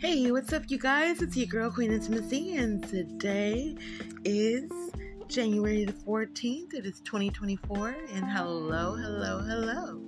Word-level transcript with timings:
Hey, 0.00 0.32
what's 0.32 0.50
up, 0.54 0.62
you 0.68 0.78
guys? 0.78 1.20
It's 1.20 1.36
your 1.36 1.46
girl, 1.46 1.70
Queen 1.70 1.92
Intimacy, 1.92 2.56
and 2.56 2.82
today 2.88 3.76
is 4.24 4.70
January 5.28 5.84
the 5.84 5.92
14th. 5.92 6.72
It 6.72 6.86
is 6.86 7.02
2024, 7.02 7.96
and 8.14 8.24
hello, 8.24 8.96
hello, 8.96 9.40
hello. 9.40 10.00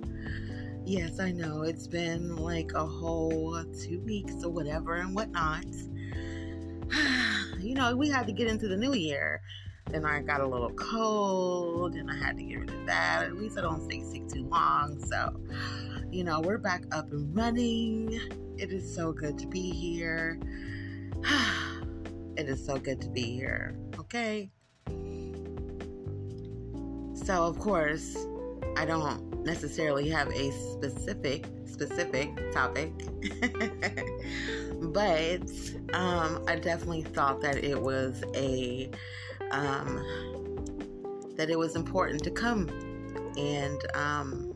Yes, 0.83 1.19
I 1.19 1.29
know 1.29 1.61
it's 1.61 1.85
been 1.85 2.35
like 2.37 2.71
a 2.73 2.83
whole 2.83 3.63
two 3.83 3.99
weeks 3.99 4.43
or 4.43 4.49
whatever 4.49 4.95
and 4.95 5.13
whatnot. 5.13 5.67
you 7.59 7.75
know, 7.75 7.95
we 7.95 8.09
had 8.09 8.25
to 8.25 8.33
get 8.33 8.47
into 8.47 8.67
the 8.67 8.77
new 8.77 8.95
year. 8.95 9.43
Then 9.91 10.05
I 10.05 10.21
got 10.21 10.41
a 10.41 10.47
little 10.47 10.73
cold, 10.73 11.93
and 11.93 12.09
I 12.09 12.15
had 12.15 12.35
to 12.37 12.43
get 12.43 12.61
rid 12.61 12.71
of 12.71 12.87
that. 12.87 13.25
At 13.25 13.35
least 13.35 13.59
I 13.59 13.61
don't 13.61 13.83
stay 13.83 14.01
sick 14.01 14.27
too 14.27 14.47
long. 14.47 14.99
So, 15.05 15.39
you 16.11 16.23
know, 16.23 16.41
we're 16.41 16.57
back 16.57 16.83
up 16.91 17.11
and 17.11 17.35
running 17.35 18.42
it 18.57 18.71
is 18.71 18.95
so 18.95 19.11
good 19.11 19.37
to 19.39 19.47
be 19.47 19.69
here. 19.71 20.39
it 22.37 22.49
is 22.49 22.65
so 22.65 22.77
good 22.77 23.01
to 23.01 23.09
be 23.09 23.23
here. 23.23 23.75
Okay. 23.99 24.51
So, 27.25 27.45
of 27.45 27.59
course, 27.59 28.17
I 28.75 28.85
don't 28.85 29.43
necessarily 29.45 30.09
have 30.09 30.29
a 30.29 30.51
specific 30.51 31.45
specific 31.65 32.29
topic. 32.51 32.91
but 34.81 35.41
um, 35.93 36.43
I 36.47 36.55
definitely 36.61 37.01
thought 37.01 37.41
that 37.41 37.63
it 37.63 37.79
was 37.79 38.23
a 38.35 38.89
um, 39.51 40.03
that 41.35 41.49
it 41.49 41.57
was 41.57 41.75
important 41.75 42.23
to 42.23 42.31
come 42.31 42.69
and 43.37 43.79
um, 43.95 44.53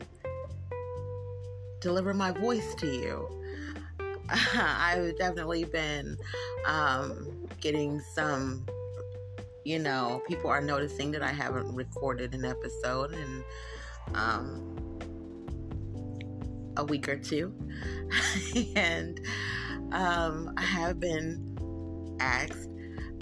deliver 1.80 2.14
my 2.14 2.30
voice 2.30 2.74
to 2.76 2.86
you. 2.86 3.37
I've 4.54 5.16
definitely 5.16 5.64
been 5.64 6.16
um, 6.66 7.46
getting 7.60 8.00
some, 8.14 8.66
you 9.64 9.78
know, 9.78 10.22
people 10.28 10.50
are 10.50 10.60
noticing 10.60 11.10
that 11.12 11.22
I 11.22 11.32
haven't 11.32 11.74
recorded 11.74 12.34
an 12.34 12.44
episode 12.44 13.14
in 13.14 13.44
um, 14.14 14.76
a 16.76 16.84
week 16.84 17.08
or 17.08 17.16
two. 17.16 17.54
and 18.76 19.20
um, 19.92 20.52
I 20.56 20.62
have 20.62 21.00
been 21.00 22.16
asked 22.20 22.68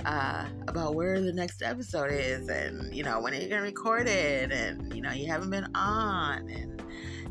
uh, 0.04 0.46
about 0.66 0.94
where 0.94 1.20
the 1.20 1.32
next 1.32 1.62
episode 1.62 2.10
is 2.10 2.48
and, 2.48 2.94
you 2.94 3.04
know, 3.04 3.20
when 3.20 3.32
are 3.32 3.36
you 3.36 3.48
going 3.48 3.60
to 3.60 3.66
record 3.66 4.08
it? 4.08 4.50
And, 4.50 4.92
you 4.94 5.02
know, 5.02 5.12
you 5.12 5.28
haven't 5.28 5.50
been 5.50 5.68
on. 5.74 6.48
And, 6.48 6.82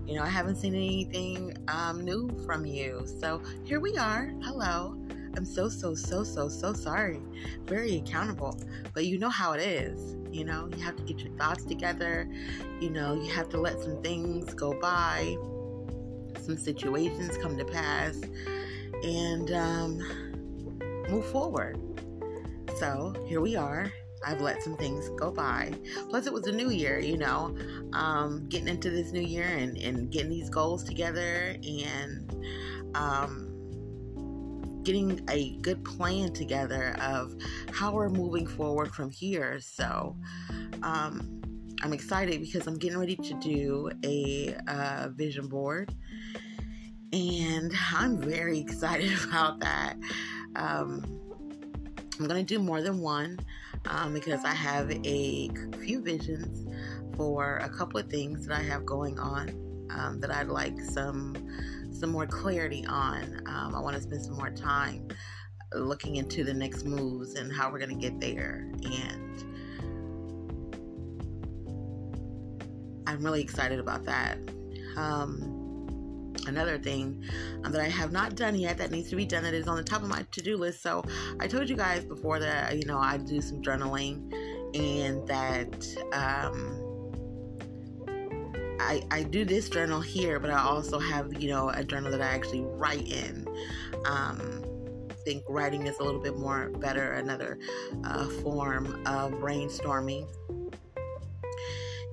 you 0.08 0.16
know, 0.16 0.23
I 0.23 0.30
haven't 0.30 0.58
seen 0.58 0.75
anything 0.75 1.58
um, 1.67 2.03
new 2.03 2.30
from 2.45 2.66
you. 2.66 3.06
So 3.20 3.42
here 3.64 3.80
we 3.80 3.98
are. 3.98 4.31
Hello. 4.44 4.98
I'm 5.36 5.45
so, 5.45 5.67
so, 5.67 5.95
so, 5.95 6.23
so, 6.23 6.48
so 6.48 6.73
sorry. 6.73 7.20
Very 7.66 7.98
accountable. 7.98 8.58
But 8.94 9.06
you 9.06 9.17
know 9.17 9.30
how 9.30 9.53
it 9.53 9.61
is. 9.61 10.16
You 10.31 10.45
know, 10.45 10.70
you 10.76 10.83
have 10.83 10.95
to 10.98 11.03
get 11.03 11.20
your 11.20 11.33
thoughts 11.38 11.66
together. 11.66 12.30
You 12.80 12.89
know, 12.89 13.16
you 13.16 13.31
have 13.31 13.50
to 13.50 13.59
let 13.59 13.81
some 13.81 14.02
things 14.02 14.53
go 14.53 14.80
by, 14.80 15.36
some 16.42 16.58
situations 16.58 17.38
come 17.38 17.58
to 17.58 17.66
pass, 17.66 18.20
and 19.03 19.52
um, 19.52 19.98
move 21.09 21.26
forward. 21.28 21.80
So 22.78 23.14
here 23.28 23.42
we 23.42 23.56
are. 23.56 23.92
I've 24.26 24.42
let 24.42 24.64
some 24.64 24.76
things 24.76 25.09
go 25.18 25.31
by. 25.31 25.73
Plus, 26.09 26.26
it 26.26 26.34
was 26.34 26.48
a 26.48 26.52
new 26.52 26.70
year, 26.70 27.00
you 27.00 27.18
know, 27.18 27.56
um, 27.94 28.45
getting 28.50 28.67
into 28.67 28.90
this 28.90 29.12
new 29.12 29.22
year 29.22 29.45
and, 29.45 29.78
and 29.78 30.09
getting 30.09 30.30
these 30.30 30.50
goals 30.50 30.84
together 30.84 31.56
and 31.64 32.45
um, 32.95 34.82
getting 34.84 35.22
a 35.30 35.58
good 35.58 35.84
plan 35.86 36.34
together 36.34 36.95
of 36.99 37.36
how 37.72 37.92
we're 37.94 38.10
moving 38.10 38.48
forward 38.48 38.94
from 38.94 39.11
here. 39.11 39.60
So, 39.60 40.16
um, 40.82 41.42
I'm 41.83 41.94
excited 41.94 42.42
because 42.42 42.66
I'm 42.66 42.78
getting 42.80 42.98
ready 42.98 43.16
to 43.16 43.33
do 43.36 43.92
a 44.04 44.55
uh, 44.67 45.10
vision 45.10 45.48
board, 45.48 45.94
and 47.14 47.72
I'm 47.94 48.20
very 48.20 48.60
excited 48.66 49.11
about 49.28 49.60
that. 49.60 49.98
Um, 50.55 51.22
I'm 52.20 52.28
going 52.28 52.44
to 52.44 52.55
do 52.55 52.60
more 52.60 52.82
than 52.82 53.02
one 53.02 53.38
um, 53.88 54.14
because 54.14 54.44
I 54.44 54.54
have 54.54 54.92
a 54.92 55.50
few 55.80 56.02
visions 56.02 56.68
for 57.16 57.58
a 57.58 57.70
couple 57.70 58.00
of 58.00 58.10
things 58.10 58.46
that 58.48 58.58
I 58.58 58.62
have 58.64 58.86
going 58.86 59.20
on 59.20 59.50
um, 59.92 60.20
that 60.20 60.32
I'd 60.32 60.48
like 60.48 60.80
some 60.80 61.36
some 61.92 62.10
more 62.10 62.28
clarity 62.28 62.86
on. 62.88 63.42
Um, 63.46 63.73
I 63.73 63.80
want 63.80 63.96
to 63.96 64.02
spend 64.02 64.23
some 64.23 64.36
more 64.36 64.50
time 64.50 65.08
looking 65.73 66.18
into 66.18 66.44
the 66.44 66.54
next 66.54 66.84
moves 66.84 67.36
and 67.36 67.52
how 67.52 67.72
we're 67.72 67.80
going 67.80 67.98
to 67.98 68.10
get 68.10 68.20
there. 68.20 68.70
And 68.84 69.44
I'm 73.08 73.23
really 73.23 73.42
excited 73.42 73.80
about 73.80 74.04
that. 74.06 74.38
Um, 74.98 75.55
another 76.48 76.78
thing 76.78 77.23
um, 77.64 77.72
that 77.72 77.82
I 77.82 77.89
have 77.89 78.11
not 78.11 78.36
done 78.36 78.56
yet 78.56 78.78
that 78.78 78.92
needs 78.92 79.10
to 79.10 79.16
be 79.16 79.26
done 79.26 79.44
that 79.44 79.54
is 79.54 79.67
on 79.67 79.78
the 79.78 79.83
top 79.83 80.02
of 80.02 80.10
my 80.10 80.26
to 80.32 80.42
do 80.42 80.58
list. 80.58 80.82
So 80.82 81.04
I 81.39 81.48
told 81.48 81.70
you 81.70 81.76
guys 81.76 82.06
before 82.06 82.39
that 82.39 82.78
you 82.78 82.86
know 82.86 82.98
I 82.98 83.17
do 83.17 83.42
some 83.42 83.61
journaling 83.61 84.33
and 84.76 85.28
that 85.28 85.88
um, 86.14 86.82
I 88.80 89.04
I 89.11 89.23
do 89.23 89.45
this 89.45 89.70
journal 89.70 90.02
here, 90.02 90.39
but 90.39 90.50
I 90.50 90.61
also 90.61 91.00
have 91.00 91.42
you 91.42 91.50
know 91.50 91.70
a 91.70 91.84
journal 91.84 92.11
that 92.11 92.22
I 92.22 92.28
actually 92.28 92.61
write 92.61 93.08
in. 93.08 93.48
Um, 94.05 94.61
I 95.10 95.14
think 95.26 95.44
writing 95.50 95.88
is 95.88 95.98
a 96.00 96.04
little 96.04 96.22
bit 96.22 96.38
more 96.38 96.70
better, 96.70 97.14
another 97.14 97.58
uh, 98.04 98.26
form 98.44 99.02
of 99.08 99.32
brainstorming. 99.34 100.28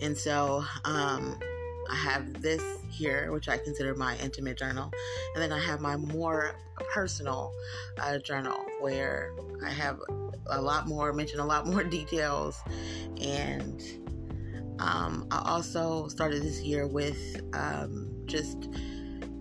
And 0.01 0.17
so 0.17 0.65
um, 0.85 1.39
I 1.93 1.95
have 1.97 2.41
this 2.41 2.63
here, 2.89 3.31
which 3.33 3.51
I 3.51 3.59
consider 3.59 3.95
my 3.95 4.17
intimate 4.17 4.57
journal, 4.57 4.91
and 5.35 5.43
then 5.43 5.53
I 5.53 5.59
have 5.59 5.81
my 5.83 5.97
more 5.97 6.53
personal 6.91 7.53
uh, 7.99 8.19
journal 8.19 8.65
where 8.81 9.33
I 9.63 9.71
have 9.71 10.01
a 10.47 10.61
lot 10.61 10.89
more, 10.89 11.13
mention 11.13 11.39
a 11.39 11.45
lot 11.45 11.67
more 11.67 11.85
details, 12.01 12.59
and 13.21 13.83
um, 14.79 15.27
I 15.31 15.43
also 15.45 16.09
started 16.09 16.43
this 16.43 16.63
year 16.63 16.87
with 16.87 17.43
um, 17.53 18.11
just 18.25 18.71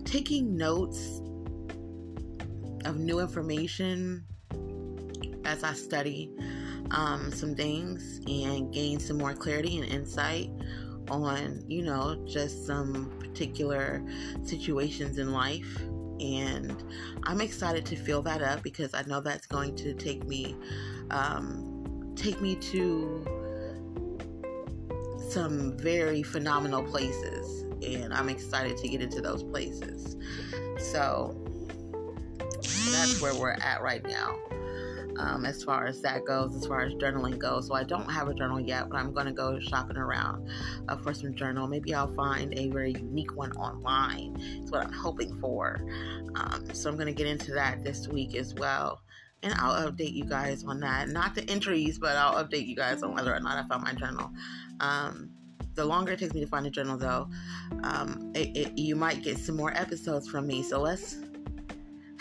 taking 0.04 0.54
notes 0.54 1.22
of 2.84 2.98
new 2.98 3.20
information 3.20 4.24
as 5.46 5.64
I 5.64 5.72
study 5.72 6.30
um, 6.90 7.32
some 7.32 7.54
things 7.54 8.20
and 8.26 8.72
gain 8.72 9.00
some 9.00 9.16
more 9.16 9.32
clarity 9.32 9.78
and 9.78 9.86
insight 9.90 10.50
on, 11.08 11.62
you 11.68 11.82
know, 11.82 12.22
just 12.26 12.66
some 12.66 13.10
particular 13.18 14.02
situations 14.42 15.18
in 15.18 15.32
life. 15.32 15.80
And 16.20 16.82
I'm 17.24 17.40
excited 17.40 17.84
to 17.86 17.96
fill 17.96 18.22
that 18.22 18.42
up 18.42 18.62
because 18.62 18.94
I 18.94 19.02
know 19.02 19.20
that's 19.20 19.46
going 19.46 19.74
to 19.76 19.94
take 19.94 20.24
me, 20.26 20.56
um, 21.10 22.12
take 22.14 22.40
me 22.40 22.54
to 22.56 23.24
some 25.30 25.76
very 25.78 26.22
phenomenal 26.22 26.82
places. 26.82 27.62
And 27.84 28.14
I'm 28.14 28.28
excited 28.28 28.76
to 28.76 28.88
get 28.88 29.00
into 29.00 29.20
those 29.20 29.42
places. 29.42 30.16
So 30.78 31.36
that's 32.92 33.20
where 33.20 33.34
we're 33.34 33.50
at 33.50 33.82
right 33.82 34.06
now 34.06 34.36
um, 35.18 35.44
as 35.44 35.62
far 35.62 35.86
as 35.86 36.00
that 36.02 36.24
goes, 36.24 36.54
as 36.54 36.66
far 36.66 36.80
as 36.82 36.94
journaling 36.94 37.38
goes. 37.38 37.68
So 37.68 37.74
I 37.74 37.84
don't 37.84 38.10
have 38.10 38.28
a 38.28 38.34
journal 38.34 38.60
yet, 38.60 38.88
but 38.88 38.98
I'm 38.98 39.12
going 39.12 39.26
to 39.26 39.32
go 39.32 39.58
shopping 39.60 39.96
around 39.96 40.48
uh, 40.88 40.96
for 40.96 41.14
some 41.14 41.34
journal. 41.34 41.66
Maybe 41.66 41.94
I'll 41.94 42.12
find 42.14 42.56
a 42.58 42.68
very 42.68 42.92
unique 42.92 43.36
one 43.36 43.52
online. 43.52 44.36
It's 44.40 44.70
what 44.70 44.84
I'm 44.84 44.92
hoping 44.92 45.38
for. 45.40 45.80
Um, 46.34 46.72
so 46.72 46.88
I'm 46.88 46.96
going 46.96 47.06
to 47.06 47.12
get 47.12 47.26
into 47.26 47.52
that 47.52 47.84
this 47.84 48.08
week 48.08 48.34
as 48.34 48.54
well. 48.54 49.02
And 49.42 49.52
I'll 49.54 49.90
update 49.90 50.12
you 50.12 50.24
guys 50.24 50.64
on 50.64 50.78
that. 50.80 51.08
Not 51.08 51.34
the 51.34 51.48
entries, 51.50 51.98
but 51.98 52.16
I'll 52.16 52.44
update 52.44 52.66
you 52.66 52.76
guys 52.76 53.02
on 53.02 53.14
whether 53.14 53.34
or 53.34 53.40
not 53.40 53.58
I 53.58 53.66
found 53.66 53.82
my 53.82 53.92
journal. 53.92 54.30
Um, 54.78 55.30
the 55.74 55.84
longer 55.84 56.12
it 56.12 56.18
takes 56.18 56.34
me 56.34 56.40
to 56.40 56.46
find 56.46 56.66
a 56.66 56.70
journal, 56.70 56.96
though, 56.96 57.28
um, 57.82 58.30
it, 58.34 58.56
it, 58.56 58.78
you 58.78 58.94
might 58.94 59.22
get 59.22 59.38
some 59.38 59.56
more 59.56 59.72
episodes 59.76 60.28
from 60.28 60.46
me. 60.46 60.62
So 60.62 60.80
let's 60.80 61.16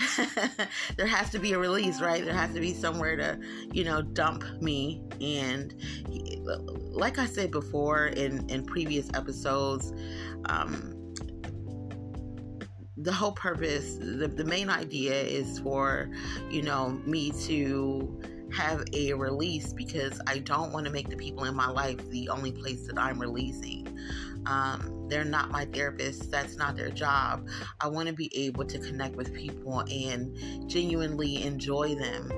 there 0.98 1.08
has 1.08 1.30
to 1.32 1.40
be 1.40 1.54
a 1.54 1.60
release, 1.60 2.02
right? 2.02 2.24
There 2.24 2.34
has 2.34 2.54
to 2.54 2.60
be 2.60 2.74
somewhere 2.74 3.16
to, 3.18 3.40
you 3.72 3.84
know, 3.84 4.02
dump 4.02 4.44
me. 4.62 5.04
And 5.20 5.74
like 6.92 7.20
I 7.20 7.26
said 7.26 7.52
before 7.52 8.08
in 8.08 8.50
in 8.50 8.66
previous 8.66 9.10
episodes, 9.14 9.94
um, 10.46 11.02
the 12.98 13.12
whole 13.12 13.32
purpose, 13.32 13.96
the, 13.96 14.28
the 14.28 14.44
main 14.44 14.70
idea 14.70 15.14
is 15.14 15.60
for, 15.60 16.10
you 16.50 16.62
know, 16.62 16.90
me 17.06 17.32
to 17.48 18.22
have 18.54 18.84
a 18.94 19.14
release 19.14 19.74
because 19.74 20.20
I 20.28 20.40
don't 20.40 20.72
want 20.72 20.86
to 20.86 20.92
make 20.92 21.10
the 21.10 21.16
people 21.16 21.46
in 21.46 21.56
my 21.56 21.70
life 21.70 21.98
the 22.10 22.30
only 22.30 22.52
place 22.52 22.86
that 22.88 23.00
I'm 23.00 23.20
releasing. 23.20 23.98
Um, 24.46 25.08
they're 25.08 25.24
not 25.24 25.52
my 25.52 25.66
therapist. 25.66 26.32
That's 26.32 26.56
not 26.56 26.76
their 26.76 26.90
job. 26.90 27.48
I 27.80 27.88
want 27.88 28.08
to 28.08 28.14
be 28.14 28.32
able 28.36 28.66
to 28.66 28.80
connect 28.80 29.16
with 29.16 29.34
people 29.34 29.82
and 29.82 30.70
genuinely 30.70 31.44
enjoy 31.44 31.96
them 31.96 32.32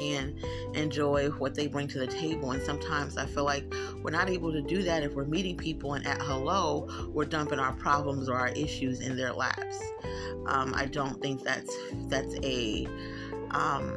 and 0.00 0.38
enjoy 0.74 1.28
what 1.30 1.54
they 1.54 1.66
bring 1.66 1.88
to 1.88 1.98
the 1.98 2.06
table. 2.06 2.52
And 2.52 2.62
sometimes 2.62 3.16
I 3.16 3.26
feel 3.26 3.44
like 3.44 3.72
we're 4.02 4.10
not 4.10 4.30
able 4.30 4.52
to 4.52 4.62
do 4.62 4.82
that 4.82 5.02
if 5.02 5.12
we're 5.12 5.24
meeting 5.24 5.56
people 5.56 5.94
and 5.94 6.06
at 6.06 6.20
hello, 6.22 6.88
we're 7.08 7.24
dumping 7.24 7.58
our 7.58 7.72
problems 7.72 8.28
or 8.28 8.36
our 8.36 8.48
issues 8.48 9.00
in 9.00 9.16
their 9.16 9.32
laps. 9.32 9.78
Um, 10.46 10.72
I 10.74 10.86
don't 10.86 11.20
think 11.20 11.42
that's 11.42 11.74
that's 12.08 12.34
a 12.42 12.86
um, 13.50 13.92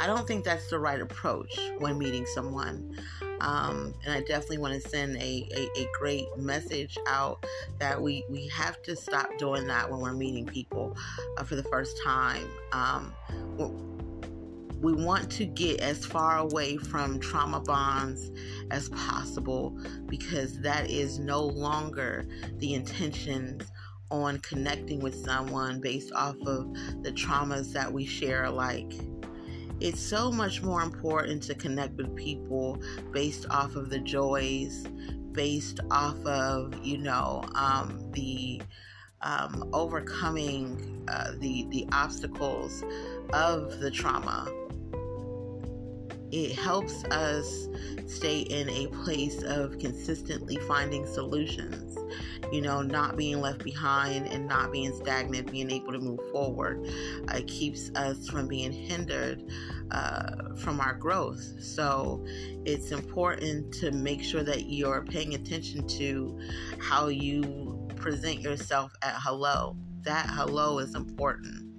I 0.00 0.06
don't 0.06 0.26
think 0.26 0.44
that's 0.44 0.68
the 0.70 0.78
right 0.78 1.00
approach 1.00 1.58
when 1.78 1.98
meeting 1.98 2.26
someone. 2.26 2.96
Um, 3.40 3.94
and 4.04 4.12
I 4.12 4.20
definitely 4.20 4.58
want 4.58 4.80
to 4.80 4.88
send 4.88 5.16
a, 5.16 5.48
a, 5.56 5.80
a, 5.80 5.88
great 5.98 6.26
message 6.36 6.98
out 7.06 7.46
that 7.78 8.00
we, 8.00 8.24
we 8.28 8.48
have 8.48 8.82
to 8.82 8.94
stop 8.94 9.30
doing 9.38 9.66
that 9.66 9.90
when 9.90 10.00
we're 10.00 10.12
meeting 10.12 10.44
people 10.44 10.96
uh, 11.38 11.44
for 11.44 11.56
the 11.56 11.62
first 11.64 12.00
time. 12.02 12.46
Um, 12.72 13.14
we 14.80 14.92
want 14.94 15.30
to 15.32 15.44
get 15.44 15.80
as 15.80 16.06
far 16.06 16.38
away 16.38 16.76
from 16.76 17.20
trauma 17.20 17.60
bonds 17.60 18.30
as 18.70 18.88
possible 18.90 19.76
because 20.06 20.58
that 20.60 20.90
is 20.90 21.18
no 21.18 21.42
longer 21.44 22.26
the 22.58 22.74
intentions 22.74 23.70
on 24.10 24.38
connecting 24.38 25.00
with 25.00 25.14
someone 25.24 25.80
based 25.80 26.12
off 26.12 26.36
of 26.46 26.72
the 27.02 27.12
traumas 27.12 27.72
that 27.72 27.92
we 27.92 28.04
share 28.04 28.44
alike. 28.44 28.92
It's 29.80 30.00
so 30.00 30.30
much 30.30 30.62
more 30.62 30.82
important 30.82 31.42
to 31.44 31.54
connect 31.54 31.96
with 31.96 32.14
people 32.14 32.78
based 33.12 33.46
off 33.50 33.76
of 33.76 33.90
the 33.90 33.98
joys, 33.98 34.86
based 35.32 35.80
off 35.90 36.18
of, 36.26 36.74
you 36.84 36.98
know, 36.98 37.42
um, 37.54 38.10
the 38.12 38.60
um, 39.22 39.68
overcoming 39.72 41.04
uh, 41.08 41.32
the 41.40 41.66
the 41.70 41.86
obstacles 41.92 42.82
of 43.32 43.78
the 43.80 43.90
trauma 43.90 44.46
it 46.32 46.56
helps 46.56 47.04
us 47.04 47.68
stay 48.06 48.40
in 48.40 48.68
a 48.70 48.86
place 48.88 49.42
of 49.42 49.78
consistently 49.78 50.56
finding 50.56 51.06
solutions 51.06 51.96
you 52.52 52.60
know 52.60 52.82
not 52.82 53.16
being 53.16 53.40
left 53.40 53.62
behind 53.62 54.26
and 54.26 54.46
not 54.48 54.72
being 54.72 54.94
stagnant 54.94 55.50
being 55.50 55.70
able 55.70 55.92
to 55.92 55.98
move 55.98 56.20
forward. 56.32 56.86
It 57.32 57.46
keeps 57.46 57.90
us 57.94 58.28
from 58.28 58.48
being 58.48 58.72
hindered 58.72 59.44
uh, 59.90 60.54
from 60.56 60.80
our 60.80 60.94
growth. 60.94 61.42
So 61.60 62.24
it's 62.64 62.90
important 62.90 63.72
to 63.74 63.90
make 63.92 64.22
sure 64.22 64.42
that 64.42 64.66
you're 64.66 65.04
paying 65.04 65.34
attention 65.34 65.86
to 65.88 66.38
how 66.80 67.08
you 67.08 67.88
present 67.96 68.40
yourself 68.40 68.92
at 69.02 69.14
hello. 69.18 69.76
That 70.02 70.26
hello 70.30 70.78
is 70.78 70.94
important 70.94 71.69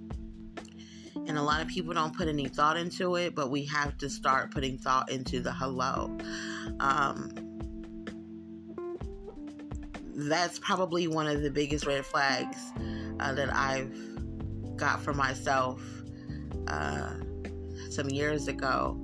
and 1.14 1.38
a 1.38 1.42
lot 1.42 1.60
of 1.60 1.68
people 1.68 1.92
don't 1.94 2.16
put 2.16 2.28
any 2.28 2.48
thought 2.48 2.76
into 2.76 3.16
it, 3.16 3.34
but 3.34 3.50
we 3.50 3.64
have 3.66 3.96
to 3.98 4.08
start 4.08 4.50
putting 4.50 4.78
thought 4.78 5.10
into 5.10 5.40
the 5.40 5.52
hello. 5.52 6.16
Um, 6.80 7.30
that's 10.14 10.58
probably 10.58 11.06
one 11.06 11.26
of 11.26 11.42
the 11.42 11.50
biggest 11.50 11.86
red 11.86 12.04
flags 12.04 12.72
uh, 13.20 13.32
that 13.34 13.54
I've 13.54 13.96
got 14.76 15.00
for 15.00 15.14
myself 15.14 15.82
uh, 16.68 17.14
some 17.90 18.08
years 18.08 18.48
ago. 18.48 18.98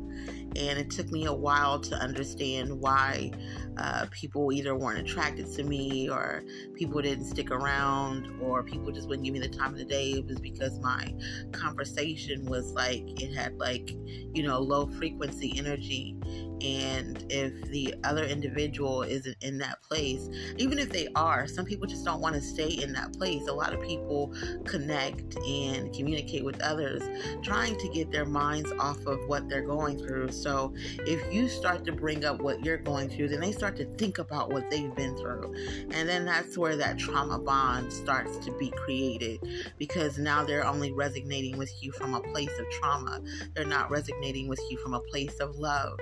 And 0.57 0.79
it 0.79 0.91
took 0.91 1.11
me 1.11 1.27
a 1.27 1.33
while 1.33 1.79
to 1.81 1.95
understand 1.97 2.81
why 2.81 3.31
uh, 3.79 4.07
people 4.11 4.53
either 4.53 4.75
weren't 4.75 4.99
attracted 4.99 5.51
to 5.53 5.63
me 5.63 6.09
or 6.09 6.43
people 6.75 7.01
didn't 7.01 7.25
stick 7.25 7.51
around 7.51 8.29
or 8.41 8.63
people 8.63 8.91
just 8.91 9.09
wouldn't 9.09 9.25
give 9.25 9.33
me 9.33 9.41
the 9.41 9.49
time 9.49 9.73
of 9.73 9.79
the 9.79 9.85
day. 9.85 10.11
It 10.13 10.27
was 10.27 10.41
because 10.41 10.79
my 10.81 11.15
conversation 11.53 12.45
was 12.47 12.73
like 12.73 13.03
it 13.23 13.35
had 13.35 13.57
like 13.59 13.91
you 14.35 14.43
know 14.43 14.59
low 14.59 14.87
frequency 14.87 15.55
energy 15.57 16.17
and 16.63 17.25
if 17.31 17.53
the 17.71 17.95
other 18.05 18.25
individual 18.25 19.03
isn't 19.03 19.37
in 19.43 19.59
that 19.59 19.83
place 19.83 20.29
even 20.57 20.79
if 20.79 20.91
they 20.91 21.09
are 21.15 21.47
some 21.47 21.65
people 21.65 21.87
just 21.87 22.05
don't 22.05 22.21
want 22.21 22.35
to 22.35 22.41
stay 22.41 22.69
in 22.69 22.93
that 22.93 23.13
place. 23.13 23.47
A 23.49 23.53
lot 23.53 23.73
of 23.73 23.81
people 23.83 24.33
connect 24.65 25.37
and 25.37 25.93
communicate 25.95 26.45
with 26.45 26.61
others 26.63 27.03
trying 27.43 27.77
to 27.79 27.89
get 27.89 28.11
their 28.11 28.25
minds 28.25 28.73
off 28.79 29.05
of 29.07 29.19
what 29.27 29.49
they're 29.49 29.67
going 29.67 29.99
through. 29.99 30.31
So 30.31 30.75
if 31.01 31.33
you 31.33 31.49
start 31.49 31.85
to 31.87 31.93
bring 31.93 32.25
up 32.25 32.41
what 32.41 32.65
you're 32.65 32.79
going 32.79 33.09
through 33.09 33.29
then 33.29 33.41
they 33.41 33.53
start 33.53 33.77
to 33.77 33.85
think 33.97 34.19
about 34.19 34.51
what 34.51 34.71
they've 34.71 34.95
been 34.95 35.17
through. 35.17 35.55
And 35.91 36.09
then 36.09 36.25
that's 36.25 36.57
where 36.57 36.77
that 36.77 36.99
trauma 36.99 37.39
bond 37.39 37.93
starts 37.93 38.37
to 38.39 38.53
be 38.59 38.71
created 38.71 39.41
because 39.79 40.19
now 40.19 40.45
they're 40.45 40.67
only 40.67 40.93
resonating 40.93 41.59
with 41.59 41.73
you 41.83 41.93
from 41.93 42.15
a 42.15 42.21
place 42.21 42.57
of 42.59 42.67
trauma. 42.81 43.21
They're 43.55 43.65
not 43.65 43.91
resonating 43.91 44.49
with 44.49 44.61
you 44.71 44.79
from 44.79 44.95
a 44.95 45.01
place 45.01 45.39
of 45.41 45.57
love 45.57 45.99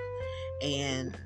and 0.63 1.17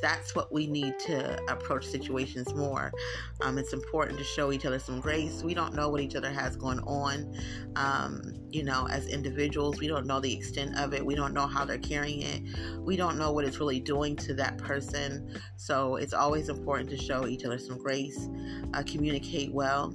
that's 0.00 0.34
what 0.34 0.52
we 0.52 0.66
need 0.66 0.98
to 0.98 1.42
approach 1.50 1.86
situations 1.86 2.54
more. 2.54 2.92
Um, 3.40 3.58
it's 3.58 3.72
important 3.72 4.18
to 4.18 4.24
show 4.24 4.52
each 4.52 4.64
other 4.64 4.78
some 4.78 5.00
grace. 5.00 5.42
We 5.42 5.54
don't 5.54 5.74
know 5.74 5.88
what 5.88 6.00
each 6.00 6.16
other 6.16 6.30
has 6.30 6.56
going 6.56 6.80
on. 6.80 7.34
Um, 7.76 8.34
you 8.50 8.62
know, 8.62 8.88
as 8.88 9.06
individuals, 9.06 9.78
we 9.78 9.88
don't 9.88 10.06
know 10.06 10.20
the 10.20 10.32
extent 10.32 10.78
of 10.78 10.94
it. 10.94 11.04
We 11.04 11.14
don't 11.14 11.34
know 11.34 11.46
how 11.46 11.64
they're 11.64 11.78
carrying 11.78 12.22
it. 12.22 12.42
We 12.80 12.96
don't 12.96 13.18
know 13.18 13.32
what 13.32 13.44
it's 13.44 13.60
really 13.60 13.80
doing 13.80 14.16
to 14.16 14.34
that 14.34 14.58
person. 14.58 15.40
So 15.56 15.96
it's 15.96 16.14
always 16.14 16.48
important 16.48 16.90
to 16.90 16.96
show 16.96 17.26
each 17.26 17.44
other 17.44 17.58
some 17.58 17.78
grace, 17.78 18.28
uh, 18.74 18.82
communicate 18.86 19.52
well, 19.52 19.94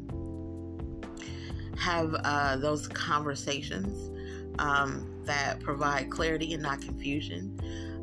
have 1.77 2.15
uh, 2.23 2.57
those 2.57 2.87
conversations 2.87 4.11
um, 4.59 5.21
that 5.25 5.59
provide 5.59 6.09
clarity 6.09 6.53
and 6.53 6.63
not 6.63 6.81
confusion. 6.81 7.59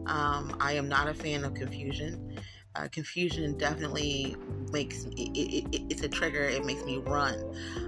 Um, 0.07 0.57
I 0.61 0.73
am 0.73 0.89
not 0.89 1.09
a 1.09 1.15
fan 1.15 1.45
of 1.45 1.55
confusion. 1.55 2.37
Uh, 2.75 2.89
confusion 2.91 3.57
definitely 3.59 4.35
makes 4.71 5.05
it, 5.05 5.19
it, 5.19 5.67
it, 5.73 5.83
it's 5.91 6.03
a 6.03 6.09
trigger. 6.09 6.45
It 6.45 6.65
makes 6.65 6.85
me 6.85 6.99
run. 6.99 7.39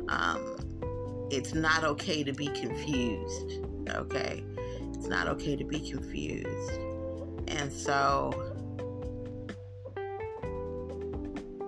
Um, 0.08 1.28
it's 1.31 1.55
not 1.55 1.84
okay 1.84 2.22
to 2.22 2.32
be 2.32 2.46
confused. 2.49 3.64
Okay, 3.88 4.44
it's 4.93 5.06
not 5.06 5.26
okay 5.28 5.56
to 5.56 5.64
be 5.64 5.90
confused. 5.90 6.78
And 7.49 7.72
so, 7.72 8.31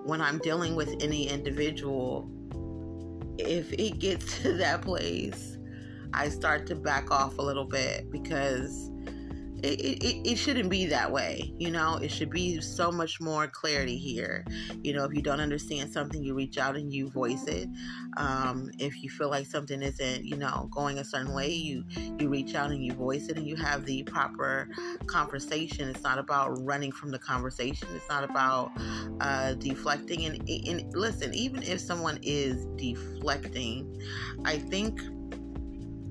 when 0.03 0.21
I'm 0.21 0.37
dealing 0.39 0.75
with 0.75 0.95
any 1.01 1.27
individual, 1.27 2.29
if 3.37 3.73
it 3.73 3.99
gets 3.99 4.37
to 4.41 4.53
that 4.53 4.83
place, 4.83 5.56
I 6.13 6.29
start 6.29 6.67
to 6.67 6.75
back 6.75 7.11
off 7.11 7.37
a 7.37 7.41
little 7.41 7.65
bit 7.65 8.09
because 8.11 8.91
it, 9.63 9.81
it, 9.81 10.31
it 10.31 10.35
shouldn't 10.35 10.69
be 10.69 10.85
that 10.85 11.11
way. 11.11 11.51
You 11.57 11.71
know, 11.71 11.95
it 11.95 12.09
should 12.09 12.29
be 12.29 12.61
so 12.61 12.91
much 12.91 13.19
more 13.19 13.47
clarity 13.47 13.97
here. 13.97 14.45
You 14.83 14.93
know, 14.93 15.03
if 15.03 15.13
you 15.13 15.21
don't 15.21 15.39
understand 15.39 15.91
something, 15.91 16.21
you 16.21 16.35
reach 16.35 16.57
out 16.57 16.75
and 16.75 16.93
you 16.93 17.09
voice 17.09 17.45
it. 17.45 17.67
Um, 18.17 18.69
if 18.77 19.01
you 19.01 19.09
feel 19.09 19.29
like 19.29 19.47
something 19.47 19.81
isn't, 19.81 20.25
you 20.25 20.35
know, 20.35 20.69
going 20.71 20.99
a 20.99 21.03
certain 21.03 21.33
way, 21.33 21.49
you 21.49 21.83
you 22.19 22.29
reach 22.29 22.53
out 22.53 22.69
and 22.69 22.85
you 22.85 22.93
voice 22.93 23.29
it, 23.29 23.37
and 23.37 23.47
you 23.47 23.55
have 23.55 23.85
the 23.85 24.03
proper 24.03 24.69
conversation. 25.07 25.89
It's 25.89 26.03
not 26.03 26.19
about 26.19 26.49
running 26.63 26.91
from 26.91 27.09
the 27.09 27.19
conversation. 27.19 27.87
It's 27.95 28.09
not 28.09 28.23
about 28.23 28.71
uh, 29.21 29.53
deflecting. 29.55 30.25
And, 30.25 30.49
and 30.49 30.93
listen, 30.95 31.33
even 31.33 31.63
if 31.63 31.79
someone 31.79 32.19
is 32.21 32.65
deflecting, 32.75 33.99
I 34.45 34.59
think 34.59 35.01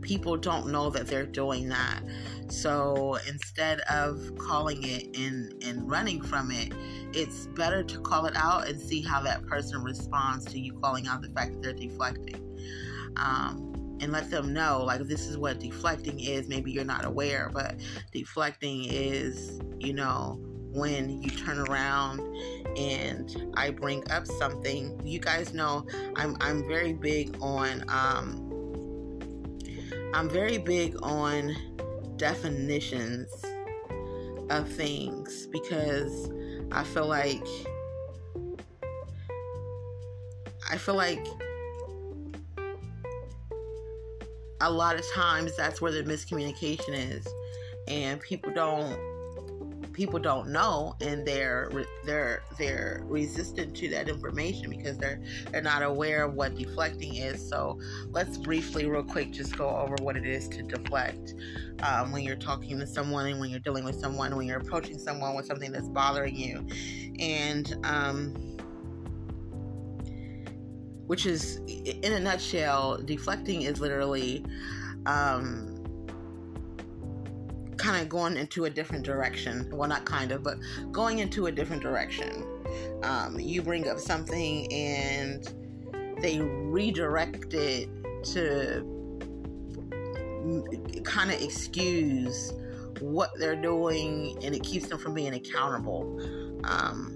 people 0.06 0.36
don't 0.36 0.68
know 0.68 0.88
that 0.88 1.08
they're 1.08 1.26
doing 1.26 1.68
that. 1.68 2.00
So 2.48 3.18
instead 3.26 3.80
of 3.90 4.38
calling 4.38 4.82
it 4.84 5.16
and, 5.16 5.52
and 5.64 5.90
running 5.90 6.22
from 6.22 6.52
it, 6.52 6.72
it's 7.12 7.48
better 7.48 7.82
to 7.82 8.00
call 8.00 8.26
it 8.26 8.36
out 8.36 8.68
and 8.68 8.80
see 8.80 9.02
how 9.02 9.20
that 9.22 9.44
person 9.46 9.82
responds 9.82 10.44
to 10.46 10.60
you 10.60 10.78
calling 10.80 11.08
out 11.08 11.22
the 11.22 11.28
fact 11.30 11.54
that 11.54 11.62
they're 11.62 11.72
deflecting. 11.72 12.40
Um, 13.16 13.72
and 14.00 14.12
let 14.12 14.30
them 14.30 14.52
know, 14.52 14.84
like, 14.84 15.00
this 15.08 15.26
is 15.26 15.38
what 15.38 15.58
deflecting 15.58 16.20
is. 16.20 16.48
Maybe 16.48 16.70
you're 16.70 16.84
not 16.84 17.04
aware, 17.04 17.50
but 17.52 17.80
deflecting 18.12 18.84
is, 18.84 19.58
you 19.78 19.94
know, 19.94 20.38
when 20.70 21.22
you 21.22 21.30
turn 21.30 21.58
around 21.58 22.20
and 22.76 23.50
I 23.56 23.70
bring 23.70 24.08
up 24.10 24.26
something. 24.26 25.00
You 25.02 25.18
guys 25.18 25.54
know 25.54 25.86
I'm 26.16 26.36
I'm 26.40 26.68
very 26.68 26.92
big 26.92 27.36
on 27.40 27.82
um 27.88 28.45
I'm 30.14 30.28
very 30.28 30.58
big 30.58 30.96
on 31.02 31.54
definitions 32.16 33.30
of 34.50 34.68
things 34.68 35.46
because 35.48 36.30
I 36.72 36.84
feel 36.84 37.06
like 37.06 37.46
I 40.70 40.76
feel 40.78 40.96
like 40.96 41.24
a 44.60 44.70
lot 44.70 44.96
of 44.96 45.04
times 45.12 45.56
that's 45.56 45.80
where 45.80 45.92
the 45.92 46.02
miscommunication 46.02 46.94
is 46.94 47.26
and 47.88 48.20
people 48.20 48.52
don't 48.52 48.98
people 49.96 50.18
don't 50.18 50.48
know 50.48 50.94
and 51.00 51.26
they're 51.26 51.70
they're 52.04 52.42
they're 52.58 53.00
resistant 53.06 53.74
to 53.74 53.88
that 53.88 54.10
information 54.10 54.68
because 54.68 54.98
they're 54.98 55.22
they're 55.50 55.62
not 55.62 55.82
aware 55.82 56.24
of 56.24 56.34
what 56.34 56.54
deflecting 56.54 57.16
is. 57.16 57.48
So 57.48 57.80
let's 58.10 58.36
briefly 58.36 58.84
real 58.86 59.02
quick 59.02 59.30
just 59.32 59.56
go 59.56 59.70
over 59.70 59.96
what 60.02 60.14
it 60.18 60.26
is 60.26 60.48
to 60.48 60.62
deflect 60.62 61.34
um, 61.82 62.12
when 62.12 62.22
you're 62.22 62.36
talking 62.36 62.78
to 62.78 62.86
someone 62.86 63.26
and 63.26 63.40
when 63.40 63.48
you're 63.48 63.58
dealing 63.60 63.84
with 63.84 63.98
someone 63.98 64.36
when 64.36 64.46
you're 64.46 64.60
approaching 64.60 64.98
someone 64.98 65.34
with 65.34 65.46
something 65.46 65.72
that's 65.72 65.88
bothering 65.88 66.36
you. 66.36 66.66
And 67.18 67.74
um, 67.84 68.34
which 71.06 71.24
is 71.24 71.56
in 71.66 72.12
a 72.12 72.20
nutshell 72.20 72.98
deflecting 72.98 73.62
is 73.62 73.80
literally 73.80 74.44
um, 75.06 75.75
kind 77.76 78.00
of 78.00 78.08
going 78.08 78.36
into 78.36 78.64
a 78.64 78.70
different 78.70 79.04
direction. 79.04 79.68
Well, 79.72 79.88
not 79.88 80.04
kind 80.04 80.32
of, 80.32 80.42
but 80.42 80.58
going 80.92 81.18
into 81.18 81.46
a 81.46 81.52
different 81.52 81.82
direction. 81.82 82.46
Um, 83.02 83.38
you 83.38 83.62
bring 83.62 83.88
up 83.88 83.98
something 83.98 84.72
and 84.72 85.48
they 86.20 86.40
redirect 86.40 87.54
it 87.54 87.88
to 88.32 88.92
kind 91.04 91.30
of 91.30 91.40
excuse 91.40 92.52
what 93.00 93.30
they're 93.38 93.60
doing 93.60 94.38
and 94.42 94.54
it 94.54 94.62
keeps 94.62 94.88
them 94.88 94.98
from 94.98 95.14
being 95.14 95.34
accountable. 95.34 96.20
Um, 96.64 97.12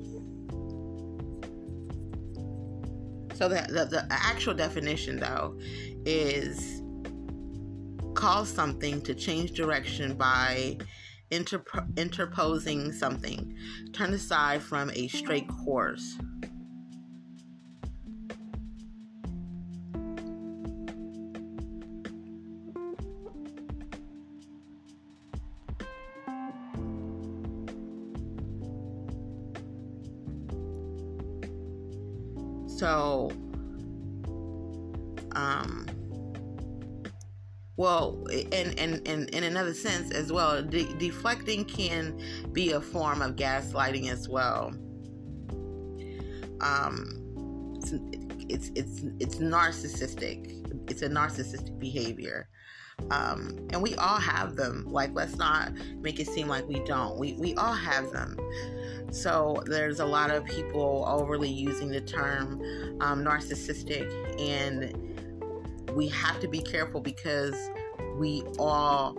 so 3.35 3.49
the, 3.49 3.67
the, 3.69 3.87
the 3.87 4.07
actual 4.11 4.53
definition, 4.55 5.19
though, 5.19 5.57
is 6.05 6.83
cause 8.15 8.49
something 8.49 9.01
to 9.03 9.15
change 9.15 9.53
direction 9.53 10.15
by 10.15 10.77
interp- 11.31 11.97
interposing 11.97 12.93
something, 12.93 13.57
turn 13.93 14.13
aside 14.13 14.63
from 14.63 14.91
a 14.91 15.09
straight 15.09 15.49
course. 15.49 16.17
And 38.53 38.79
and, 38.79 39.07
and 39.07 39.29
in 39.31 39.45
another 39.45 39.75
sense 39.75 40.11
as 40.13 40.33
well 40.33 40.63
de- 40.63 40.93
deflecting 40.95 41.65
can 41.65 42.21
be 42.53 42.73
a 42.73 42.81
form 42.81 43.23
of 43.23 43.37
gaslighting 43.37 44.11
as 44.11 44.29
well. 44.29 44.73
Um 46.61 47.21
it's 48.51 48.71
it's 48.75 49.03
it's, 49.21 49.37
narcissistic. 49.37 50.91
It's 50.91 51.03
a 51.03 51.09
narcissistic 51.09 51.79
behavior. 51.79 52.49
Um, 53.11 53.57
and 53.71 53.81
we 53.81 53.95
all 53.95 54.19
have 54.19 54.57
them. 54.57 54.85
Like 54.87 55.15
let's 55.15 55.37
not 55.37 55.73
make 56.01 56.21
it 56.21 56.27
seem 56.27 56.49
like 56.49 56.69
we 56.69 56.81
don't. 56.85 57.19
We, 57.19 57.35
we 57.35 57.55
all 57.55 57.75
have 57.75 58.11
them. 58.11 58.37
So 59.11 59.63
there's 59.67 60.01
a 60.01 60.07
lot 60.07 60.31
of 60.31 60.45
people 60.45 61.05
overly 61.09 61.49
using 61.49 61.91
the 61.91 62.01
term 62.01 62.61
um, 63.01 63.25
narcissistic 63.25 64.09
and 64.41 64.95
we 65.95 66.09
have 66.09 66.39
to 66.41 66.49
be 66.49 66.61
careful 66.61 67.01
because 67.01 67.57
we 68.19 68.43
all 68.59 69.17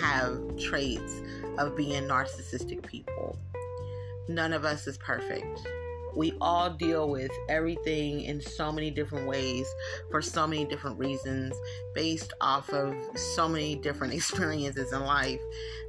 have 0.00 0.40
traits 0.58 1.22
of 1.58 1.76
being 1.76 2.04
narcissistic 2.04 2.84
people. 2.86 3.38
None 4.28 4.52
of 4.52 4.64
us 4.64 4.86
is 4.86 4.98
perfect. 4.98 5.66
We 6.16 6.32
all 6.40 6.70
deal 6.70 7.10
with 7.10 7.30
everything 7.48 8.22
in 8.22 8.40
so 8.40 8.72
many 8.72 8.90
different 8.90 9.28
ways 9.28 9.66
for 10.10 10.22
so 10.22 10.46
many 10.46 10.64
different 10.64 10.98
reasons 10.98 11.54
based 11.94 12.32
off 12.40 12.70
of 12.70 12.94
so 13.18 13.48
many 13.48 13.76
different 13.76 14.14
experiences 14.14 14.92
in 14.92 15.04
life 15.04 15.40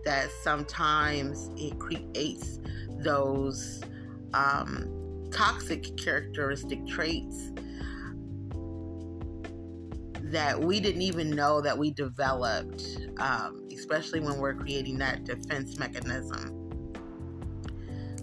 that 0.04 0.30
sometimes 0.44 1.50
it 1.56 1.80
creates 1.80 2.60
those 3.00 3.82
um, 4.34 5.30
toxic 5.32 5.96
characteristic 5.98 6.86
traits 6.86 7.52
that 10.32 10.60
we 10.60 10.80
didn't 10.80 11.02
even 11.02 11.30
know 11.30 11.62
that 11.62 11.78
we 11.78 11.92
developed, 11.92 13.00
um, 13.18 13.68
especially 13.74 14.20
when 14.20 14.38
we're 14.38 14.54
creating 14.54 14.98
that 14.98 15.24
defense 15.24 15.78
mechanism. 15.78 16.54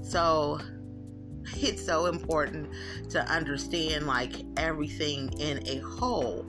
So 0.02 0.60
it's 1.56 1.84
so 1.84 2.06
important 2.06 2.68
to 3.10 3.20
understand 3.30 4.06
like 4.06 4.32
everything 4.56 5.32
in 5.38 5.66
a 5.66 5.78
whole. 5.78 6.46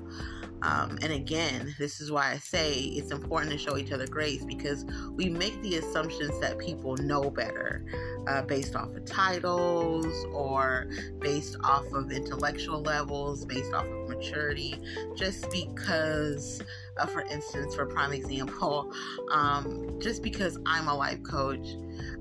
Um, 0.66 0.98
and 1.04 1.14
again, 1.14 1.76
this 1.78 2.02
is 2.02 2.12
why 2.12 2.32
I 2.32 2.38
say 2.38 2.74
it's 2.74 3.12
important 3.12 3.52
to 3.52 3.58
show 3.58 3.78
each 3.78 3.92
other 3.92 4.08
grace 4.08 4.44
because 4.44 4.84
we 5.12 5.30
make 5.30 5.62
the 5.62 5.76
assumptions 5.76 6.40
that 6.40 6.58
people 6.58 6.98
know 6.98 7.30
better 7.30 7.86
uh, 8.28 8.42
based 8.42 8.76
off 8.76 8.90
of 8.96 9.06
titles 9.06 10.08
or 10.34 10.88
based 11.20 11.58
off 11.64 11.86
of 11.94 12.12
intellectual 12.12 12.82
levels, 12.82 13.46
based 13.46 13.74
off 13.74 13.86
of 13.86 14.10
maturity, 14.10 14.82
just 15.16 15.52
because, 15.52 16.64
uh, 16.98 17.06
for 17.06 17.22
instance, 17.22 17.76
for 17.76 17.86
prime 17.86 18.14
example, 18.14 18.92
um, 19.32 20.00
just 20.00 20.24
because 20.24 20.58
I'm 20.66 20.88
a 20.88 20.96
life 20.96 21.22
coach, 21.24 21.68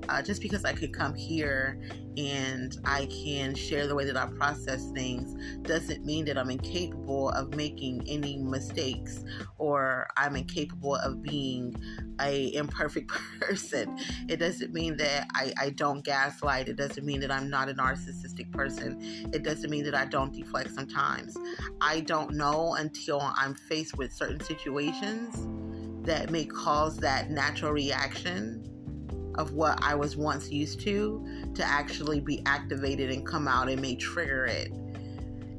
uh, 0.09 0.21
just 0.21 0.41
because 0.41 0.65
I 0.65 0.73
could 0.73 0.93
come 0.93 1.13
here 1.13 1.79
and 2.17 2.77
I 2.85 3.07
can 3.07 3.55
share 3.55 3.87
the 3.87 3.95
way 3.95 4.05
that 4.05 4.15
I 4.15 4.27
process 4.27 4.89
things 4.91 5.35
doesn't 5.63 6.05
mean 6.05 6.25
that 6.25 6.37
I'm 6.37 6.49
incapable 6.49 7.29
of 7.29 7.55
making 7.55 8.03
any 8.07 8.37
mistakes 8.37 9.23
or 9.57 10.07
I'm 10.15 10.35
incapable 10.35 10.95
of 10.95 11.21
being 11.21 11.75
a 12.21 12.53
imperfect 12.53 13.07
person. 13.39 13.97
It 14.27 14.37
doesn't 14.37 14.73
mean 14.73 14.97
that 14.97 15.27
I, 15.33 15.53
I 15.59 15.69
don't 15.71 16.03
gaslight. 16.03 16.67
It 16.67 16.75
doesn't 16.75 17.05
mean 17.05 17.19
that 17.21 17.31
I'm 17.31 17.49
not 17.49 17.69
a 17.69 17.73
narcissistic 17.73 18.51
person. 18.51 19.29
It 19.33 19.43
doesn't 19.43 19.69
mean 19.69 19.83
that 19.85 19.95
I 19.95 20.05
don't 20.05 20.33
deflect 20.33 20.73
sometimes. 20.73 21.37
I 21.81 22.01
don't 22.01 22.35
know 22.35 22.75
until 22.75 23.21
I'm 23.21 23.55
faced 23.55 23.97
with 23.97 24.13
certain 24.13 24.39
situations 24.39 25.47
that 26.05 26.29
may 26.29 26.45
cause 26.45 26.97
that 26.97 27.31
natural 27.31 27.71
reaction 27.71 28.71
of 29.37 29.53
what 29.53 29.79
I 29.81 29.95
was 29.95 30.15
once 30.15 30.49
used 30.49 30.79
to 30.81 31.51
to 31.55 31.63
actually 31.63 32.21
be 32.21 32.41
activated 32.45 33.09
and 33.09 33.25
come 33.25 33.47
out 33.47 33.69
and 33.69 33.81
may 33.81 33.95
trigger 33.95 34.45
it. 34.45 34.71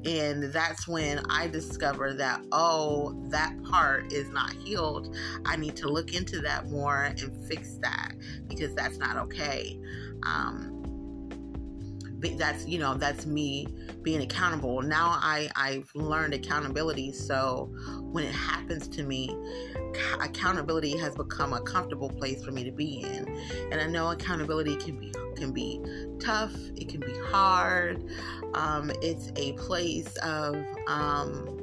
And 0.06 0.44
that's 0.44 0.86
when 0.86 1.20
I 1.28 1.48
discover 1.48 2.14
that, 2.14 2.40
oh, 2.52 3.20
that 3.30 3.60
part 3.64 4.12
is 4.12 4.28
not 4.28 4.52
healed. 4.52 5.16
I 5.44 5.56
need 5.56 5.74
to 5.76 5.88
look 5.88 6.14
into 6.14 6.40
that 6.42 6.70
more 6.70 7.04
and 7.04 7.48
fix 7.48 7.78
that 7.82 8.12
because 8.48 8.72
that's 8.74 8.98
not 8.98 9.16
okay. 9.16 9.80
Um, 10.22 10.76
that's 12.38 12.66
you 12.66 12.78
know 12.78 12.94
that's 12.94 13.24
me 13.26 13.68
being 14.02 14.22
accountable 14.22 14.82
now 14.82 15.16
i 15.20 15.48
i've 15.54 15.88
learned 15.94 16.34
accountability 16.34 17.12
so 17.12 17.70
when 18.10 18.24
it 18.24 18.34
happens 18.34 18.88
to 18.88 19.04
me 19.04 19.28
accountability 20.20 20.96
has 20.96 21.14
become 21.14 21.52
a 21.52 21.60
comfortable 21.60 22.08
place 22.10 22.44
for 22.44 22.50
me 22.50 22.64
to 22.64 22.72
be 22.72 23.00
in 23.00 23.26
and 23.72 23.80
i 23.80 23.86
know 23.86 24.10
accountability 24.10 24.76
can 24.76 24.98
be 24.98 25.12
can 25.36 25.52
be 25.52 25.80
tough 26.18 26.54
it 26.76 26.88
can 26.88 27.00
be 27.00 27.12
hard 27.26 28.02
um, 28.54 28.90
it's 29.02 29.30
a 29.36 29.52
place 29.52 30.16
of 30.18 30.56
um, 30.86 31.56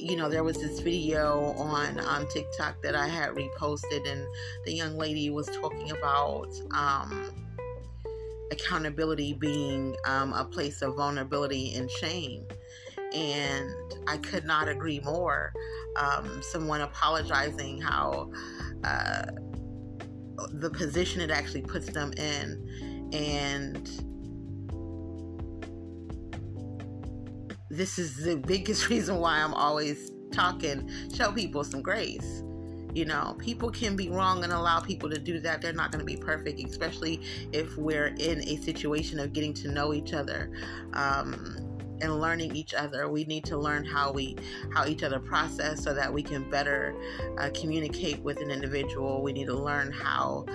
you 0.00 0.16
know, 0.16 0.30
there 0.30 0.42
was 0.42 0.56
this 0.56 0.80
video 0.80 1.52
on 1.58 2.00
on 2.00 2.26
TikTok 2.28 2.80
that 2.82 2.96
I 2.96 3.06
had 3.06 3.30
reposted, 3.34 4.10
and 4.10 4.26
the 4.64 4.72
young 4.72 4.96
lady 4.96 5.28
was 5.28 5.46
talking 5.46 5.90
about 5.90 6.48
um, 6.72 7.30
accountability 8.50 9.34
being 9.34 9.94
um, 10.06 10.32
a 10.32 10.44
place 10.44 10.80
of 10.80 10.96
vulnerability 10.96 11.74
and 11.74 11.90
shame. 11.90 12.46
And 13.14 13.70
I 14.06 14.16
could 14.18 14.44
not 14.44 14.68
agree 14.68 15.00
more. 15.00 15.52
Um, 15.96 16.40
someone 16.42 16.82
apologizing 16.82 17.80
how 17.80 18.30
uh, 18.84 19.22
the 20.52 20.70
position 20.70 21.20
it 21.20 21.30
actually 21.30 21.62
puts 21.62 21.86
them 21.86 22.12
in. 22.12 23.10
And 23.12 23.88
this 27.70 27.98
is 27.98 28.16
the 28.16 28.36
biggest 28.36 28.88
reason 28.90 29.16
why 29.16 29.38
I'm 29.38 29.54
always 29.54 30.10
talking, 30.32 30.88
show 31.12 31.32
people 31.32 31.64
some 31.64 31.82
grace 31.82 32.42
you 32.94 33.04
know, 33.04 33.36
people 33.38 33.70
can 33.70 33.96
be 33.96 34.08
wrong 34.08 34.42
and 34.44 34.52
allow 34.52 34.80
people 34.80 35.08
to 35.10 35.18
do 35.18 35.40
that. 35.40 35.62
They're 35.62 35.72
not 35.72 35.92
going 35.92 36.00
to 36.00 36.04
be 36.04 36.16
perfect, 36.16 36.60
especially 36.60 37.20
if 37.52 37.76
we're 37.76 38.08
in 38.18 38.40
a 38.40 38.56
situation 38.56 39.20
of 39.20 39.32
getting 39.32 39.54
to 39.54 39.68
know 39.70 39.94
each 39.94 40.12
other. 40.12 40.50
Um, 40.92 41.56
and 42.00 42.20
learning 42.20 42.54
each 42.56 42.74
other. 42.74 43.08
We 43.08 43.24
need 43.24 43.44
to 43.46 43.58
learn 43.58 43.84
how 43.84 44.12
we 44.12 44.36
how 44.72 44.86
each 44.86 45.02
other 45.02 45.20
process 45.20 45.82
so 45.82 45.94
that 45.94 46.12
we 46.12 46.22
can 46.22 46.48
better 46.50 46.94
uh, 47.38 47.50
communicate 47.54 48.20
with 48.22 48.40
an 48.40 48.50
individual. 48.50 49.22
We 49.22 49.32
need 49.32 49.46
to 49.46 49.54
learn 49.54 49.92
how 49.92 50.46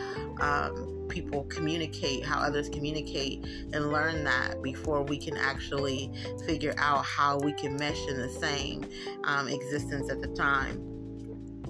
um, 0.41 1.05
people 1.09 1.43
communicate, 1.43 2.25
how 2.25 2.39
others 2.39 2.69
communicate, 2.69 3.45
and 3.73 3.91
learn 3.91 4.23
that 4.23 4.61
before 4.61 5.03
we 5.03 5.17
can 5.17 5.37
actually 5.37 6.11
figure 6.45 6.73
out 6.77 7.05
how 7.05 7.37
we 7.39 7.53
can 7.53 7.75
mesh 7.77 8.07
in 8.07 8.17
the 8.17 8.29
same 8.29 8.85
um, 9.23 9.47
existence 9.47 10.09
at 10.09 10.21
the 10.21 10.27
time. 10.29 10.91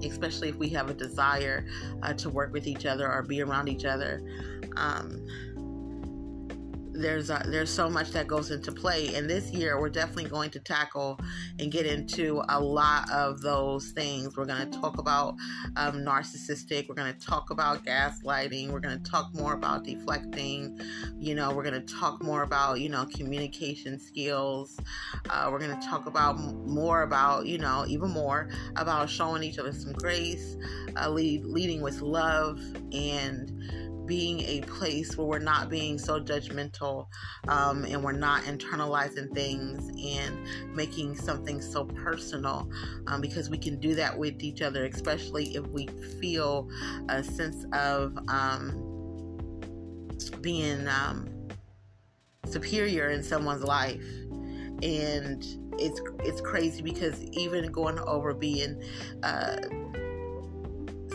Especially 0.04 0.50
if 0.50 0.58
we 0.58 0.68
have 0.70 0.90
a 0.90 0.94
desire 0.94 1.66
uh, 2.04 2.14
to 2.14 2.30
work 2.30 2.52
with 2.52 2.68
each 2.68 2.86
other 2.86 3.12
or 3.12 3.24
be 3.24 3.42
around 3.42 3.70
each 3.70 3.86
other. 3.86 4.22
Um, 4.76 5.26
there's 6.96 7.30
a, 7.30 7.44
there's 7.48 7.70
so 7.70 7.90
much 7.90 8.12
that 8.12 8.28
goes 8.28 8.52
into 8.52 8.72
play. 8.72 9.14
And 9.16 9.30
this 9.30 9.52
year 9.52 9.80
we're 9.80 9.90
definitely 9.90 10.30
going 10.30 10.50
to 10.52 10.60
tackle 10.60 11.20
and 11.60 11.72
get 11.72 11.86
into 11.86 12.42
a 12.50 12.60
lot 12.60 13.10
of 13.12 13.42
those 13.42 13.92
things. 13.92 14.38
We're 14.38 14.46
going 14.46 14.70
to 14.70 14.80
talk 14.80 14.98
about 14.98 15.36
um, 15.76 15.98
narcissistic. 15.98 16.88
We're 16.88 16.96
going 16.96 17.14
to 17.14 17.26
talk 17.26 17.50
about 17.50 17.86
gaslighting. 17.86 18.70
We're 18.70 18.80
going 18.80 19.02
to 19.02 19.10
talk 19.10 19.34
more 19.34 19.54
about 19.54 19.84
deflecting. 19.84 20.80
You 21.18 21.36
know 21.36 21.54
we're 21.54 21.64
going 21.64 21.86
to 21.86 21.94
talk 21.94 22.24
more 22.24 22.44
about 22.44 22.80
you 22.80 22.90
know 22.90 23.06
communication 23.06 24.00
skills. 24.00 24.78
Uh, 25.30 25.50
we're 25.52 25.60
going 25.60 25.78
to 25.80 25.88
talk 25.88 26.06
about 26.06 26.40
more 26.40 27.04
about 27.04 27.46
you 27.46 27.58
know 27.58 27.86
even 27.88 28.10
more 28.10 28.50
about 28.76 29.10
showing 29.10 29.44
each 29.44 29.60
other 29.60 29.74
some 29.74 29.94
grace 29.94 30.58
uh, 30.98 31.10
lead, 31.10 31.46
leading 31.46 31.82
with 31.82 32.02
love 32.02 32.60
and 32.92 33.52
being 34.06 34.42
a 34.42 34.62
place 34.62 35.18
where 35.18 35.28
we're 35.28 35.40
not 35.40 35.70
being 35.70 35.98
so 35.98 36.20
judgmental 36.20 37.08
um, 37.48 37.86
and 37.86 38.04
we're 38.04 38.12
not 38.12 38.44
internalizing 38.44 39.34
things 39.34 39.90
and 39.90 40.76
making 40.76 41.16
something 41.16 41.62
so 41.62 41.86
personal 41.86 42.70
um, 43.08 43.22
because 43.22 43.50
we 43.50 43.58
can 43.58 43.80
do 43.80 43.96
that 43.96 44.18
with 44.18 44.42
each 44.44 44.62
other, 44.62 44.86
especially 44.86 45.56
if 45.56 45.66
we 45.68 45.88
feel 46.22 46.70
a 47.10 47.24
sense 47.24 47.66
of 47.74 48.18
um, 48.28 48.96
being 50.42 50.88
um, 50.88 51.28
superior 52.46 53.10
in 53.10 53.24
someone's 53.24 53.64
life. 53.64 54.06
And 54.84 55.46
it's 55.80 56.02
it's 56.20 56.42
crazy 56.42 56.82
because 56.82 57.22
even 57.32 57.72
going 57.72 58.00
over 58.00 58.34
being 58.34 58.84
uh, 59.24 59.58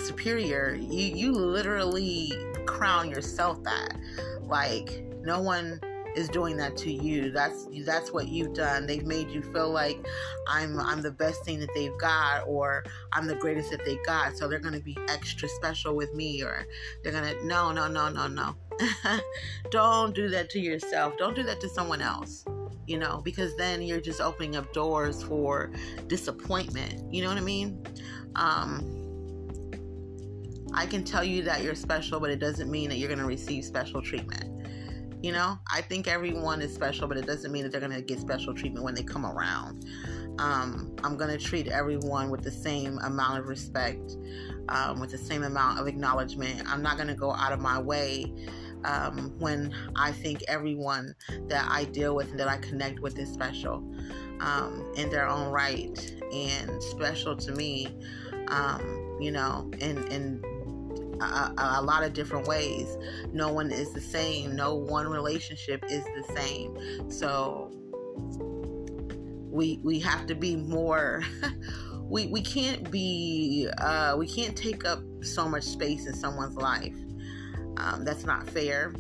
superior, 0.03 0.75
you 0.81 1.15
you 1.15 1.33
literally 1.33 2.33
crown 2.67 3.11
yourself 3.11 3.63
that. 3.65 3.97
Like 4.43 5.05
no 5.23 5.41
one 5.41 5.81
is 6.15 6.29
doing 6.29 6.57
that 6.57 6.77
to 6.77 6.93
you. 6.93 7.31
That's 7.31 7.67
that's 7.85 8.13
what 8.13 8.29
you've 8.29 8.55
done. 8.55 8.87
They've 8.87 9.07
made 9.07 9.31
you 9.31 9.43
feel 9.43 9.71
like 9.71 10.05
I'm 10.49 10.79
I'm 10.79 11.03
the 11.03 11.11
best 11.11 11.45
thing 11.45 11.61
that 11.61 11.71
they've 11.75 11.97
got 11.99 12.45
or 12.47 12.85
I'm 13.13 13.27
the 13.27 13.37
greatest 13.37 13.71
that 13.71 13.85
they 13.85 13.99
got. 14.05 14.37
So 14.37 14.49
they're 14.49 14.61
to 14.75 14.81
be 14.81 14.97
extra 15.09 15.49
special 15.49 15.95
with 15.95 16.13
me 16.15 16.43
or 16.43 16.67
they're 17.03 17.13
to 17.13 17.47
no, 17.47 17.73
no, 17.73 17.89
no, 17.89 18.09
no, 18.09 18.27
no. 18.27 18.55
Don't 19.71 20.15
do 20.15 20.29
that 20.31 20.51
to 20.51 20.61
yourself. 20.61 21.15
Don't 21.19 21.37
do 21.37 21.43
that 21.45 21.61
to 21.61 21.69
someone 21.69 22.01
else. 22.01 22.45
You 22.87 22.99
know, 22.99 23.21
because 23.25 23.57
then 23.57 23.83
you're 23.83 24.01
just 24.01 24.21
opening 24.21 24.57
up 24.57 24.73
doors 24.73 25.23
for 25.23 25.71
disappointment. 26.09 27.13
You 27.13 27.23
know 27.23 27.29
what 27.29 27.39
I 27.39 27.43
mean? 27.43 27.87
Um 28.35 29.10
I 30.73 30.87
can 30.87 31.05
tell 31.05 31.25
you 31.25 31.43
that 31.43 31.63
you're 31.63 31.75
special, 31.75 32.21
but 32.21 32.31
it 32.31 32.39
doesn't 32.39 32.71
mean 32.71 32.89
that 32.91 32.97
you're 32.97 33.09
going 33.09 33.21
to 33.21 33.27
receive 33.27 33.65
special 33.65 34.01
treatment. 34.01 34.45
You 35.23 35.33
know, 35.33 35.59
I 35.71 35.83
think 35.83 36.09
everyone 36.09 36.63
is 36.63 36.75
special, 36.75 37.07
but 37.07 37.19
it 37.19 37.27
doesn't 37.27 37.53
mean 37.53 37.65
that 37.65 37.73
they're 37.73 37.81
going 37.81 37.93
to 37.93 38.01
get 38.01 38.19
special 38.19 38.55
treatment 38.55 38.85
when 38.85 38.95
they 38.95 39.03
come 39.03 39.27
around. 39.27 39.85
Um, 40.39 40.97
I'm 41.05 41.19
going 41.19 41.31
to 41.31 41.45
treat 41.45 41.69
everyone 41.69 42.31
with 42.31 42.43
the 42.43 42.51
same 42.51 42.99
amount 43.01 43.39
of 43.39 43.49
respect, 43.49 44.17
um, 44.71 44.99
with 44.99 45.11
the 45.11 45.19
same 45.19 45.43
amount 45.43 45.79
of 45.79 45.87
acknowledgement. 45.87 46.63
I'm 46.67 46.81
not 46.81 46.97
going 46.97 47.09
to 47.09 47.15
go 47.15 47.35
out 47.35 47.53
of 47.53 47.61
my 47.61 47.79
way 47.79 48.33
um, 48.85 49.35
when 49.39 49.75
I 49.97 50.13
think 50.13 50.43
everyone 50.49 51.15
that 51.49 51.69
I 51.71 51.85
deal 51.85 52.15
with 52.15 52.31
and 52.31 52.41
that 52.41 52.49
I 52.49 52.57
connect 52.57 53.01
with 53.01 53.19
is 53.19 53.31
special 53.31 53.85
um, 54.41 54.91
in 54.97 55.11
their 55.11 55.29
own 55.29 55.51
right 55.51 56.15
and 56.33 56.83
special 56.83 57.37
to 57.37 57.53
me, 57.53 57.89
um, 58.49 59.19
you 59.21 59.31
know, 59.31 59.71
and, 59.81 59.99
and 60.11 60.45
a, 61.21 61.55
a, 61.79 61.83
lot 61.83 62.03
of 62.03 62.13
different 62.13 62.47
ways. 62.47 62.97
No 63.33 63.53
one 63.53 63.71
is 63.71 63.93
the 63.93 64.01
same. 64.01 64.57
No 64.57 64.75
one 64.75 65.09
relationship 65.09 65.85
is 65.89 66.05
the 66.05 66.35
same. 66.35 67.11
So 67.11 67.71
we 69.51 69.81
we 69.83 69.99
have 70.01 70.27
to 70.27 70.35
be 70.35 70.57
more. 70.57 71.23
we 72.03 72.27
we 72.27 72.43
can't 72.43 72.91
be. 72.91 73.69
Uh, 73.79 74.17
we 74.19 74.27
can't 74.27 74.57
take 74.57 74.85
up 74.85 75.01
so 75.23 75.49
much 75.49 75.65
space 75.65 76.07
in 76.07 76.15
someone's 76.15 76.57
life. 76.57 76.97
Um, 77.77 78.05
that's 78.05 78.25
not 78.25 78.49
fair. 78.49 78.95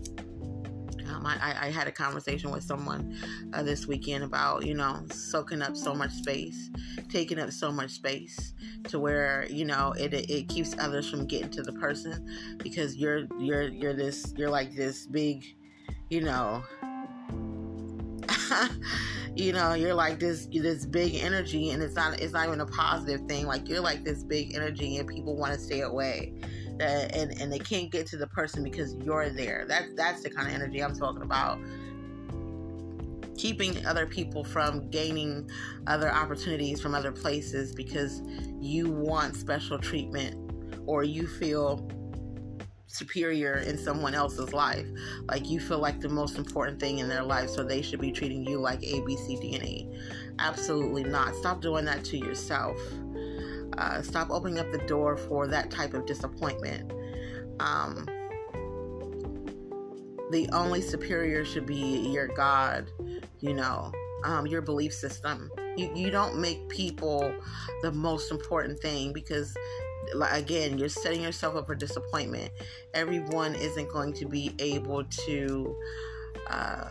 Um, 1.10 1.26
I, 1.26 1.56
I, 1.60 1.70
had 1.70 1.88
a 1.88 1.92
conversation 1.92 2.50
with 2.50 2.62
someone 2.62 3.16
uh, 3.52 3.62
this 3.62 3.86
weekend 3.86 4.24
about, 4.24 4.64
you 4.64 4.74
know, 4.74 5.02
soaking 5.10 5.62
up 5.62 5.76
so 5.76 5.94
much 5.94 6.12
space, 6.12 6.70
taking 7.08 7.38
up 7.38 7.50
so 7.50 7.72
much 7.72 7.90
space 7.90 8.54
to 8.88 8.98
where, 8.98 9.46
you 9.50 9.64
know, 9.64 9.92
it, 9.98 10.14
it 10.14 10.48
keeps 10.48 10.74
others 10.78 11.10
from 11.10 11.26
getting 11.26 11.50
to 11.50 11.62
the 11.62 11.72
person 11.72 12.28
because 12.58 12.96
you're, 12.96 13.26
you're, 13.38 13.68
you're 13.68 13.94
this, 13.94 14.32
you're 14.36 14.50
like 14.50 14.74
this 14.74 15.06
big, 15.06 15.44
you 16.08 16.20
know, 16.20 16.62
you 19.36 19.52
know 19.52 19.74
you're 19.74 19.94
like 19.94 20.18
this 20.18 20.46
this 20.46 20.84
big 20.84 21.14
energy 21.14 21.70
and 21.70 21.82
it's 21.82 21.94
not 21.94 22.20
it's 22.20 22.32
not 22.32 22.46
even 22.46 22.60
a 22.60 22.66
positive 22.66 23.20
thing. 23.26 23.46
Like 23.46 23.68
you're 23.68 23.80
like 23.80 24.04
this 24.04 24.24
big 24.24 24.54
energy 24.54 24.98
and 24.98 25.08
people 25.08 25.36
want 25.36 25.54
to 25.54 25.58
stay 25.58 25.80
away 25.80 26.34
and 26.80 27.40
and 27.40 27.52
they 27.52 27.58
can't 27.58 27.90
get 27.90 28.06
to 28.08 28.16
the 28.16 28.26
person 28.28 28.62
because 28.62 28.94
you're 28.96 29.30
there. 29.30 29.64
That's 29.68 29.92
that's 29.94 30.22
the 30.22 30.30
kind 30.30 30.48
of 30.48 30.54
energy 30.54 30.82
I'm 30.82 30.94
talking 30.94 31.22
about. 31.22 31.58
Keeping 33.36 33.86
other 33.86 34.06
people 34.06 34.44
from 34.44 34.90
gaining 34.90 35.48
other 35.86 36.12
opportunities 36.12 36.80
from 36.80 36.94
other 36.94 37.12
places 37.12 37.72
because 37.72 38.22
you 38.60 38.90
want 38.90 39.34
special 39.36 39.78
treatment 39.78 40.36
or 40.86 41.04
you 41.04 41.26
feel 41.26 41.88
superior 42.90 43.58
in 43.58 43.78
someone 43.78 44.14
else's 44.14 44.52
life. 44.52 44.86
Like 45.26 45.48
you 45.48 45.60
feel 45.60 45.78
like 45.78 46.00
the 46.00 46.08
most 46.08 46.36
important 46.36 46.80
thing 46.80 46.98
in 46.98 47.08
their 47.08 47.22
life, 47.22 47.48
so 47.48 47.62
they 47.62 47.82
should 47.82 48.00
be 48.00 48.12
treating 48.12 48.44
you 48.44 48.58
like 48.58 48.82
A, 48.82 49.00
B, 49.06 49.16
C, 49.16 49.36
D, 49.36 49.54
and 49.54 49.64
E. 49.64 49.88
Absolutely 50.38 51.04
not. 51.04 51.34
Stop 51.36 51.60
doing 51.60 51.84
that 51.84 52.04
to 52.06 52.18
yourself. 52.18 52.78
Uh, 53.78 54.02
stop 54.02 54.30
opening 54.30 54.58
up 54.58 54.70
the 54.72 54.84
door 54.86 55.16
for 55.16 55.46
that 55.46 55.70
type 55.70 55.94
of 55.94 56.06
disappointment. 56.06 56.92
Um, 57.60 58.06
the 60.30 60.48
only 60.52 60.80
superior 60.80 61.44
should 61.44 61.66
be 61.66 62.08
your 62.08 62.28
God, 62.28 62.90
you 63.40 63.54
know, 63.54 63.92
um, 64.24 64.46
your 64.46 64.62
belief 64.62 64.92
system. 64.92 65.50
You, 65.76 65.90
you 65.94 66.10
don't 66.10 66.38
make 66.38 66.68
people 66.68 67.32
the 67.82 67.92
most 67.92 68.30
important 68.30 68.78
thing 68.80 69.12
because, 69.12 69.54
again, 70.30 70.78
you're 70.78 70.88
setting 70.88 71.22
yourself 71.22 71.56
up 71.56 71.66
for 71.66 71.74
disappointment. 71.74 72.50
Everyone 72.94 73.54
isn't 73.54 73.88
going 73.88 74.12
to 74.14 74.26
be 74.26 74.54
able 74.58 75.04
to. 75.04 75.76
Uh, 76.48 76.90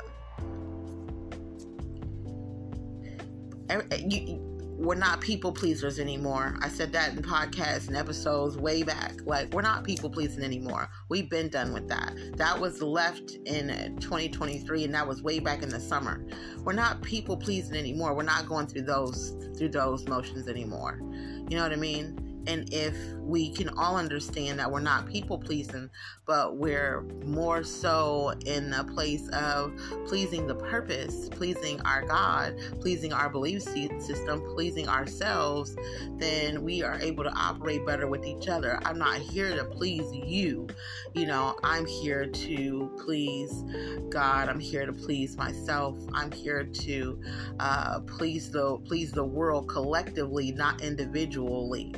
you, 4.08 4.59
we're 4.80 4.96
not 4.96 5.20
people 5.20 5.52
pleasers 5.52 6.00
anymore. 6.00 6.58
I 6.62 6.70
said 6.70 6.94
that 6.94 7.12
in 7.12 7.22
podcasts 7.22 7.89
and 7.89 7.98
episodes 7.98 8.58
way 8.58 8.82
back. 8.82 9.15
Like, 9.26 9.54
we're 9.54 9.62
not 9.62 9.84
people 9.84 10.10
pleasing 10.10 10.42
anymore. 10.42 10.89
We've 11.10 11.30
been 11.30 11.50
done 11.50 11.74
with 11.74 11.89
that. 11.89 12.15
That 12.38 12.58
was 12.58 12.82
left 12.82 13.32
in 13.46 13.98
2023, 14.00 14.86
and 14.86 14.96
that 14.96 15.06
was 15.06 15.22
way 15.22 15.39
back 15.39 15.63
in 15.63 15.70
the 15.70 15.82
summer. 15.82 16.26
We're 16.63 16.74
not 16.74 17.02
people 17.02 17.36
pleasing 17.36 17.76
anymore. 17.76 18.13
We're 18.13 18.24
not 18.24 18.48
going 18.48 18.68
through 18.68 18.84
those 18.84 19.36
through 19.58 19.70
those 19.70 20.08
motions 20.08 20.48
anymore. 20.48 21.00
You 21.02 21.58
know 21.58 21.63
what 21.63 21.74
I 21.74 21.78
mean? 21.78 22.44
And 22.48 22.74
if 22.74 22.96
we 23.30 23.52
can 23.52 23.70
all 23.70 23.96
understand 23.96 24.60
that 24.60 24.72
we're 24.72 24.80
not 24.80 25.08
people 25.08 25.38
pleasing, 25.38 25.89
but 26.26 26.58
we're 26.58 27.02
more 27.26 27.63
so 27.63 28.34
in 28.46 28.74
a 28.74 28.84
place 28.84 29.30
of 29.30 29.72
pleasing 30.08 30.48
the 30.48 30.56
purpose, 30.56 31.30
pleasing 31.30 31.80
our 31.82 32.04
God, 32.06 32.56
pleasing 32.82 33.13
our 33.13 33.30
belief 33.30 33.62
system, 33.62 34.42
pleasing 34.56 34.88
ourselves, 34.89 35.76
then 36.18 36.63
we 36.63 36.82
are 36.82 37.00
able 37.00 37.24
to 37.24 37.32
operate 37.32 37.86
better 37.86 38.08
with 38.08 38.26
each 38.26 38.48
other. 38.48 38.80
I'm 38.84 38.98
not 38.98 39.18
here 39.18 39.56
to 39.56 39.65
please 39.65 40.12
you. 40.12 40.68
You 41.13 41.28
know, 41.28 41.56
I'm 41.63 41.86
here 41.86 42.26
to 42.26 42.92
please 43.04 43.63
God. 44.10 44.50
I'm 44.50 44.60
here 44.60 44.86
to 44.86 44.94
please 44.94 45.38
myself. 45.38 45.96
I'm 46.13 46.32
here 46.32 46.63
to 46.63 47.22
uh, 47.60 48.00
please 48.02 48.50
the 48.52 48.78
please 48.86 49.12
the 49.12 49.24
world 49.24 49.68
collectively, 49.68 50.52
not 50.52 50.82
individually. 50.82 51.94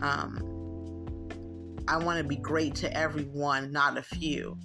Um, 0.00 0.57
I 1.88 1.96
want 1.96 2.18
to 2.18 2.24
be 2.24 2.36
great 2.36 2.74
to 2.76 2.94
everyone, 2.94 3.72
not 3.72 3.96
a 3.96 4.02
few. 4.02 4.58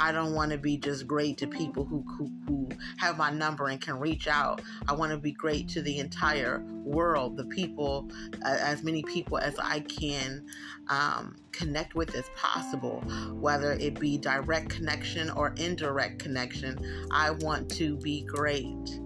I 0.00 0.12
don't 0.12 0.34
want 0.34 0.50
to 0.52 0.58
be 0.58 0.76
just 0.76 1.06
great 1.06 1.38
to 1.38 1.46
people 1.46 1.84
who, 1.84 2.04
who, 2.16 2.30
who 2.46 2.68
have 2.98 3.16
my 3.16 3.30
number 3.30 3.68
and 3.68 3.80
can 3.80 3.98
reach 3.98 4.26
out. 4.26 4.60
I 4.88 4.92
want 4.92 5.12
to 5.12 5.18
be 5.18 5.32
great 5.32 5.68
to 5.70 5.82
the 5.82 5.98
entire 5.98 6.64
world, 6.84 7.36
the 7.36 7.44
people, 7.46 8.10
as 8.44 8.82
many 8.82 9.02
people 9.04 9.38
as 9.38 9.56
I 9.58 9.80
can 9.80 10.46
um, 10.88 11.36
connect 11.52 11.94
with 11.94 12.14
as 12.14 12.28
possible, 12.36 13.00
whether 13.34 13.72
it 13.72 13.98
be 14.00 14.18
direct 14.18 14.70
connection 14.70 15.30
or 15.30 15.54
indirect 15.56 16.20
connection. 16.20 17.08
I 17.12 17.30
want 17.30 17.70
to 17.72 17.96
be 17.98 18.22
great. 18.22 19.00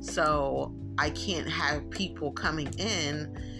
So 0.00 0.74
I 0.98 1.10
can't 1.10 1.48
have 1.48 1.88
people 1.90 2.32
coming 2.32 2.72
in 2.78 3.57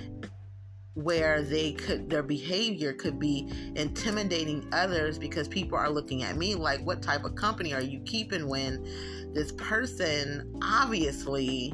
where 0.99 1.43
they 1.43 1.73
could 1.73 2.11
their 2.11 2.25
behavior 2.25 2.93
could 2.93 3.21
be 3.21 3.49
intimidating 3.77 4.67
others 4.73 5.17
because 5.17 5.47
people 5.47 5.79
are 5.79 5.89
looking 5.89 6.25
at 6.25 6.37
me 6.37 6.57
like 6.57 6.81
what 6.81 7.01
type 7.01 7.25
of 7.25 7.35
company 7.37 7.73
are 7.73 7.83
you 7.83 8.01
keeping? 8.01 8.49
when 8.49 8.85
this 9.33 9.53
person 9.53 10.55
obviously 10.63 11.73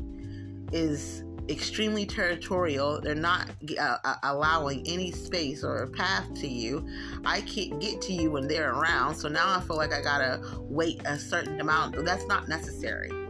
is 0.73 1.25
extremely 1.49 2.07
territorial. 2.07 3.01
They're 3.01 3.15
not 3.15 3.51
uh, 3.79 3.97
uh 4.05 4.15
allowing 4.23 4.83
any 4.87 5.11
space 5.11 5.63
or 5.63 5.87
path 5.89 6.33
to 6.37 6.49
you. 6.49 6.87
I 7.25 7.43
can't 7.43 7.81
get 7.81 8.01
to 8.03 8.13
you 8.13 8.31
when 8.31 8.49
they're 8.49 8.73
around. 8.73 9.15
So 9.15 9.29
now 9.29 9.57
i 9.57 9.61
feel 9.61 9.77
like 9.77 9.93
i 9.93 10.01
gotta 10.01 10.41
wait 10.59 11.01
a 11.05 11.19
certain 11.19 11.61
amount. 11.61 12.03
That's 12.05 12.27
not 12.27 12.49
necessary 12.49 13.24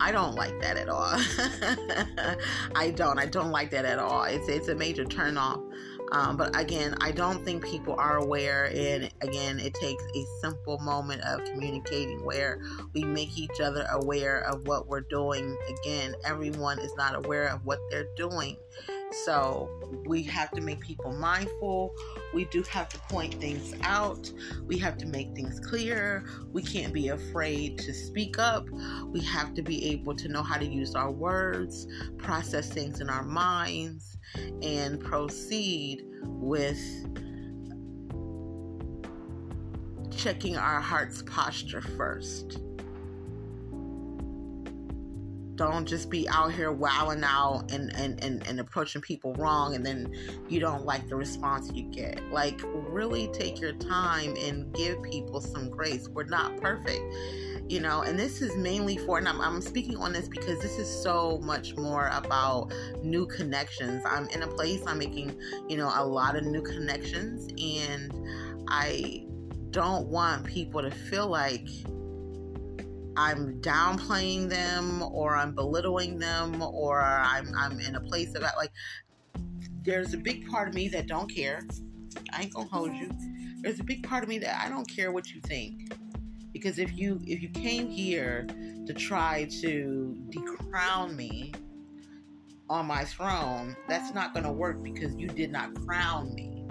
I 0.00 0.12
don't 0.12 0.34
like 0.34 0.58
that 0.60 0.76
at 0.76 0.88
all. 0.88 1.12
I 2.74 2.90
don't. 2.90 3.18
I 3.18 3.26
don't 3.26 3.50
like 3.50 3.70
that 3.70 3.84
at 3.84 3.98
all. 3.98 4.24
It's 4.24 4.48
it's 4.48 4.68
a 4.68 4.74
major 4.74 5.04
turn 5.04 5.36
off. 5.38 5.60
Um, 6.12 6.36
but 6.36 6.58
again, 6.58 6.94
I 7.00 7.10
don't 7.10 7.44
think 7.44 7.64
people 7.64 7.96
are 7.98 8.18
aware. 8.18 8.66
And 8.66 9.10
again, 9.22 9.58
it 9.58 9.74
takes 9.74 10.04
a 10.14 10.24
simple 10.40 10.78
moment 10.78 11.22
of 11.22 11.44
communicating 11.44 12.24
where 12.24 12.60
we 12.94 13.02
make 13.02 13.36
each 13.36 13.60
other 13.60 13.86
aware 13.90 14.40
of 14.40 14.66
what 14.66 14.86
we're 14.86 15.00
doing. 15.00 15.56
Again, 15.80 16.14
everyone 16.24 16.78
is 16.78 16.94
not 16.96 17.16
aware 17.16 17.48
of 17.48 17.64
what 17.64 17.80
they're 17.90 18.08
doing. 18.16 18.56
So 19.24 19.68
we 20.06 20.22
have 20.24 20.50
to 20.52 20.60
make 20.60 20.80
people 20.80 21.12
mindful. 21.12 21.94
We 22.36 22.44
do 22.44 22.62
have 22.64 22.90
to 22.90 22.98
point 22.98 23.32
things 23.40 23.72
out. 23.80 24.30
We 24.66 24.76
have 24.80 24.98
to 24.98 25.06
make 25.06 25.34
things 25.34 25.58
clear. 25.58 26.26
We 26.52 26.60
can't 26.60 26.92
be 26.92 27.08
afraid 27.08 27.78
to 27.78 27.94
speak 27.94 28.38
up. 28.38 28.68
We 29.06 29.20
have 29.20 29.54
to 29.54 29.62
be 29.62 29.86
able 29.92 30.14
to 30.16 30.28
know 30.28 30.42
how 30.42 30.58
to 30.58 30.66
use 30.66 30.94
our 30.94 31.10
words, 31.10 31.86
process 32.18 32.68
things 32.68 33.00
in 33.00 33.08
our 33.08 33.22
minds, 33.22 34.18
and 34.60 35.00
proceed 35.00 36.04
with 36.24 36.78
checking 40.14 40.58
our 40.58 40.82
heart's 40.82 41.22
posture 41.22 41.80
first. 41.80 42.58
Don't 45.56 45.86
just 45.86 46.10
be 46.10 46.28
out 46.28 46.52
here 46.52 46.70
wowing 46.70 47.24
out 47.24 47.70
and, 47.72 47.94
and, 47.96 48.22
and, 48.22 48.46
and 48.46 48.60
approaching 48.60 49.00
people 49.00 49.34
wrong 49.34 49.74
and 49.74 49.84
then 49.84 50.14
you 50.48 50.60
don't 50.60 50.84
like 50.84 51.08
the 51.08 51.16
response 51.16 51.70
you 51.72 51.84
get. 51.84 52.22
Like, 52.30 52.60
really 52.64 53.28
take 53.28 53.60
your 53.60 53.72
time 53.72 54.34
and 54.38 54.72
give 54.74 55.02
people 55.02 55.40
some 55.40 55.70
grace. 55.70 56.08
We're 56.08 56.24
not 56.24 56.56
perfect 56.60 57.02
you 57.68 57.80
know 57.80 58.02
and 58.02 58.18
this 58.18 58.42
is 58.42 58.56
mainly 58.56 58.96
for 58.96 59.18
and 59.18 59.28
I'm, 59.28 59.40
I'm, 59.40 59.60
speaking 59.60 59.96
on 59.96 60.12
this 60.12 60.28
because 60.28 60.60
this 60.60 60.78
is 60.78 60.88
so 60.88 61.40
much 61.42 61.74
more 61.76 62.08
about 62.12 62.72
new 63.02 63.26
connections 63.26 64.02
i'm 64.06 64.28
in 64.28 64.42
a 64.42 64.46
place 64.46 64.82
i'm 64.86 64.98
making 64.98 65.36
you 65.68 65.76
know 65.76 65.90
a 65.94 66.04
lot 66.04 66.36
of 66.36 66.44
new 66.44 66.62
connections 66.62 67.48
and 67.60 68.12
i 68.68 69.24
don't 69.70 70.06
want 70.06 70.44
people 70.44 70.80
to 70.80 70.90
feel 70.90 71.26
like 71.26 71.68
I'm 73.16 73.60
downplaying 73.60 74.48
them 74.48 75.02
or 75.02 75.36
I'm 75.36 75.54
belittling 75.54 76.18
them 76.18 76.62
or 76.62 77.00
I'm 77.02 77.52
I'm 77.56 77.80
in 77.80 77.96
a 77.96 78.00
place 78.00 78.32
that 78.32 78.44
I, 78.44 78.54
like 78.56 78.72
there's 79.82 80.12
a 80.14 80.18
big 80.18 80.48
part 80.50 80.68
of 80.68 80.74
me 80.74 80.88
that 80.88 81.06
don't 81.06 81.32
care. 81.32 81.62
I 82.32 82.42
ain't 82.42 82.54
gonna 82.54 82.68
hold 82.68 82.94
you. 82.94 83.10
There's 83.60 83.80
a 83.80 83.84
big 83.84 84.06
part 84.06 84.22
of 84.22 84.28
me 84.28 84.38
that 84.40 84.60
I 84.60 84.68
don't 84.68 84.88
care 84.88 85.12
what 85.12 85.30
you 85.32 85.40
think. 85.42 85.92
Because 86.52 86.78
if 86.78 86.96
you 86.96 87.20
if 87.26 87.40
you 87.40 87.48
came 87.50 87.88
here 87.88 88.46
to 88.86 88.92
try 88.92 89.48
to 89.60 90.16
decrown 90.30 91.16
me 91.16 91.52
on 92.68 92.86
my 92.86 93.04
throne, 93.04 93.76
that's 93.88 94.12
not 94.12 94.34
gonna 94.34 94.52
work 94.52 94.82
because 94.82 95.14
you 95.14 95.28
did 95.28 95.52
not 95.52 95.74
crown 95.86 96.34
me. 96.34 96.64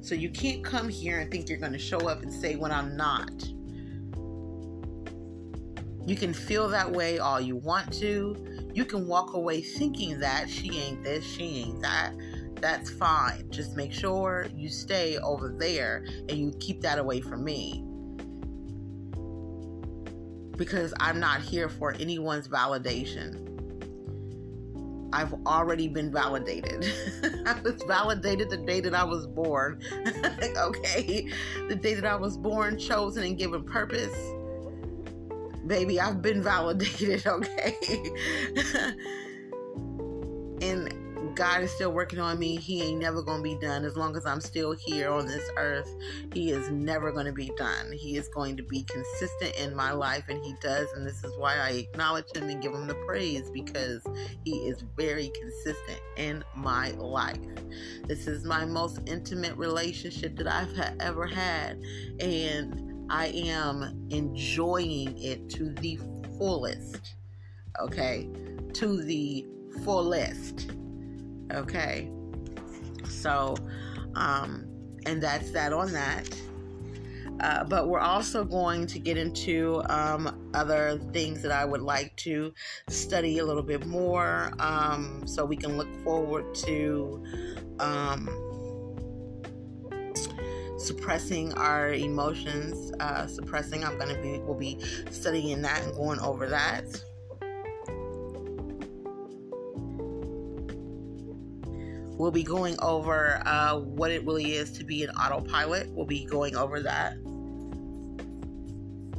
So 0.00 0.14
you 0.14 0.30
can't 0.30 0.62
come 0.62 0.88
here 0.88 1.20
and 1.20 1.30
think 1.30 1.48
you're 1.48 1.58
gonna 1.58 1.78
show 1.78 2.08
up 2.08 2.22
and 2.22 2.32
say 2.32 2.56
when 2.56 2.70
I'm 2.70 2.96
not. 2.96 3.32
You 6.06 6.16
can 6.16 6.34
feel 6.34 6.68
that 6.68 6.90
way 6.90 7.18
all 7.18 7.40
you 7.40 7.56
want 7.56 7.92
to. 7.94 8.36
You 8.74 8.84
can 8.84 9.06
walk 9.06 9.34
away 9.34 9.62
thinking 9.62 10.18
that 10.20 10.50
she 10.50 10.78
ain't 10.78 11.02
this, 11.02 11.24
she 11.24 11.64
ain't 11.64 11.80
that. 11.80 12.12
That's 12.60 12.90
fine. 12.90 13.50
Just 13.50 13.76
make 13.76 13.92
sure 13.92 14.46
you 14.54 14.68
stay 14.68 15.18
over 15.18 15.54
there 15.58 16.04
and 16.28 16.32
you 16.32 16.52
keep 16.60 16.82
that 16.82 16.98
away 16.98 17.20
from 17.20 17.42
me. 17.42 17.84
Because 20.56 20.92
I'm 21.00 21.18
not 21.18 21.40
here 21.40 21.68
for 21.68 21.92
anyone's 21.92 22.48
validation. 22.48 23.40
I've 25.12 25.32
already 25.46 25.88
been 25.88 26.12
validated. 26.12 26.92
I 27.46 27.58
was 27.60 27.82
validated 27.86 28.50
the 28.50 28.56
day 28.58 28.80
that 28.80 28.94
I 28.94 29.04
was 29.04 29.26
born. 29.26 29.80
okay? 30.56 31.28
The 31.68 31.76
day 31.76 31.94
that 31.94 32.04
I 32.04 32.16
was 32.16 32.36
born, 32.36 32.78
chosen, 32.78 33.22
and 33.22 33.38
given 33.38 33.62
purpose 33.62 34.14
baby, 35.66 36.00
I've 36.00 36.22
been 36.22 36.42
validated, 36.42 37.26
okay? 37.26 37.76
and 40.60 40.92
God 41.34 41.62
is 41.62 41.72
still 41.72 41.92
working 41.92 42.20
on 42.20 42.38
me. 42.38 42.56
He 42.56 42.82
ain't 42.82 43.00
never 43.00 43.22
going 43.22 43.38
to 43.38 43.42
be 43.42 43.56
done. 43.56 43.84
As 43.84 43.96
long 43.96 44.16
as 44.16 44.24
I'm 44.24 44.40
still 44.40 44.72
here 44.72 45.10
on 45.10 45.26
this 45.26 45.48
earth, 45.56 45.92
He 46.32 46.50
is 46.50 46.70
never 46.70 47.10
going 47.10 47.26
to 47.26 47.32
be 47.32 47.50
done. 47.56 47.90
He 47.92 48.16
is 48.16 48.28
going 48.28 48.56
to 48.56 48.62
be 48.62 48.84
consistent 48.84 49.56
in 49.56 49.74
my 49.74 49.92
life, 49.92 50.24
and 50.28 50.42
He 50.44 50.54
does. 50.60 50.86
And 50.92 51.06
this 51.06 51.24
is 51.24 51.32
why 51.36 51.56
I 51.56 51.70
acknowledge 51.70 52.26
Him 52.34 52.48
and 52.48 52.62
give 52.62 52.72
Him 52.72 52.86
the 52.86 52.94
praise 53.06 53.50
because 53.50 54.02
He 54.44 54.68
is 54.68 54.84
very 54.96 55.30
consistent 55.40 56.00
in 56.16 56.44
my 56.54 56.90
life. 56.92 57.38
This 58.06 58.26
is 58.26 58.44
my 58.44 58.64
most 58.64 59.00
intimate 59.06 59.56
relationship 59.56 60.36
that 60.36 60.46
I've 60.46 61.00
ever 61.00 61.26
had. 61.26 61.80
And 62.20 62.93
I 63.14 63.26
am 63.26 64.08
enjoying 64.10 65.16
it 65.22 65.48
to 65.50 65.72
the 65.74 66.00
fullest. 66.36 67.14
Okay? 67.80 68.28
To 68.72 69.04
the 69.04 69.46
fullest. 69.84 70.72
Okay? 71.52 72.10
So, 73.08 73.54
um, 74.16 74.66
and 75.06 75.22
that's 75.22 75.52
that 75.52 75.72
on 75.72 75.92
that. 75.92 76.28
Uh, 77.38 77.62
but 77.62 77.86
we're 77.88 78.00
also 78.00 78.42
going 78.42 78.84
to 78.88 78.98
get 78.98 79.16
into 79.16 79.80
um, 79.88 80.50
other 80.52 80.98
things 81.12 81.40
that 81.42 81.52
I 81.52 81.64
would 81.64 81.82
like 81.82 82.16
to 82.16 82.52
study 82.88 83.38
a 83.38 83.44
little 83.44 83.62
bit 83.62 83.86
more 83.86 84.52
um, 84.58 85.22
so 85.24 85.44
we 85.44 85.56
can 85.56 85.76
look 85.76 85.92
forward 86.02 86.52
to 86.66 87.22
um, 87.78 88.28
suppressing 90.84 91.52
our 91.54 91.92
emotions, 91.92 92.92
uh, 93.00 93.26
suppressing. 93.26 93.84
I'm 93.84 93.98
to 93.98 94.20
be, 94.20 94.38
we'll 94.38 94.54
be 94.54 94.78
studying 95.10 95.62
that 95.62 95.82
and 95.82 95.94
going 95.94 96.20
over 96.20 96.46
that. 96.48 96.84
We'll 102.16 102.30
be 102.30 102.44
going 102.44 102.76
over 102.80 103.42
uh, 103.44 103.80
what 103.80 104.10
it 104.10 104.24
really 104.24 104.52
is 104.52 104.70
to 104.78 104.84
be 104.84 105.02
an 105.02 105.10
autopilot. 105.10 105.90
We'll 105.90 106.06
be 106.06 106.24
going 106.24 106.54
over 106.54 106.80
that. 106.80 107.16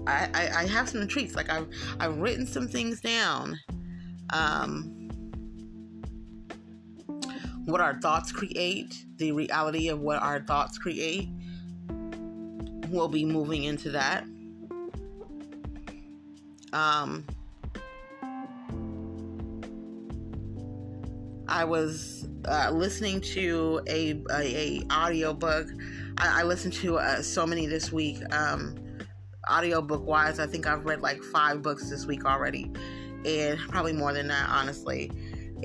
I, 0.08 0.30
I, 0.34 0.60
I 0.62 0.68
have 0.68 0.88
some 0.88 1.06
treats. 1.08 1.36
Like 1.36 1.50
I've 1.50 1.68
I've 2.00 2.18
written 2.18 2.46
some 2.48 2.68
things 2.68 3.02
down. 3.02 3.60
Um, 4.32 4.96
what 7.66 7.82
our 7.82 8.00
thoughts 8.00 8.32
create, 8.32 8.94
the 9.18 9.32
reality 9.32 9.90
of 9.90 10.00
what 10.00 10.22
our 10.22 10.40
thoughts 10.40 10.78
create, 10.78 11.28
we'll 12.96 13.08
be 13.08 13.26
moving 13.26 13.66
into 13.66 13.92
that. 13.92 14.24
Um, 16.74 17.26
I 21.48 21.64
was 21.64 22.28
uh, 22.46 22.72
listening 22.72 23.22
to 23.22 23.82
a, 23.88 24.12
a, 24.32 24.82
a 24.82 24.82
audio 24.90 25.34
book. 25.34 25.68
I, 26.18 26.42
I 26.42 26.44
listened 26.44 26.74
to 26.74 26.98
uh, 26.98 27.22
so 27.22 27.46
many 27.46 27.68
this 27.68 27.92
week. 27.92 28.18
Um, 28.34 28.76
audio 29.48 29.82
book 29.82 30.06
wise, 30.06 30.40
I 30.40 30.48
think 30.48 30.68
I've 30.68 30.86
read 30.86 31.02
like 31.02 31.22
five 31.24 31.62
books 31.62 31.90
this 31.90 32.06
week 32.06 32.26
already, 32.26 32.72
and 33.26 33.60
probably 33.70 33.94
more 33.94 34.12
than 34.12 34.28
that, 34.28 34.50
honestly. 34.50 35.12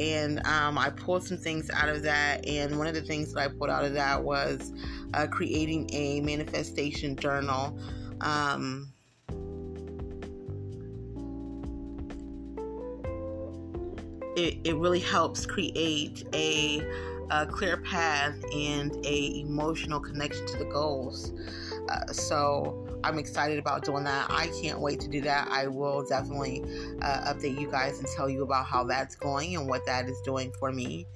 And 0.01 0.45
um, 0.47 0.79
I 0.79 0.89
pulled 0.89 1.25
some 1.25 1.37
things 1.37 1.71
out 1.71 1.91
of 1.91 2.03
that. 2.03 2.47
And 2.49 2.79
one 2.79 2.87
of 2.87 2.95
the 2.95 3.03
things 3.03 3.35
that 3.35 3.41
I 3.41 3.49
pulled 3.49 3.69
out 3.71 3.85
of 3.85 3.93
that 3.93 4.25
was 4.25 4.73
uh, 5.13 5.27
creating 5.27 5.91
a 5.93 6.23
manifestation 6.23 7.17
journal. 7.17 7.79
Um, 8.23 8.93
it, 14.37 14.59
it 14.65 14.77
really 14.77 15.01
helps 15.01 15.45
create 15.45 16.27
a, 16.33 16.81
a 17.31 17.47
clear 17.47 17.77
path 17.77 18.37
and 18.55 18.97
a 19.05 19.41
emotional 19.41 20.01
connection 20.01 20.47
to 20.47 20.57
the 20.57 20.65
goals. 20.65 21.33
Uh, 21.91 22.07
so 22.13 22.87
I'm 23.03 23.19
excited 23.19 23.59
about 23.59 23.85
doing 23.85 24.05
that. 24.05 24.27
I 24.31 24.49
can't 24.63 24.81
wait 24.81 25.01
to 25.01 25.09
do 25.09 25.21
that. 25.23 25.49
I 25.51 25.67
will 25.67 26.05
definitely 26.07 26.63
uh, 27.03 27.33
update 27.33 27.59
you 27.59 27.71
guys 27.71 27.99
and 27.99 28.07
tell 28.09 28.29
you 28.29 28.43
about 28.43 28.67
how 28.67 28.85
that's 28.85 29.15
going 29.15 29.57
and 29.57 29.69
what 29.69 29.87
that 29.87 30.09
is 30.09 30.21
doing 30.23 30.53
for 30.59 30.71
me. 30.73 31.07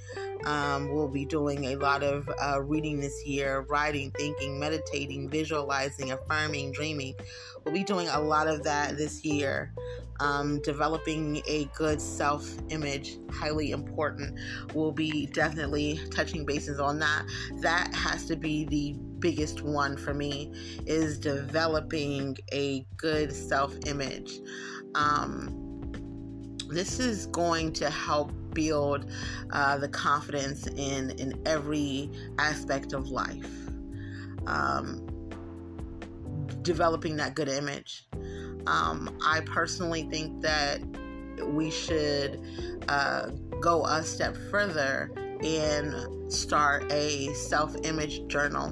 Um, 0.45 0.93
we'll 0.93 1.09
be 1.09 1.25
doing 1.25 1.65
a 1.67 1.77
lot 1.77 2.03
of 2.03 2.29
uh, 2.41 2.61
reading 2.61 3.01
this 3.01 3.25
year, 3.25 3.67
writing, 3.69 4.11
thinking, 4.11 4.59
meditating, 4.59 5.31
visualizing, 5.31 6.13
affirming, 6.13 6.73
dreaming. 6.73 7.15
We'll 7.65 7.75
be 7.75 7.85
doing 7.85 8.09
a 8.09 8.21
lot 8.21 8.47
of 8.47 8.63
that 8.65 8.97
this 8.97 9.25
year. 9.25 9.73
Um, 10.21 10.61
developing 10.63 11.43
a 11.49 11.65
good 11.75 12.01
self 12.01 12.49
image, 12.69 13.19
highly 13.33 13.73
important. 13.73 14.39
We'll 14.73 14.93
be 14.93 15.27
definitely 15.27 15.99
touching 16.11 16.45
bases 16.47 16.79
on 16.79 17.01
that. 17.01 17.25
That 17.57 17.93
has 17.95 18.27
to 18.27 18.37
be 18.37 18.65
the 18.65 18.93
biggest 19.19 19.63
one 19.63 19.97
for 19.97 20.15
me 20.15 20.53
is 20.87 21.19
developing 21.19 22.37
a 22.53 22.87
good 22.97 23.33
self 23.33 23.75
image. 23.87 24.41
Um, 24.95 25.65
this 26.69 27.01
is 27.01 27.27
going 27.27 27.73
to 27.75 27.91
help 27.91 28.33
build 28.53 29.11
uh, 29.51 29.79
the 29.79 29.89
confidence 29.89 30.67
in 30.67 31.11
in 31.19 31.41
every 31.47 32.11
aspect 32.39 32.93
of 32.93 33.09
life. 33.09 33.51
Um, 34.47 35.07
developing 36.65 37.17
that 37.17 37.35
good 37.35 37.49
image. 37.49 38.07
Um, 38.67 39.17
I 39.25 39.41
personally 39.41 40.09
think 40.11 40.43
that 40.43 40.81
we 41.43 41.71
should 41.71 42.41
uh, 42.89 43.31
go 43.61 43.85
a 43.85 44.03
step 44.03 44.37
further 44.51 45.11
and 45.43 46.33
start 46.33 46.91
a 46.91 47.33
self 47.35 47.77
image 47.85 48.27
journal. 48.29 48.71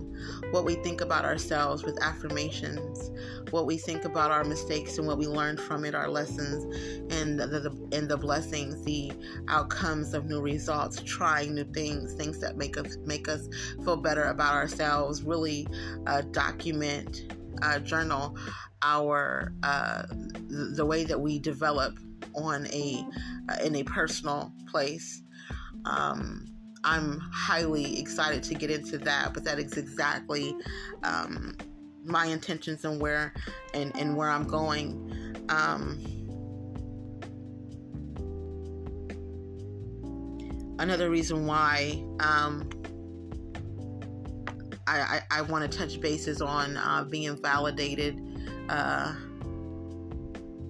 What 0.50 0.64
we 0.64 0.76
think 0.76 1.00
about 1.00 1.24
ourselves 1.24 1.82
with 1.84 2.02
affirmations, 2.02 3.10
what 3.50 3.66
we 3.66 3.76
think 3.76 4.04
about 4.04 4.30
our 4.30 4.44
mistakes 4.44 4.98
and 4.98 5.06
what 5.06 5.18
we 5.18 5.26
learned 5.26 5.60
from 5.60 5.84
it, 5.84 5.94
our 5.94 6.08
lessons 6.08 6.64
and 7.12 7.38
the, 7.38 7.46
the, 7.46 7.88
and 7.96 8.08
the 8.08 8.16
blessings, 8.16 8.82
the 8.84 9.12
outcomes 9.48 10.14
of 10.14 10.26
new 10.26 10.40
results, 10.40 11.02
trying 11.02 11.54
new 11.54 11.64
things, 11.64 12.14
things 12.14 12.38
that 12.40 12.56
make 12.56 12.76
us 12.78 12.96
make 13.04 13.28
us 13.28 13.48
feel 13.84 13.96
better 13.96 14.24
about 14.24 14.54
ourselves. 14.54 15.22
Really 15.22 15.66
uh, 16.06 16.22
document, 16.30 17.34
uh, 17.62 17.78
journal 17.80 18.36
our 18.82 19.52
uh, 19.62 20.02
the 20.48 20.84
way 20.84 21.04
that 21.04 21.20
we 21.20 21.38
develop 21.38 21.98
on 22.34 22.66
a 22.68 23.04
uh, 23.48 23.64
in 23.64 23.76
a 23.76 23.84
personal 23.84 24.52
place. 24.70 25.22
Um, 25.84 26.46
I'm 26.84 27.20
highly 27.32 27.98
excited 28.00 28.42
to 28.44 28.54
get 28.54 28.70
into 28.70 28.98
that, 28.98 29.34
but 29.34 29.44
that 29.44 29.58
is 29.58 29.76
exactly 29.76 30.56
um, 31.04 31.56
my 32.04 32.26
intentions 32.26 32.84
and 32.84 33.00
where 33.00 33.32
and, 33.74 33.96
and 33.96 34.16
where 34.16 34.28
I'm 34.28 34.46
going. 34.46 35.44
Um, 35.48 36.00
another 40.78 41.08
reason 41.08 41.46
why 41.46 42.04
um, 42.18 42.68
I, 45.00 45.22
I, 45.38 45.42
want 45.42 45.70
to 45.70 45.78
touch 45.78 46.00
bases 46.00 46.42
on 46.42 46.76
uh, 46.76 47.04
being 47.04 47.40
validated. 47.40 48.20
Uh, 48.68 49.14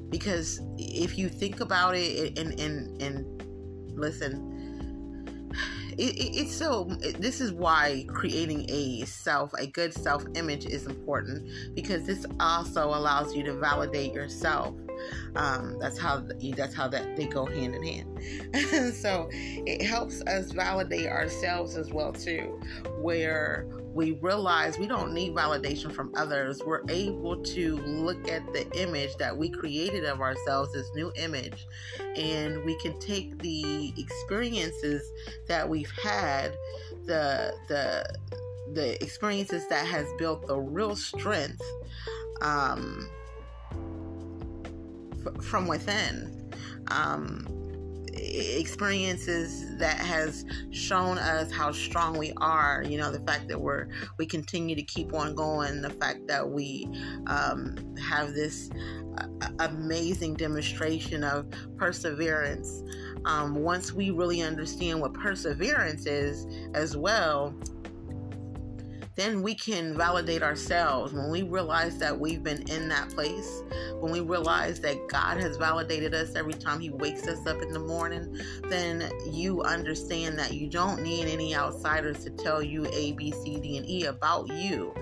because 0.08 0.60
if 0.76 1.16
you 1.18 1.28
think 1.28 1.60
about 1.60 1.96
it 1.96 2.38
and, 2.38 2.58
and, 2.60 3.02
and 3.02 3.42
listen, 3.98 4.52
it, 5.98 6.16
it, 6.16 6.36
it's 6.36 6.54
so 6.54 6.84
this 7.18 7.40
is 7.40 7.52
why 7.52 8.04
creating 8.08 8.66
a 8.68 9.04
self 9.04 9.52
a 9.58 9.66
good 9.66 9.92
self 9.92 10.24
image 10.34 10.66
is 10.66 10.86
important 10.86 11.48
because 11.74 12.04
this 12.04 12.24
also 12.40 12.88
allows 12.88 13.34
you 13.34 13.42
to 13.44 13.54
validate 13.54 14.12
yourself 14.12 14.74
um, 15.36 15.78
that's 15.78 15.98
how 15.98 16.22
that's 16.56 16.74
how 16.74 16.88
that 16.88 17.16
they 17.16 17.26
go 17.26 17.46
hand 17.46 17.74
in 17.74 17.82
hand 17.82 18.94
so 18.94 19.28
it 19.32 19.82
helps 19.82 20.22
us 20.22 20.52
validate 20.52 21.06
ourselves 21.06 21.76
as 21.76 21.90
well 21.90 22.12
too 22.12 22.60
where 22.98 23.66
we 23.94 24.12
realize 24.12 24.78
we 24.78 24.86
don't 24.86 25.12
need 25.12 25.34
validation 25.34 25.92
from 25.92 26.12
others. 26.16 26.62
We're 26.64 26.82
able 26.88 27.42
to 27.42 27.76
look 27.76 28.28
at 28.28 28.52
the 28.52 28.66
image 28.80 29.16
that 29.16 29.36
we 29.36 29.50
created 29.50 30.04
of 30.04 30.20
ourselves, 30.20 30.72
this 30.72 30.90
new 30.94 31.12
image, 31.16 31.66
and 32.16 32.64
we 32.64 32.78
can 32.78 32.98
take 32.98 33.38
the 33.42 33.92
experiences 33.98 35.12
that 35.46 35.68
we've 35.68 35.92
had, 36.02 36.56
the 37.04 37.54
the 37.68 38.04
the 38.72 39.02
experiences 39.02 39.68
that 39.68 39.86
has 39.86 40.06
built 40.18 40.46
the 40.46 40.58
real 40.58 40.96
strength 40.96 41.62
um, 42.40 43.06
from 45.42 45.66
within. 45.66 46.50
Um, 46.88 47.46
experiences 48.14 49.76
that 49.78 49.96
has 49.96 50.44
shown 50.70 51.18
us 51.18 51.50
how 51.50 51.72
strong 51.72 52.16
we 52.16 52.32
are 52.36 52.84
you 52.86 52.98
know 52.98 53.10
the 53.10 53.20
fact 53.20 53.48
that 53.48 53.60
we're 53.60 53.88
we 54.18 54.26
continue 54.26 54.76
to 54.76 54.82
keep 54.82 55.14
on 55.14 55.34
going 55.34 55.80
the 55.80 55.90
fact 55.90 56.26
that 56.26 56.46
we 56.46 56.86
um, 57.26 57.74
have 57.96 58.34
this 58.34 58.70
uh, 59.18 59.48
amazing 59.60 60.34
demonstration 60.34 61.24
of 61.24 61.46
perseverance 61.76 62.82
um, 63.24 63.54
once 63.54 63.92
we 63.92 64.10
really 64.10 64.42
understand 64.42 65.00
what 65.00 65.14
perseverance 65.14 66.06
is 66.06 66.46
as 66.74 66.96
well 66.96 67.54
then 69.14 69.42
we 69.42 69.54
can 69.54 69.96
validate 69.96 70.42
ourselves. 70.42 71.12
When 71.12 71.30
we 71.30 71.42
realize 71.42 71.98
that 71.98 72.18
we've 72.18 72.42
been 72.42 72.62
in 72.70 72.88
that 72.88 73.10
place 73.10 73.62
when 73.98 74.10
we 74.10 74.20
realize 74.20 74.80
that 74.80 74.96
god 75.08 75.40
has 75.40 75.56
validated 75.56 76.12
us 76.12 76.34
every 76.34 76.54
time 76.54 76.80
he 76.80 76.90
wakes 76.90 77.28
us 77.28 77.46
up 77.46 77.62
in 77.62 77.72
the 77.72 77.78
morning 77.78 78.36
then 78.68 79.08
you 79.30 79.62
understand 79.62 80.36
that 80.36 80.54
you 80.54 80.68
don't 80.68 81.02
need 81.02 81.28
any 81.28 81.54
outsiders 81.54 82.24
to 82.24 82.30
tell 82.30 82.62
you 82.62 82.86
a 82.92 83.12
b 83.12 83.30
c 83.30 83.60
d 83.60 83.76
and 83.76 83.88
e 83.88 84.04
about 84.04 84.48
you. 84.48 84.94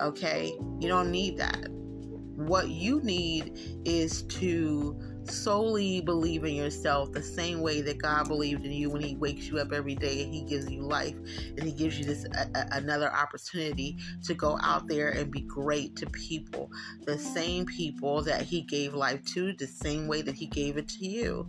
Okay? 0.00 0.56
You 0.80 0.88
don't 0.88 1.10
need 1.10 1.36
that. 1.38 1.68
What 1.70 2.68
you 2.68 3.00
need 3.02 3.58
is 3.84 4.22
to 4.22 4.98
solely 5.30 6.00
believe 6.00 6.44
in 6.44 6.54
yourself 6.54 7.12
the 7.12 7.22
same 7.22 7.60
way 7.60 7.80
that 7.82 7.98
God 7.98 8.28
believed 8.28 8.64
in 8.64 8.72
you 8.72 8.90
when 8.90 9.02
He 9.02 9.16
wakes 9.16 9.46
you 9.46 9.58
up 9.58 9.72
every 9.72 9.94
day 9.94 10.22
and 10.22 10.32
He 10.32 10.42
gives 10.42 10.70
you 10.70 10.82
life 10.82 11.14
and 11.14 11.62
He 11.62 11.72
gives 11.72 11.98
you 11.98 12.04
this 12.04 12.24
a, 12.24 12.48
a, 12.54 12.68
another 12.72 13.12
opportunity 13.12 13.98
to 14.24 14.34
go 14.34 14.58
out 14.62 14.88
there 14.88 15.10
and 15.10 15.30
be 15.30 15.40
great 15.40 15.96
to 15.96 16.06
people, 16.06 16.70
the 17.04 17.18
same 17.18 17.66
people 17.66 18.22
that 18.22 18.42
He 18.42 18.62
gave 18.62 18.94
life 18.94 19.24
to, 19.34 19.52
the 19.52 19.66
same 19.66 20.06
way 20.08 20.22
that 20.22 20.34
He 20.34 20.46
gave 20.46 20.76
it 20.76 20.88
to 20.88 21.06
you, 21.06 21.48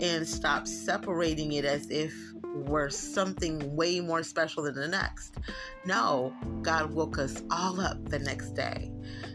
and 0.00 0.26
stop 0.26 0.66
separating 0.66 1.52
it 1.52 1.64
as 1.64 1.90
if 1.90 2.14
we're 2.54 2.90
something 2.90 3.76
way 3.76 4.00
more 4.00 4.22
special 4.22 4.64
than 4.64 4.74
the 4.74 4.88
next. 4.88 5.36
No, 5.84 6.34
God 6.62 6.92
woke 6.92 7.18
us 7.18 7.42
all 7.50 7.80
up 7.80 8.08
the 8.08 8.18
next 8.18 8.50
day. 8.50 8.90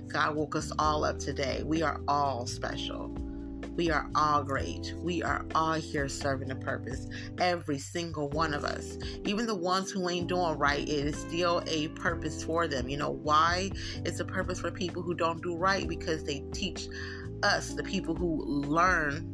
God 0.08 0.36
woke 0.36 0.56
us 0.56 0.72
all 0.78 1.04
up 1.04 1.20
today. 1.20 1.64
We 1.64 1.82
are 1.82 2.02
all 2.08 2.46
special. 2.46 3.16
We 3.76 3.90
are 3.90 4.10
all 4.14 4.44
great. 4.44 4.94
We 4.98 5.24
are 5.24 5.46
all 5.56 5.74
here 5.74 6.08
serving 6.08 6.52
a 6.52 6.56
purpose. 6.56 7.08
Every 7.40 7.80
single 7.80 8.30
one 8.30 8.54
of 8.54 8.64
us. 8.64 8.98
Even 9.26 9.48
the 9.48 9.56
ones 9.56 9.90
who 9.90 10.08
ain't 10.10 10.28
doing 10.28 10.58
right, 10.60 10.88
it 10.88 11.08
is 11.08 11.18
still 11.18 11.64
a 11.66 11.88
purpose 11.90 12.44
for 12.44 12.68
them. 12.68 12.88
You 12.88 12.98
know 12.98 13.12
why? 13.12 13.72
It's 14.06 14.20
a 14.20 14.26
purpose 14.26 14.60
for 14.60 14.70
people 14.70 15.02
who 15.02 15.16
don't 15.16 15.42
do 15.42 15.56
right 15.56 15.88
because 15.88 16.24
they 16.24 16.44
teach 16.54 16.88
us, 17.42 17.74
the 17.74 17.84
people 17.84 18.16
who 18.16 18.44
learn 18.46 19.30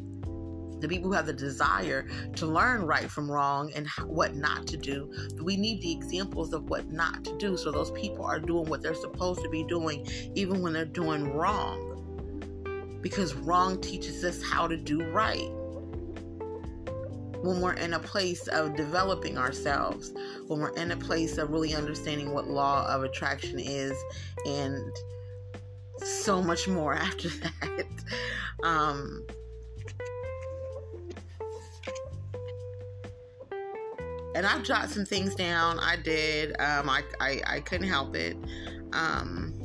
the 0.79 0.87
people 0.87 1.09
who 1.09 1.13
have 1.13 1.25
the 1.25 1.33
desire 1.33 2.07
to 2.35 2.45
learn 2.45 2.83
right 2.83 3.11
from 3.11 3.29
wrong 3.29 3.69
and 3.75 3.85
what 4.05 4.35
not 4.35 4.65
to 4.67 4.77
do. 4.77 5.11
We 5.43 5.57
need 5.57 5.81
the 5.81 5.91
examples 5.91 6.53
of 6.53 6.69
what 6.69 6.89
not 6.89 7.25
to 7.25 7.37
do 7.37 7.57
so 7.57 7.69
those 7.69 7.91
people 7.91 8.23
are 8.23 8.39
doing 8.39 8.69
what 8.69 8.81
they're 8.81 8.93
supposed 8.93 9.41
to 9.41 9.49
be 9.49 9.65
doing, 9.65 10.07
even 10.35 10.61
when 10.61 10.71
they're 10.71 10.85
doing 10.85 11.33
wrong 11.33 11.98
because 13.01 13.33
wrong 13.33 13.79
teaches 13.81 14.23
us 14.23 14.41
how 14.41 14.67
to 14.67 14.77
do 14.77 15.03
right. 15.11 15.49
When 17.41 17.61
we're 17.61 17.73
in 17.73 17.93
a 17.93 17.99
place 17.99 18.47
of 18.47 18.75
developing 18.75 19.37
ourselves, 19.37 20.11
when 20.47 20.59
we're 20.59 20.75
in 20.75 20.91
a 20.91 20.97
place 20.97 21.37
of 21.37 21.51
really 21.51 21.73
understanding 21.73 22.33
what 22.33 22.47
law 22.47 22.85
of 22.87 23.03
attraction 23.03 23.59
is, 23.59 23.97
and 24.45 24.91
so 26.03 26.41
much 26.41 26.67
more 26.67 26.93
after 26.95 27.29
that. 27.29 27.85
Um, 28.63 29.25
and 34.35 34.45
I've 34.45 34.63
jotted 34.63 34.91
some 34.91 35.05
things 35.05 35.35
down. 35.35 35.79
I 35.79 35.95
did. 35.95 36.51
Um, 36.59 36.89
I, 36.89 37.03
I, 37.19 37.41
I 37.45 37.59
couldn't 37.61 37.87
help 37.87 38.15
it. 38.15 38.37
Um, 38.93 39.58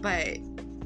but 0.00 0.38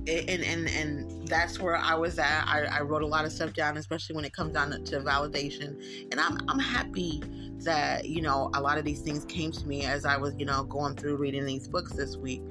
and 0.09 0.42
and 0.42 0.68
and 0.68 1.29
that's 1.29 1.61
where 1.61 1.77
I 1.77 1.94
was 1.94 2.18
at. 2.18 2.44
I, 2.46 2.64
I 2.64 2.81
wrote 2.81 3.03
a 3.03 3.07
lot 3.07 3.25
of 3.25 3.33
stuff 3.33 3.53
down, 3.53 3.77
especially 3.77 4.16
when 4.16 4.25
it 4.25 4.33
comes 4.33 4.53
down 4.53 4.70
to, 4.70 5.01
validation. 5.01 6.09
And 6.11 6.20
I'm 6.20 6.38
I'm 6.48 6.59
happy 6.59 7.22
that 7.59 8.09
you 8.09 8.20
know 8.20 8.51
a 8.55 8.61
lot 8.61 8.79
of 8.79 8.85
these 8.85 9.01
things 9.01 9.25
came 9.25 9.53
to 9.53 9.66
me 9.66 9.85
as 9.85 10.05
I 10.05 10.16
was 10.16 10.35
you 10.37 10.44
know 10.44 10.64
going 10.64 10.96
through 10.96 11.16
reading 11.16 11.44
these 11.44 11.68
books 11.68 11.92
this 11.92 12.16
week. 12.16 12.42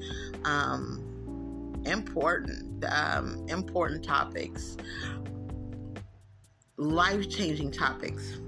Um, 0.46 1.08
important, 1.86 2.86
um, 2.86 3.46
important 3.48 4.04
topics, 4.04 4.78
life 6.78 7.30
changing 7.30 7.72
topics. 7.72 8.40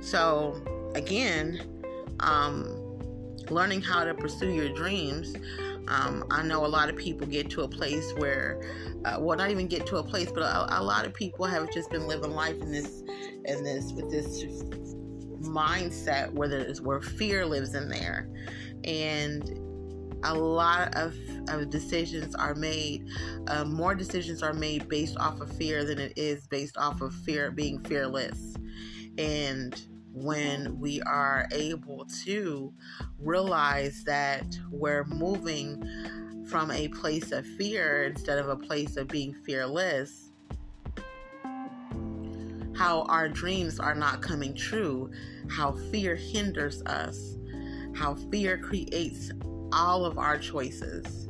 So 0.00 0.62
again, 0.94 1.82
um, 2.20 2.98
learning 3.50 3.82
how 3.82 4.04
to 4.04 4.14
pursue 4.14 4.50
your 4.50 4.72
dreams. 4.74 5.34
Um, 5.88 6.24
I 6.30 6.42
know 6.42 6.64
a 6.64 6.68
lot 6.68 6.88
of 6.88 6.96
people 6.96 7.26
get 7.26 7.50
to 7.50 7.62
a 7.62 7.68
place 7.68 8.12
where, 8.16 8.60
uh, 9.04 9.16
well, 9.18 9.36
not 9.36 9.50
even 9.50 9.66
get 9.66 9.86
to 9.86 9.96
a 9.96 10.02
place, 10.02 10.30
but 10.30 10.42
a, 10.42 10.80
a, 10.80 10.82
lot 10.82 11.04
of 11.04 11.12
people 11.12 11.44
have 11.44 11.70
just 11.72 11.90
been 11.90 12.06
living 12.06 12.30
life 12.30 12.60
in 12.60 12.70
this, 12.70 13.02
in 13.44 13.64
this, 13.64 13.92
with 13.92 14.10
this 14.10 14.44
mindset 15.42 16.32
where 16.32 16.48
there's 16.48 16.80
where 16.80 17.00
fear 17.00 17.44
lives 17.44 17.74
in 17.74 17.88
there, 17.88 18.28
and 18.84 19.58
a 20.24 20.34
lot 20.34 20.94
of, 20.94 21.16
of 21.48 21.68
decisions 21.70 22.34
are 22.34 22.54
made. 22.54 23.06
Uh, 23.48 23.64
more 23.64 23.94
decisions 23.94 24.42
are 24.42 24.52
made 24.52 24.88
based 24.88 25.16
off 25.18 25.40
of 25.40 25.50
fear 25.56 25.84
than 25.84 25.98
it 25.98 26.12
is 26.16 26.46
based 26.46 26.76
off 26.76 27.00
of 27.00 27.12
fear 27.12 27.50
being 27.50 27.82
fearless, 27.84 28.54
and 29.18 29.86
when 30.12 30.78
we 30.78 31.00
are 31.02 31.48
able 31.52 32.06
to 32.24 32.72
realize 33.18 34.04
that 34.04 34.44
we're 34.70 35.04
moving 35.04 35.82
from 36.46 36.70
a 36.70 36.88
place 36.88 37.32
of 37.32 37.46
fear 37.46 38.04
instead 38.04 38.38
of 38.38 38.48
a 38.48 38.56
place 38.56 38.96
of 38.96 39.08
being 39.08 39.34
fearless, 39.46 40.32
how 42.74 43.02
our 43.02 43.28
dreams 43.28 43.78
are 43.78 43.94
not 43.94 44.20
coming 44.20 44.54
true, 44.54 45.10
how 45.50 45.72
fear 45.90 46.14
hinders 46.14 46.82
us, 46.82 47.36
how 47.94 48.14
fear 48.30 48.58
creates 48.58 49.30
all 49.72 50.04
of 50.04 50.18
our 50.18 50.38
choices. 50.38 51.28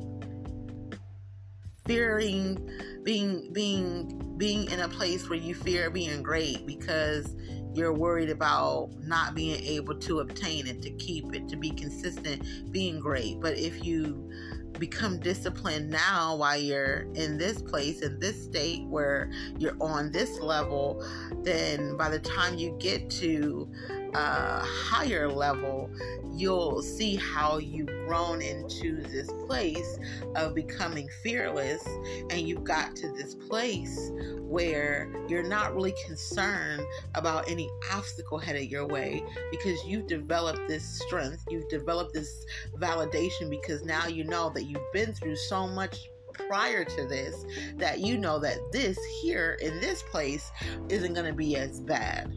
Fearing 1.86 2.70
being 3.02 3.52
being 3.52 4.36
being 4.38 4.70
in 4.70 4.80
a 4.80 4.88
place 4.88 5.28
where 5.28 5.38
you 5.38 5.54
fear 5.54 5.90
being 5.90 6.22
great 6.22 6.64
because 6.64 7.34
you're 7.74 7.92
worried 7.92 8.30
about 8.30 8.90
not 9.02 9.34
being 9.34 9.62
able 9.64 9.94
to 9.94 10.20
obtain 10.20 10.66
it, 10.66 10.82
to 10.82 10.90
keep 10.90 11.34
it, 11.34 11.48
to 11.48 11.56
be 11.56 11.70
consistent, 11.70 12.72
being 12.72 13.00
great. 13.00 13.40
But 13.40 13.56
if 13.56 13.84
you 13.84 14.30
become 14.78 15.18
disciplined 15.18 15.90
now 15.90 16.34
while 16.36 16.58
you're 16.58 17.06
in 17.14 17.38
this 17.38 17.62
place, 17.62 18.00
in 18.00 18.18
this 18.18 18.42
state 18.42 18.84
where 18.86 19.30
you're 19.58 19.76
on 19.80 20.10
this 20.12 20.40
level, 20.40 21.04
then 21.42 21.96
by 21.96 22.08
the 22.08 22.18
time 22.18 22.58
you 22.58 22.76
get 22.78 23.08
to 23.10 23.68
a 24.14 24.60
higher 24.60 25.28
level, 25.28 25.90
you'll 26.34 26.82
see 26.82 27.16
how 27.16 27.58
you've 27.58 27.88
grown 28.06 28.42
into 28.42 29.02
this 29.02 29.30
place 29.46 29.98
of 30.36 30.54
becoming 30.54 31.08
fearless, 31.22 31.86
and 32.30 32.40
you've 32.40 32.64
got 32.64 32.94
to 32.96 33.12
this 33.12 33.34
place 33.34 34.10
where 34.40 35.10
you're 35.28 35.42
not 35.42 35.74
really 35.74 35.94
concerned 36.06 36.82
about 37.14 37.48
any 37.48 37.70
obstacle 37.92 38.38
headed 38.38 38.70
your 38.70 38.86
way 38.86 39.24
because 39.50 39.82
you've 39.84 40.06
developed 40.06 40.68
this 40.68 40.84
strength, 40.84 41.42
you've 41.48 41.68
developed 41.68 42.12
this 42.12 42.44
validation 42.76 43.48
because 43.48 43.82
now 43.84 44.06
you 44.06 44.24
know 44.24 44.50
that 44.50 44.64
you've 44.64 44.92
been 44.92 45.12
through 45.14 45.36
so 45.36 45.66
much 45.66 46.08
prior 46.48 46.84
to 46.84 47.06
this 47.06 47.44
that 47.76 48.00
you 48.00 48.16
know 48.16 48.38
that 48.38 48.58
this 48.72 48.98
here 49.20 49.58
in 49.60 49.78
this 49.80 50.02
place 50.04 50.50
isn't 50.88 51.12
going 51.12 51.26
to 51.26 51.32
be 51.32 51.56
as 51.56 51.80
bad 51.80 52.32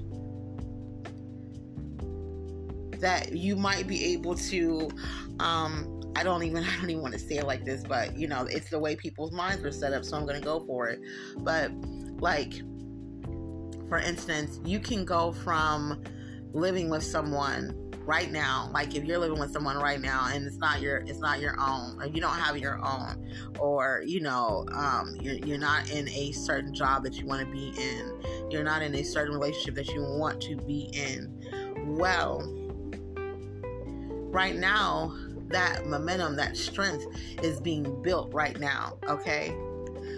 that 3.02 3.34
you 3.34 3.56
might 3.56 3.88
be 3.88 4.14
able 4.14 4.36
to 4.36 4.90
um 5.40 5.92
I 6.16 6.24
don't 6.24 6.44
even 6.44 6.64
I 6.64 6.76
don't 6.78 6.90
even 6.90 7.02
want 7.02 7.14
to 7.14 7.20
say 7.20 7.38
it 7.38 7.46
like 7.46 7.66
this, 7.66 7.84
but 7.84 8.18
you 8.18 8.28
know, 8.28 8.48
it's 8.50 8.70
the 8.70 8.80
way 8.80 8.96
people's 8.96 9.32
minds 9.32 9.64
were 9.64 9.72
set 9.72 9.94
up, 9.94 10.06
so 10.06 10.18
I'm 10.18 10.26
gonna 10.26 10.40
go 10.40 10.66
for 10.66 10.88
it. 10.88 11.00
But 11.38 11.72
like 12.20 12.54
for 13.90 14.00
instance, 14.00 14.60
you 14.66 14.80
can 14.80 15.06
go 15.06 15.32
from 15.32 16.04
living 16.54 16.90
with 16.90 17.04
someone 17.04 17.86
right 18.06 18.32
now 18.32 18.70
like 18.72 18.96
if 18.96 19.04
you're 19.04 19.18
living 19.18 19.40
with 19.40 19.52
someone 19.52 19.78
right 19.78 20.00
now 20.00 20.28
and 20.32 20.46
it's 20.46 20.58
not 20.58 20.80
your 20.80 20.98
it's 21.08 21.20
not 21.20 21.40
your 21.40 21.56
own 21.60 22.00
or 22.00 22.06
you 22.06 22.22
don't 22.22 22.38
have 22.38 22.56
your 22.56 22.80
own 22.86 23.28
or 23.60 24.04
you 24.06 24.20
know 24.20 24.64
um, 24.74 25.16
you're, 25.20 25.36
you're 25.38 25.58
not 25.58 25.90
in 25.90 26.08
a 26.10 26.32
certain 26.32 26.74
job 26.74 27.04
that 27.04 27.16
you 27.16 27.26
want 27.26 27.42
to 27.42 27.52
be 27.52 27.74
in 27.82 28.14
you're 28.52 28.64
not 28.64 28.84
in 28.84 28.94
a 28.96 29.04
certain 29.04 29.34
relationship 29.34 29.74
that 29.74 29.88
you 29.88 30.02
want 30.02 30.40
to 30.40 30.56
be 30.56 30.90
in 30.94 31.34
well 31.98 32.42
right 34.36 34.58
now, 34.58 35.16
that 35.48 35.88
momentum, 35.88 36.36
that 36.36 36.58
strength 36.58 37.06
is 37.42 37.62
being 37.62 38.02
built 38.02 38.34
right 38.34 38.60
now, 38.60 38.98
okay? 39.08 39.56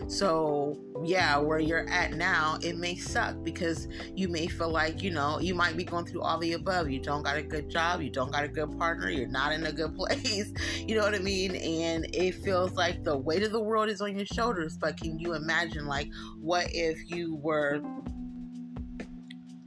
So, 0.07 0.75
yeah, 1.03 1.37
where 1.37 1.59
you're 1.59 1.87
at 1.87 2.13
now, 2.13 2.57
it 2.63 2.77
may 2.77 2.95
suck 2.95 3.35
because 3.43 3.87
you 4.15 4.27
may 4.27 4.47
feel 4.47 4.71
like, 4.71 5.03
you 5.03 5.11
know, 5.11 5.39
you 5.39 5.53
might 5.53 5.77
be 5.77 5.83
going 5.83 6.05
through 6.05 6.21
all 6.21 6.39
the 6.39 6.53
above. 6.53 6.89
You 6.89 6.99
don't 6.99 7.21
got 7.21 7.37
a 7.37 7.43
good 7.43 7.69
job, 7.69 8.01
you 8.01 8.09
don't 8.09 8.31
got 8.31 8.43
a 8.43 8.47
good 8.47 8.75
partner, 8.79 9.09
you're 9.09 9.27
not 9.27 9.51
in 9.51 9.65
a 9.67 9.71
good 9.71 9.95
place. 9.97 10.51
You 10.75 10.95
know 10.95 11.03
what 11.03 11.13
I 11.13 11.19
mean? 11.19 11.55
And 11.55 12.07
it 12.15 12.35
feels 12.35 12.71
like 12.73 13.03
the 13.03 13.15
weight 13.15 13.43
of 13.43 13.51
the 13.51 13.61
world 13.61 13.89
is 13.89 14.01
on 14.01 14.15
your 14.15 14.25
shoulders. 14.25 14.77
But 14.77 14.99
can 14.99 15.19
you 15.19 15.33
imagine, 15.33 15.85
like, 15.85 16.09
what 16.39 16.67
if 16.71 16.97
you 17.11 17.35
were 17.35 17.81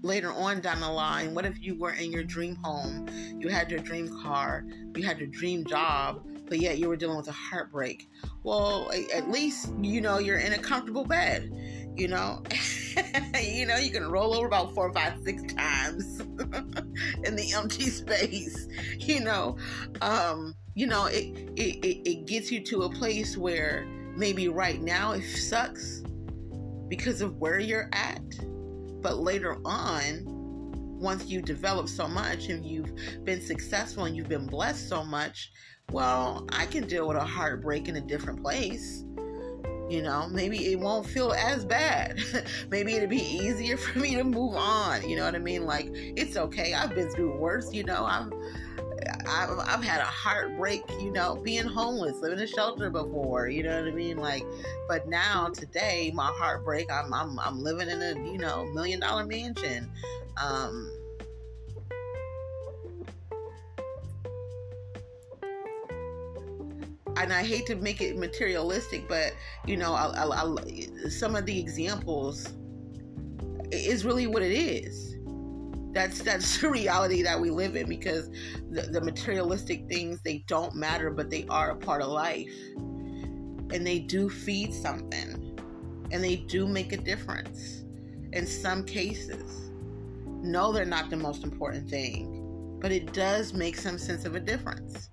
later 0.02 0.32
on 0.32 0.60
down 0.60 0.80
the 0.80 0.88
line, 0.88 1.34
what 1.34 1.44
if 1.44 1.60
you 1.60 1.78
were 1.78 1.92
in 1.92 2.10
your 2.10 2.24
dream 2.24 2.56
home, 2.56 3.06
you 3.38 3.48
had 3.48 3.70
your 3.70 3.80
dream 3.80 4.08
car, 4.22 4.64
you 4.96 5.02
had 5.02 5.18
your 5.18 5.28
dream 5.28 5.64
job, 5.64 6.26
but 6.48 6.58
yet 6.58 6.78
you 6.78 6.88
were 6.88 6.96
dealing 6.96 7.16
with 7.16 7.28
a 7.28 7.32
heartbreak? 7.32 8.08
Well, 8.42 8.90
at 9.14 9.30
least 9.30 9.72
you 9.80 10.00
know 10.00 10.18
you're 10.18 10.38
in 10.38 10.52
a 10.52 10.58
comfortable 10.58 11.04
bed. 11.04 11.50
You 11.96 12.08
know, 12.08 12.42
you 13.42 13.66
know 13.66 13.76
you 13.76 13.90
can 13.90 14.10
roll 14.10 14.34
over 14.34 14.46
about 14.46 14.74
four, 14.74 14.92
five, 14.92 15.14
six 15.24 15.52
times 15.52 16.20
in 17.24 17.36
the 17.36 17.52
empty 17.54 17.90
space. 17.90 18.68
You 18.98 19.20
know, 19.20 19.58
um, 20.00 20.54
you 20.74 20.86
know 20.86 21.06
it, 21.06 21.50
it 21.56 22.08
it 22.08 22.26
gets 22.26 22.50
you 22.50 22.64
to 22.64 22.82
a 22.82 22.90
place 22.90 23.36
where 23.36 23.84
maybe 24.16 24.48
right 24.48 24.80
now 24.80 25.12
it 25.12 25.22
sucks 25.22 26.02
because 26.88 27.20
of 27.20 27.36
where 27.36 27.60
you're 27.60 27.88
at 27.92 28.22
but 29.02 29.18
later 29.18 29.58
on, 29.64 30.24
once 31.00 31.26
you 31.26 31.40
develop 31.40 31.88
so 31.88 32.06
much 32.06 32.48
and 32.48 32.64
you've 32.64 32.92
been 33.24 33.40
successful 33.40 34.04
and 34.04 34.16
you've 34.16 34.28
been 34.28 34.46
blessed 34.46 34.88
so 34.88 35.02
much, 35.02 35.50
well, 35.92 36.46
I 36.52 36.66
can 36.66 36.86
deal 36.86 37.08
with 37.08 37.16
a 37.16 37.24
heartbreak 37.24 37.88
in 37.88 37.96
a 37.96 38.00
different 38.00 38.42
place. 38.42 39.04
You 39.88 40.02
know, 40.02 40.28
maybe 40.30 40.72
it 40.72 40.78
won't 40.78 41.04
feel 41.04 41.32
as 41.32 41.64
bad. 41.64 42.20
maybe 42.70 42.94
it'll 42.94 43.08
be 43.08 43.24
easier 43.24 43.76
for 43.78 43.98
me 43.98 44.14
to 44.14 44.22
move 44.22 44.54
on. 44.54 45.08
You 45.08 45.16
know 45.16 45.24
what 45.24 45.34
I 45.34 45.40
mean? 45.40 45.66
Like, 45.66 45.88
it's 45.92 46.36
okay. 46.36 46.74
I've 46.74 46.94
been 46.94 47.10
through 47.10 47.36
worse. 47.38 47.72
You 47.72 47.82
know, 47.82 48.04
I'm 48.04 48.32
I've, 49.26 49.58
I've 49.58 49.84
had 49.84 50.00
a 50.00 50.04
heartbreak, 50.04 50.82
you 51.00 51.10
know, 51.10 51.36
being 51.36 51.64
homeless, 51.66 52.16
living 52.20 52.38
in 52.38 52.44
a 52.44 52.46
shelter 52.46 52.90
before, 52.90 53.48
you 53.48 53.62
know 53.62 53.80
what 53.80 53.88
I 53.88 53.94
mean? 53.94 54.18
Like, 54.18 54.44
but 54.88 55.08
now 55.08 55.48
today, 55.48 56.10
my 56.14 56.30
heartbreak, 56.34 56.90
I'm, 56.92 57.12
I'm, 57.12 57.38
I'm 57.38 57.62
living 57.62 57.88
in 57.88 58.02
a, 58.02 58.14
you 58.30 58.38
know, 58.38 58.66
million 58.72 59.00
dollar 59.00 59.24
mansion. 59.24 59.90
Um, 60.42 60.90
and 67.16 67.32
I 67.32 67.42
hate 67.42 67.66
to 67.66 67.76
make 67.76 68.00
it 68.00 68.16
materialistic, 68.16 69.06
but 69.08 69.34
you 69.66 69.76
know, 69.76 69.92
I, 69.92 70.24
I, 70.24 70.54
I, 70.54 71.08
some 71.08 71.36
of 71.36 71.44
the 71.44 71.58
examples 71.58 72.48
is 73.70 74.04
really 74.04 74.26
what 74.26 74.42
it 74.42 74.52
is 74.52 75.16
that's 75.92 76.22
that's 76.22 76.58
the 76.60 76.68
reality 76.68 77.22
that 77.22 77.40
we 77.40 77.50
live 77.50 77.76
in 77.76 77.88
because 77.88 78.30
the, 78.70 78.82
the 78.82 79.00
materialistic 79.00 79.88
things 79.88 80.20
they 80.22 80.44
don't 80.46 80.74
matter 80.74 81.10
but 81.10 81.30
they 81.30 81.46
are 81.48 81.70
a 81.70 81.76
part 81.76 82.02
of 82.02 82.08
life. 82.08 82.52
And 83.72 83.86
they 83.86 84.00
do 84.00 84.28
feed 84.28 84.74
something. 84.74 85.58
And 86.10 86.24
they 86.24 86.36
do 86.36 86.66
make 86.66 86.92
a 86.92 86.96
difference 86.96 87.84
in 88.32 88.46
some 88.46 88.84
cases. 88.84 89.70
No 90.26 90.72
they're 90.72 90.84
not 90.84 91.10
the 91.10 91.16
most 91.16 91.44
important 91.44 91.88
thing 91.88 92.36
but 92.80 92.90
it 92.90 93.12
does 93.12 93.52
make 93.52 93.76
some 93.76 93.98
sense 93.98 94.24
of 94.24 94.34
a 94.34 94.40
difference 94.40 95.10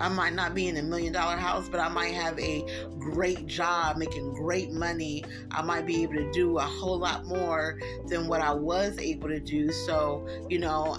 I 0.00 0.08
might 0.08 0.34
not 0.34 0.54
be 0.54 0.68
in 0.68 0.76
a 0.76 0.82
million 0.82 1.12
dollar 1.12 1.36
house, 1.36 1.68
but 1.68 1.80
I 1.80 1.88
might 1.88 2.14
have 2.14 2.38
a 2.38 2.64
great 2.98 3.46
job 3.46 3.96
making 3.96 4.32
great 4.34 4.72
money. 4.72 5.24
I 5.50 5.62
might 5.62 5.86
be 5.86 6.02
able 6.02 6.14
to 6.14 6.30
do 6.32 6.58
a 6.58 6.62
whole 6.62 6.98
lot 6.98 7.26
more 7.26 7.78
than 8.06 8.28
what 8.28 8.40
I 8.40 8.52
was 8.52 8.98
able 8.98 9.28
to 9.28 9.40
do. 9.40 9.72
So, 9.72 10.26
you 10.48 10.58
know, 10.58 10.98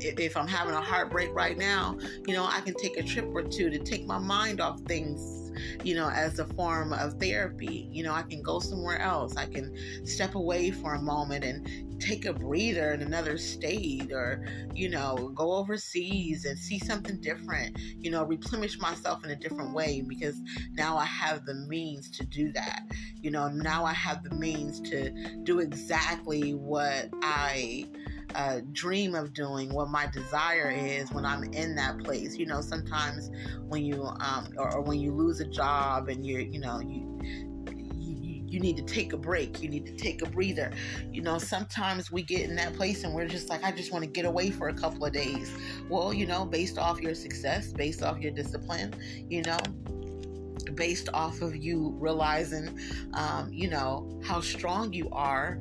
if 0.00 0.36
I'm 0.36 0.48
having 0.48 0.74
a 0.74 0.80
heartbreak 0.80 1.34
right 1.34 1.56
now, 1.56 1.98
you 2.26 2.34
know, 2.34 2.44
I 2.44 2.60
can 2.60 2.74
take 2.74 2.96
a 2.96 3.02
trip 3.02 3.26
or 3.32 3.42
two 3.42 3.70
to 3.70 3.78
take 3.78 4.06
my 4.06 4.18
mind 4.18 4.60
off 4.60 4.80
things 4.82 5.42
you 5.84 5.94
know, 5.94 6.08
as 6.08 6.38
a 6.38 6.44
form 6.44 6.92
of 6.92 7.14
therapy. 7.14 7.88
You 7.92 8.04
know, 8.04 8.12
I 8.12 8.22
can 8.22 8.42
go 8.42 8.58
somewhere 8.60 8.98
else. 8.98 9.36
I 9.36 9.46
can 9.46 9.74
step 10.04 10.34
away 10.34 10.70
for 10.70 10.94
a 10.94 11.02
moment 11.02 11.44
and 11.44 11.91
take 12.02 12.24
a 12.24 12.32
breather 12.32 12.92
in 12.92 13.02
another 13.02 13.38
state 13.38 14.10
or, 14.12 14.44
you 14.74 14.88
know, 14.88 15.30
go 15.34 15.52
overseas 15.52 16.44
and 16.44 16.58
see 16.58 16.78
something 16.78 17.20
different, 17.20 17.78
you 17.98 18.10
know, 18.10 18.24
replenish 18.24 18.78
myself 18.80 19.24
in 19.24 19.30
a 19.30 19.36
different 19.36 19.72
way 19.72 20.02
because 20.02 20.40
now 20.72 20.96
I 20.96 21.04
have 21.04 21.46
the 21.46 21.54
means 21.54 22.10
to 22.18 22.24
do 22.26 22.52
that. 22.52 22.82
You 23.20 23.30
know, 23.30 23.48
now 23.48 23.84
I 23.84 23.92
have 23.92 24.24
the 24.24 24.34
means 24.34 24.80
to 24.90 25.10
do 25.44 25.60
exactly 25.60 26.54
what 26.54 27.08
I 27.22 27.86
uh, 28.34 28.60
dream 28.72 29.14
of 29.14 29.32
doing, 29.32 29.72
what 29.72 29.88
my 29.88 30.06
desire 30.06 30.70
is 30.70 31.12
when 31.12 31.24
I'm 31.24 31.44
in 31.44 31.74
that 31.76 31.98
place. 31.98 32.36
You 32.36 32.46
know, 32.46 32.60
sometimes 32.60 33.30
when 33.68 33.84
you 33.84 34.04
um, 34.04 34.48
or, 34.56 34.74
or 34.74 34.80
when 34.82 35.00
you 35.00 35.12
lose 35.12 35.40
a 35.40 35.46
job 35.46 36.08
and 36.08 36.26
you're, 36.26 36.40
you 36.40 36.58
know, 36.58 36.80
you 36.80 37.51
you 38.52 38.60
need 38.60 38.76
to 38.76 38.82
take 38.82 39.12
a 39.12 39.16
break. 39.16 39.62
You 39.62 39.68
need 39.68 39.86
to 39.86 39.96
take 39.96 40.22
a 40.22 40.26
breather. 40.26 40.70
You 41.10 41.22
know, 41.22 41.38
sometimes 41.38 42.12
we 42.12 42.22
get 42.22 42.42
in 42.42 42.54
that 42.56 42.74
place 42.74 43.04
and 43.04 43.14
we're 43.14 43.26
just 43.26 43.48
like, 43.48 43.64
I 43.64 43.72
just 43.72 43.92
want 43.92 44.04
to 44.04 44.10
get 44.10 44.24
away 44.24 44.50
for 44.50 44.68
a 44.68 44.74
couple 44.74 45.04
of 45.04 45.12
days. 45.12 45.56
Well, 45.88 46.12
you 46.12 46.26
know, 46.26 46.44
based 46.44 46.78
off 46.78 47.00
your 47.00 47.14
success, 47.14 47.72
based 47.72 48.02
off 48.02 48.18
your 48.20 48.32
discipline, 48.32 48.94
you 49.28 49.42
know, 49.42 49.58
based 50.74 51.08
off 51.14 51.40
of 51.40 51.56
you 51.56 51.96
realizing, 51.98 52.78
um, 53.14 53.50
you 53.50 53.68
know, 53.68 54.20
how 54.24 54.40
strong 54.40 54.92
you 54.92 55.08
are, 55.12 55.58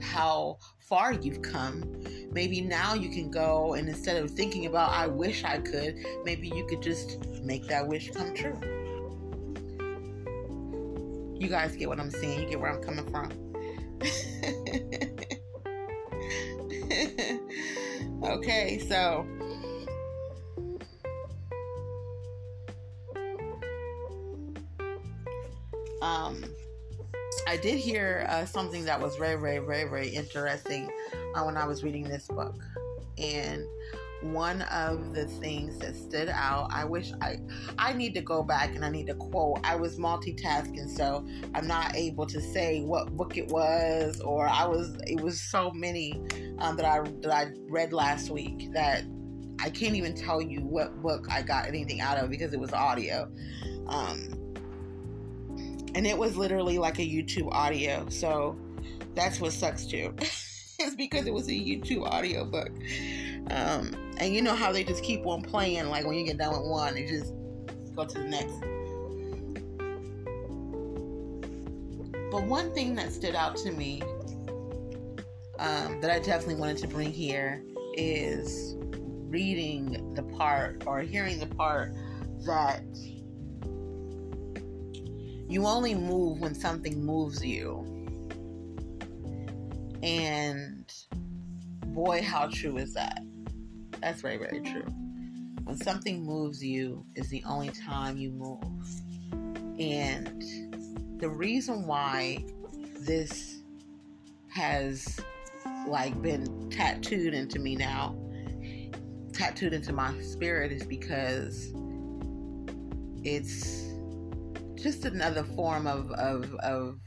how 0.00 0.58
far 0.80 1.12
you've 1.12 1.42
come. 1.42 1.82
Maybe 2.30 2.60
now 2.60 2.94
you 2.94 3.08
can 3.10 3.30
go 3.30 3.74
and 3.74 3.88
instead 3.88 4.22
of 4.22 4.30
thinking 4.30 4.66
about, 4.66 4.92
I 4.92 5.06
wish 5.06 5.44
I 5.44 5.58
could, 5.58 5.96
maybe 6.24 6.48
you 6.48 6.66
could 6.66 6.82
just 6.82 7.18
make 7.42 7.66
that 7.68 7.86
wish 7.86 8.10
come 8.10 8.34
true. 8.34 8.77
You 11.38 11.48
guys 11.48 11.76
get 11.76 11.88
what 11.88 12.00
I'm 12.00 12.10
saying. 12.10 12.40
You 12.40 12.48
get 12.48 12.60
where 12.60 12.72
I'm 12.72 12.82
coming 12.82 13.06
from. 13.10 13.30
okay, 18.24 18.78
so. 18.88 19.26
Um, 26.02 26.44
I 27.46 27.56
did 27.56 27.78
hear 27.78 28.26
uh, 28.28 28.44
something 28.44 28.84
that 28.84 29.00
was 29.00 29.16
very, 29.16 29.40
very, 29.40 29.58
very, 29.58 29.88
very 29.88 30.08
interesting 30.08 30.90
uh, 31.34 31.44
when 31.44 31.56
I 31.56 31.66
was 31.66 31.84
reading 31.84 32.04
this 32.04 32.26
book. 32.26 32.56
And 33.16 33.64
one 34.22 34.62
of 34.62 35.14
the 35.14 35.26
things 35.26 35.78
that 35.78 35.94
stood 35.94 36.28
out, 36.28 36.68
I 36.72 36.84
wish 36.84 37.12
I 37.20 37.38
I 37.78 37.92
need 37.92 38.14
to 38.14 38.20
go 38.20 38.42
back 38.42 38.74
and 38.74 38.84
I 38.84 38.90
need 38.90 39.06
to 39.06 39.14
quote. 39.14 39.60
I 39.64 39.76
was 39.76 39.98
multitasking, 39.98 40.88
so 40.88 41.26
I'm 41.54 41.66
not 41.66 41.94
able 41.94 42.26
to 42.26 42.40
say 42.40 42.82
what 42.82 43.16
book 43.16 43.36
it 43.36 43.48
was, 43.48 44.20
or 44.20 44.48
I 44.48 44.66
was. 44.66 44.96
It 45.06 45.20
was 45.20 45.40
so 45.40 45.70
many 45.70 46.20
um, 46.58 46.76
that 46.76 46.84
I 46.84 47.00
that 47.20 47.32
I 47.32 47.52
read 47.68 47.92
last 47.92 48.30
week 48.30 48.72
that 48.72 49.04
I 49.60 49.70
can't 49.70 49.94
even 49.94 50.14
tell 50.14 50.40
you 50.40 50.60
what 50.60 51.00
book 51.02 51.26
I 51.30 51.42
got 51.42 51.66
anything 51.66 52.00
out 52.00 52.18
of 52.18 52.30
because 52.30 52.52
it 52.52 52.60
was 52.60 52.72
audio. 52.72 53.30
Um, 53.86 54.34
and 55.94 56.06
it 56.06 56.16
was 56.16 56.36
literally 56.36 56.78
like 56.78 56.98
a 56.98 57.02
YouTube 57.02 57.50
audio. 57.52 58.08
So 58.08 58.58
that's 59.14 59.40
what 59.40 59.52
sucks 59.52 59.86
too. 59.86 60.14
it's 60.78 60.94
because 60.96 61.26
it 61.26 61.34
was 61.34 61.48
a 61.48 61.52
YouTube 61.52 62.06
audio 62.06 62.44
book. 62.44 62.70
Um, 63.50 64.07
and 64.18 64.34
you 64.34 64.42
know 64.42 64.54
how 64.54 64.72
they 64.72 64.84
just 64.84 65.02
keep 65.02 65.24
on 65.26 65.42
playing, 65.42 65.88
like 65.88 66.04
when 66.04 66.16
you 66.16 66.24
get 66.24 66.38
done 66.38 66.50
with 66.50 66.68
one, 66.68 66.94
they 66.94 67.06
just 67.06 67.32
go 67.94 68.04
to 68.04 68.18
the 68.18 68.24
next. 68.24 68.54
But 72.30 72.44
one 72.44 72.72
thing 72.74 72.94
that 72.96 73.12
stood 73.12 73.34
out 73.34 73.56
to 73.58 73.70
me 73.70 74.02
um, 75.58 76.00
that 76.00 76.10
I 76.10 76.18
definitely 76.18 76.56
wanted 76.56 76.78
to 76.78 76.88
bring 76.88 77.12
here 77.12 77.62
is 77.94 78.76
reading 79.28 80.14
the 80.14 80.22
part 80.22 80.84
or 80.86 81.00
hearing 81.00 81.38
the 81.38 81.46
part 81.46 81.92
that 82.44 82.82
you 85.48 85.66
only 85.66 85.94
move 85.94 86.40
when 86.40 86.54
something 86.54 87.04
moves 87.04 87.44
you. 87.44 87.84
And 90.02 90.92
boy, 91.86 92.22
how 92.22 92.48
true 92.52 92.76
is 92.76 92.94
that? 92.94 93.22
That's 94.00 94.20
very, 94.20 94.36
very 94.36 94.60
true. 94.60 94.86
When 95.64 95.76
something 95.76 96.24
moves 96.24 96.62
you 96.64 97.04
is 97.14 97.28
the 97.28 97.42
only 97.44 97.70
time 97.70 98.16
you 98.16 98.30
move. 98.30 98.62
And 99.78 100.42
the 101.20 101.28
reason 101.28 101.86
why 101.86 102.44
this 103.00 103.62
has 104.48 105.20
like 105.86 106.20
been 106.22 106.70
tattooed 106.70 107.34
into 107.34 107.58
me 107.58 107.76
now, 107.76 108.16
tattooed 109.32 109.72
into 109.72 109.92
my 109.92 110.18
spirit 110.20 110.72
is 110.72 110.84
because 110.84 111.72
it's 113.24 113.84
just 114.74 115.04
another 115.04 115.44
form 115.44 115.86
of 115.86 116.10
of, 116.12 116.54
of 116.56 116.98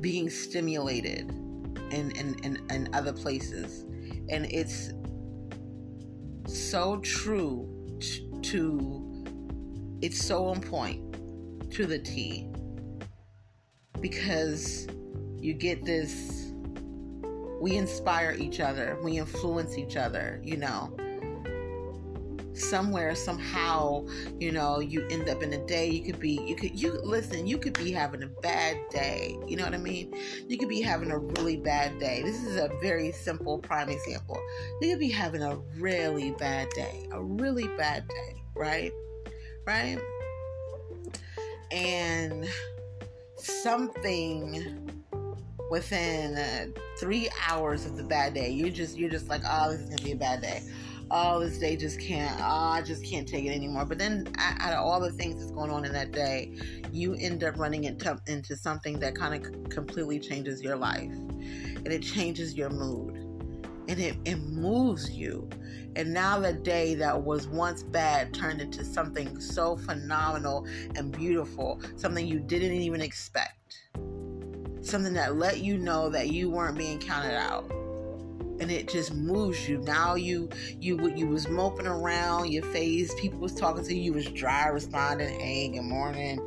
being 0.00 0.30
stimulated 0.30 1.30
in, 1.90 2.10
in, 2.12 2.36
in, 2.42 2.66
in 2.70 2.88
other 2.94 3.12
places. 3.12 3.82
And 4.28 4.46
it's 4.46 4.92
so 6.46 6.98
true 6.98 7.68
to, 8.42 9.24
it's 10.02 10.24
so 10.24 10.46
on 10.46 10.60
point 10.60 11.70
to 11.72 11.86
the 11.86 11.98
T. 11.98 12.48
Because 14.00 14.86
you 15.38 15.54
get 15.54 15.84
this, 15.84 16.52
we 17.60 17.76
inspire 17.76 18.36
each 18.38 18.60
other, 18.60 18.98
we 19.02 19.18
influence 19.18 19.78
each 19.78 19.96
other, 19.96 20.40
you 20.44 20.56
know 20.56 20.94
somewhere 22.56 23.14
somehow 23.14 24.04
you 24.38 24.50
know 24.50 24.80
you 24.80 25.06
end 25.08 25.28
up 25.28 25.42
in 25.42 25.52
a 25.52 25.66
day 25.66 25.88
you 25.88 26.02
could 26.02 26.20
be 26.20 26.40
you 26.46 26.56
could 26.56 26.78
you 26.80 26.92
listen 27.02 27.46
you 27.46 27.58
could 27.58 27.74
be 27.74 27.92
having 27.92 28.22
a 28.22 28.26
bad 28.26 28.78
day 28.90 29.36
you 29.46 29.56
know 29.56 29.64
what 29.64 29.74
i 29.74 29.78
mean? 29.78 30.12
You 30.48 30.58
could 30.58 30.68
be 30.68 30.80
having 30.80 31.10
a 31.10 31.18
really 31.18 31.56
bad 31.56 31.98
day. 31.98 32.22
This 32.22 32.42
is 32.42 32.56
a 32.56 32.70
very 32.80 33.12
simple 33.12 33.58
prime 33.58 33.88
example. 33.88 34.40
You 34.80 34.90
could 34.90 34.98
be 34.98 35.10
having 35.10 35.42
a 35.42 35.56
really 35.78 36.32
bad 36.32 36.68
day 36.70 37.08
a 37.12 37.22
really 37.22 37.68
bad 37.76 38.06
day 38.08 38.42
right? 38.56 38.92
Right? 39.66 39.98
And 41.70 42.48
something 43.36 45.02
within 45.70 46.36
uh, 46.36 46.66
three 46.98 47.28
hours 47.48 47.84
of 47.86 47.96
the 47.96 48.02
bad 48.04 48.32
day 48.32 48.48
you 48.48 48.70
just 48.70 48.96
you're 48.96 49.10
just 49.10 49.28
like 49.28 49.42
oh 49.44 49.72
this 49.72 49.80
is 49.80 49.88
gonna 49.88 50.02
be 50.02 50.12
a 50.12 50.16
bad 50.16 50.40
day 50.40 50.62
oh, 51.10 51.40
this 51.40 51.58
day 51.58 51.76
just 51.76 52.00
can't, 52.00 52.38
oh, 52.40 52.44
I 52.44 52.82
just 52.82 53.04
can't 53.04 53.26
take 53.26 53.44
it 53.44 53.54
anymore. 53.54 53.84
But 53.84 53.98
then, 53.98 54.28
out 54.38 54.72
of 54.72 54.84
all 54.84 55.00
the 55.00 55.12
things 55.12 55.40
that's 55.40 55.52
going 55.52 55.70
on 55.70 55.84
in 55.84 55.92
that 55.92 56.12
day, 56.12 56.56
you 56.92 57.14
end 57.14 57.44
up 57.44 57.58
running 57.58 57.84
into, 57.84 58.18
into 58.26 58.56
something 58.56 58.98
that 59.00 59.14
kind 59.14 59.34
of 59.34 59.68
completely 59.70 60.18
changes 60.18 60.62
your 60.62 60.76
life 60.76 61.10
and 61.10 61.88
it 61.88 62.02
changes 62.02 62.54
your 62.54 62.70
mood 62.70 63.14
and 63.88 64.00
it, 64.00 64.16
it 64.24 64.36
moves 64.36 65.10
you. 65.10 65.48
And 65.94 66.12
now 66.12 66.38
the 66.40 66.52
day 66.52 66.94
that 66.96 67.22
was 67.22 67.48
once 67.48 67.82
bad 67.82 68.34
turned 68.34 68.60
into 68.60 68.84
something 68.84 69.40
so 69.40 69.76
phenomenal 69.76 70.66
and 70.96 71.10
beautiful, 71.16 71.80
something 71.96 72.26
you 72.26 72.40
didn't 72.40 72.72
even 72.72 73.00
expect, 73.00 73.82
something 74.82 75.14
that 75.14 75.36
let 75.36 75.60
you 75.60 75.78
know 75.78 76.10
that 76.10 76.30
you 76.30 76.50
weren't 76.50 76.76
being 76.76 76.98
counted 76.98 77.34
out 77.34 77.70
and 78.60 78.70
it 78.70 78.88
just 78.88 79.14
moves 79.14 79.68
you. 79.68 79.78
Now 79.78 80.14
you 80.14 80.48
you 80.80 81.12
you 81.14 81.26
was 81.28 81.48
moping 81.48 81.86
around 81.86 82.52
your 82.52 82.64
face. 82.64 83.12
People 83.20 83.38
was 83.38 83.54
talking 83.54 83.84
to 83.84 83.94
you. 83.94 84.02
You 84.02 84.12
was 84.12 84.26
dry 84.26 84.68
responding, 84.68 85.40
"Hey, 85.40 85.68
good 85.68 85.82
morning." 85.82 86.40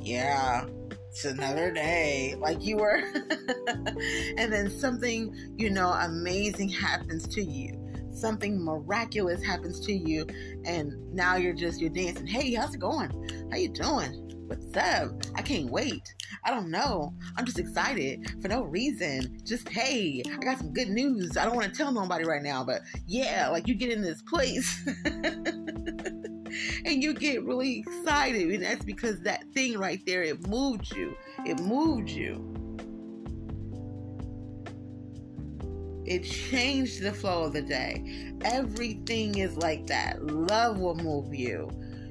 Yeah, 0.00 0.66
it's 1.08 1.24
another 1.24 1.70
day. 1.70 2.34
Like 2.38 2.62
you 2.64 2.76
were, 2.76 2.96
and 4.36 4.52
then 4.52 4.70
something 4.70 5.34
you 5.56 5.70
know 5.70 5.90
amazing 5.90 6.68
happens 6.68 7.26
to 7.28 7.42
you. 7.42 7.82
Something 8.12 8.62
miraculous 8.62 9.44
happens 9.44 9.80
to 9.86 9.92
you, 9.92 10.26
and 10.64 10.92
now 11.12 11.36
you're 11.36 11.54
just 11.54 11.80
you're 11.80 11.90
dancing. 11.90 12.26
Hey, 12.26 12.54
how's 12.54 12.74
it 12.74 12.78
going? 12.78 13.10
How 13.50 13.58
you 13.58 13.68
doing? 13.68 14.25
What's 14.46 14.76
up? 14.76 15.10
I 15.34 15.42
can't 15.42 15.68
wait. 15.68 16.14
I 16.44 16.52
don't 16.52 16.70
know. 16.70 17.12
I'm 17.36 17.44
just 17.44 17.58
excited 17.58 18.30
for 18.40 18.46
no 18.46 18.62
reason. 18.62 19.40
Just, 19.44 19.68
hey, 19.68 20.22
I 20.24 20.36
got 20.36 20.58
some 20.58 20.72
good 20.72 20.88
news. 20.88 21.36
I 21.36 21.44
don't 21.44 21.56
want 21.56 21.68
to 21.68 21.76
tell 21.76 21.90
nobody 21.90 22.24
right 22.24 22.42
now, 22.42 22.62
but 22.62 22.82
yeah, 23.08 23.48
like 23.48 23.66
you 23.66 23.74
get 23.74 23.90
in 23.90 24.02
this 24.02 24.22
place 24.22 24.86
and 25.04 27.02
you 27.02 27.12
get 27.12 27.44
really 27.44 27.80
excited. 27.80 28.48
And 28.48 28.62
that's 28.62 28.84
because 28.84 29.18
that 29.22 29.44
thing 29.52 29.78
right 29.78 30.00
there, 30.06 30.22
it 30.22 30.46
moved 30.46 30.94
you. 30.94 31.16
It 31.44 31.58
moved 31.58 32.08
you. 32.08 32.52
It 36.04 36.22
changed 36.22 37.02
the 37.02 37.12
flow 37.12 37.46
of 37.46 37.52
the 37.52 37.62
day. 37.62 38.32
Everything 38.44 39.38
is 39.38 39.56
like 39.56 39.88
that. 39.88 40.24
Love 40.24 40.78
will 40.78 40.94
move 40.94 41.34
you 41.34 41.68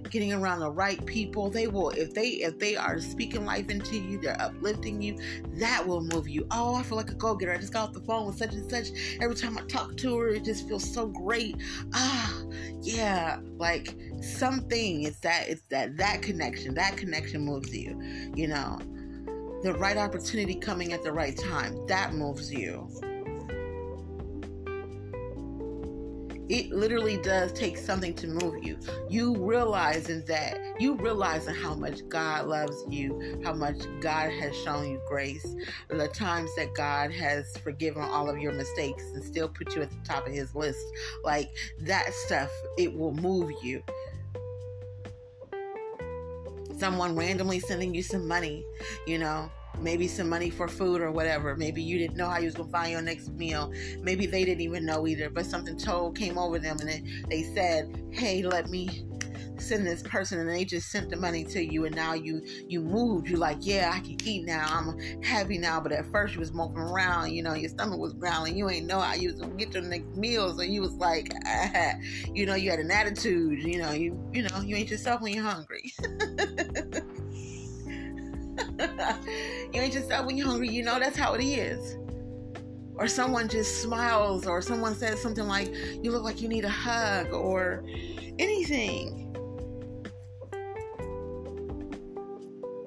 getting 0.10 0.34
around 0.34 0.60
the 0.60 0.72
right 0.72 1.04
people. 1.06 1.50
They 1.50 1.68
will 1.68 1.90
if 1.90 2.14
they 2.14 2.28
if 2.28 2.60
they 2.60 2.76
are 2.76 3.00
speaking 3.00 3.46
life 3.46 3.70
into 3.70 3.98
you 3.98 4.20
they're 4.20 4.40
uplifting 4.42 5.02
you 5.02 5.18
that 5.58 5.86
will 5.86 6.02
move 6.02 6.28
you. 6.28 6.48
Oh 6.52 6.76
i 6.76 6.84
feel 6.84 6.98
like 6.98 7.12
a 7.12 7.16
go-getter. 7.16 7.54
I 7.54 7.58
just 7.58 7.74
got 7.74 7.90
off 7.90 7.94
the 7.94 8.02
phone 8.02 8.28
with 8.28 8.38
such 8.38 8.54
and 8.54 8.70
such. 8.70 8.88
Every 9.22 9.36
time 9.36 9.58
i 9.58 9.62
talk 9.62 9.98
to 9.98 10.18
her 10.18 10.30
it 10.30 10.44
just 10.44 10.68
feels 10.68 10.92
so 10.92 11.08
great. 11.08 11.58
Ah 11.94 12.42
yeah 12.82 13.40
like 13.58 13.98
something 14.22 15.04
it's 15.04 15.20
that 15.20 15.48
it's 15.48 15.64
that 15.70 15.98
that 15.98 16.22
connection 16.22 16.76
that 16.76 16.98
connection 16.98 17.42
moves 17.42 17.76
you 17.76 18.00
you 18.36 18.48
know. 18.48 18.80
The 19.64 19.74
right 19.74 19.98
opportunity 19.98 20.54
coming 20.54 20.94
at 20.94 21.02
the 21.02 21.12
right 21.12 21.36
time 21.36 21.88
that 21.88 22.14
moves 22.14 22.52
you 22.54 22.88
it 26.50 26.72
literally 26.72 27.18
does 27.18 27.52
take 27.52 27.78
something 27.78 28.14
to 28.16 28.28
move 28.28 28.64
you. 28.64 28.78
You 29.10 29.36
realizing 29.36 30.24
that 30.26 30.60
you 30.80 30.96
realizing 30.96 31.56
how 31.56 31.74
much 31.74 32.08
God 32.10 32.48
loves 32.48 32.84
you, 32.90 33.40
how 33.44 33.54
much 33.54 33.78
God 34.02 34.32
has 34.32 34.56
shown 34.58 34.90
you 34.90 35.02
grace, 35.08 35.56
the 35.88 36.08
times 36.10 36.54
that 36.56 36.74
God 36.74 37.12
has 37.12 37.56
forgiven 37.58 38.04
all 38.04 38.30
of 38.30 38.38
your 38.40 38.52
mistakes 38.52 39.04
and 39.14 39.24
still 39.24 39.48
put 39.48 39.76
you 39.76 39.82
at 39.82 39.90
the 39.90 39.98
top 40.04 40.28
of 40.28 40.34
his 40.34 40.54
list. 40.54 40.86
Like 41.24 41.50
that 41.80 42.14
stuff, 42.14 42.52
it 42.78 42.94
will 42.94 43.14
move 43.14 43.52
you. 43.64 43.84
Someone 46.78 47.16
randomly 47.16 47.62
sending 47.62 47.96
you 47.96 48.04
some 48.04 48.28
money, 48.28 48.66
you 49.08 49.18
know, 49.18 49.50
maybe 49.82 50.08
some 50.08 50.30
money 50.30 50.50
for 50.50 50.68
food 50.68 51.02
or 51.02 51.12
whatever. 51.12 51.56
Maybe 51.56 51.82
you 51.82 51.98
didn't 51.98 52.18
know 52.18 52.28
how 52.28 52.40
you 52.40 52.46
was 52.46 52.56
gonna 52.56 52.70
find 52.70 52.92
your 52.92 53.02
next 53.02 53.30
meal. 53.34 53.72
Maybe 54.02 54.26
they 54.26 54.46
didn't 54.46 54.62
even 54.62 54.86
know 54.86 55.08
either, 55.08 55.30
but 55.30 55.46
something 55.46 55.78
told 55.78 56.18
came 56.18 56.38
over 56.38 56.60
them 56.60 56.78
and 56.80 57.30
they 57.30 57.44
said, 57.56 57.90
"Hey, 58.12 58.44
let 58.44 58.70
me 58.70 59.06
send 59.58 59.86
this 59.88 60.02
person," 60.04 60.40
and 60.40 60.50
they 60.50 60.66
just 60.66 60.90
sent 60.92 61.10
the 61.10 61.16
money 61.16 61.44
to 61.46 61.64
you, 61.64 61.86
and 61.86 61.96
now 61.96 62.14
you 62.14 62.42
you 62.68 62.82
moved. 62.82 63.28
You're 63.28 63.40
like, 63.40 63.58
"Yeah, 63.62 63.92
I 63.94 64.00
can 64.00 64.18
eat 64.24 64.46
now. 64.46 64.66
I'm 64.70 65.22
happy 65.22 65.58
now." 65.58 65.80
But 65.80 65.92
at 65.92 66.06
first, 66.12 66.34
you 66.34 66.40
was 66.40 66.54
moping 66.54 66.78
around. 66.78 67.32
You 67.32 67.44
know, 67.44 67.54
your 67.54 67.70
stomach 67.70 68.00
was 68.00 68.14
growling. 68.14 68.58
You 68.58 68.70
ain't 68.70 68.88
know 68.88 69.00
how 69.00 69.16
you 69.16 69.32
was 69.32 69.40
gonna 69.40 69.56
get 69.56 69.74
your 69.74 69.84
next 69.84 70.16
meal, 70.16 70.56
so 70.56 70.62
you 70.62 70.82
was 70.82 70.94
like, 70.94 71.34
ah. 71.46 71.94
you 72.34 72.46
know, 72.46 72.56
you 72.56 72.70
had 72.70 72.80
an 72.80 72.92
attitude. 72.92 73.64
You 73.64 73.80
know, 73.80 73.92
you 73.92 74.20
you 74.34 74.44
know, 74.44 74.62
you 74.62 74.76
ain't 74.76 74.90
yourself 74.90 75.22
when 75.22 75.34
you're 75.34 75.44
hungry. 75.44 75.94
you 79.74 79.82
ain't 79.82 79.94
yourself 79.94 80.26
when 80.26 80.38
you're 80.38 80.48
hungry. 80.48 80.70
You 80.70 80.84
know 80.84 81.00
that's 81.00 81.18
how 81.18 81.34
it 81.34 81.44
is. 81.44 81.98
Or 82.96 83.08
someone 83.08 83.50
just 83.50 83.82
smiles, 83.82 84.48
or 84.48 84.62
someone 84.62 84.96
says 84.96 85.22
something 85.22 85.46
like, 85.46 85.74
You 86.02 86.12
look 86.12 86.24
like 86.24 86.42
you 86.42 86.48
need 86.48 86.66
a 86.66 86.70
hug, 86.70 87.34
or 87.34 87.84
anything. 88.40 89.22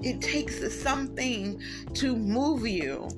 It 0.02 0.20
takes 0.20 0.80
something 0.80 1.60
to 1.94 2.16
move 2.16 2.66
you. 2.66 3.08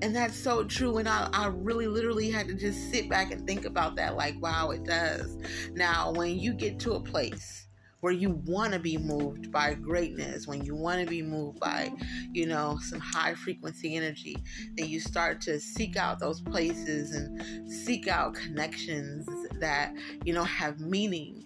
And 0.00 0.16
that's 0.16 0.36
so 0.36 0.64
true. 0.64 0.98
And 0.98 1.08
I, 1.08 1.28
I 1.32 1.46
really 1.46 1.86
literally 1.86 2.28
had 2.28 2.48
to 2.48 2.54
just 2.54 2.90
sit 2.90 3.08
back 3.08 3.30
and 3.30 3.46
think 3.46 3.64
about 3.66 3.94
that 3.96 4.16
like, 4.16 4.34
wow, 4.42 4.70
it 4.70 4.82
does. 4.84 5.36
Now, 5.74 6.12
when 6.12 6.40
you 6.40 6.54
get 6.54 6.80
to 6.80 6.94
a 6.94 7.00
place 7.00 7.61
where 8.02 8.12
you 8.12 8.30
want 8.46 8.72
to 8.72 8.80
be 8.80 8.98
moved 8.98 9.52
by 9.52 9.74
greatness, 9.74 10.48
when 10.48 10.64
you 10.64 10.74
want 10.74 11.00
to 11.00 11.06
be 11.06 11.22
moved 11.22 11.60
by, 11.60 11.92
you 12.32 12.46
know, 12.46 12.76
some 12.82 12.98
high 12.98 13.32
frequency 13.32 13.94
energy, 13.94 14.36
then 14.76 14.88
you 14.88 14.98
start 14.98 15.40
to 15.40 15.60
seek 15.60 15.96
out 15.96 16.18
those 16.18 16.40
places 16.40 17.14
and 17.14 17.72
seek 17.72 18.08
out 18.08 18.34
connections 18.34 19.24
that, 19.60 19.94
you 20.24 20.34
know, 20.34 20.42
have 20.42 20.80
meaning. 20.80 21.44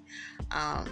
Um, 0.51 0.89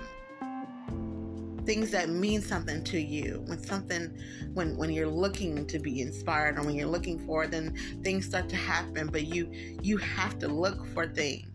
things 1.65 1.91
that 1.91 2.11
mean 2.11 2.43
something 2.43 2.85
to 2.85 3.01
you 3.01 3.43
when 3.47 3.59
something 3.59 4.15
when 4.53 4.77
when 4.77 4.91
you're 4.91 5.09
looking 5.09 5.67
to 5.67 5.79
be 5.79 6.03
inspired 6.03 6.59
or 6.59 6.63
when 6.63 6.75
you're 6.75 6.87
looking 6.87 7.19
for 7.25 7.45
it 7.45 7.51
then 7.51 7.75
things 8.03 8.27
start 8.27 8.51
to 8.51 8.57
happen 8.57 9.07
but 9.07 9.27
you 9.27 9.49
you 9.81 9.97
have 9.97 10.39
to 10.39 10.47
look 10.47 10.85
for 10.89 11.07
things 11.07 11.54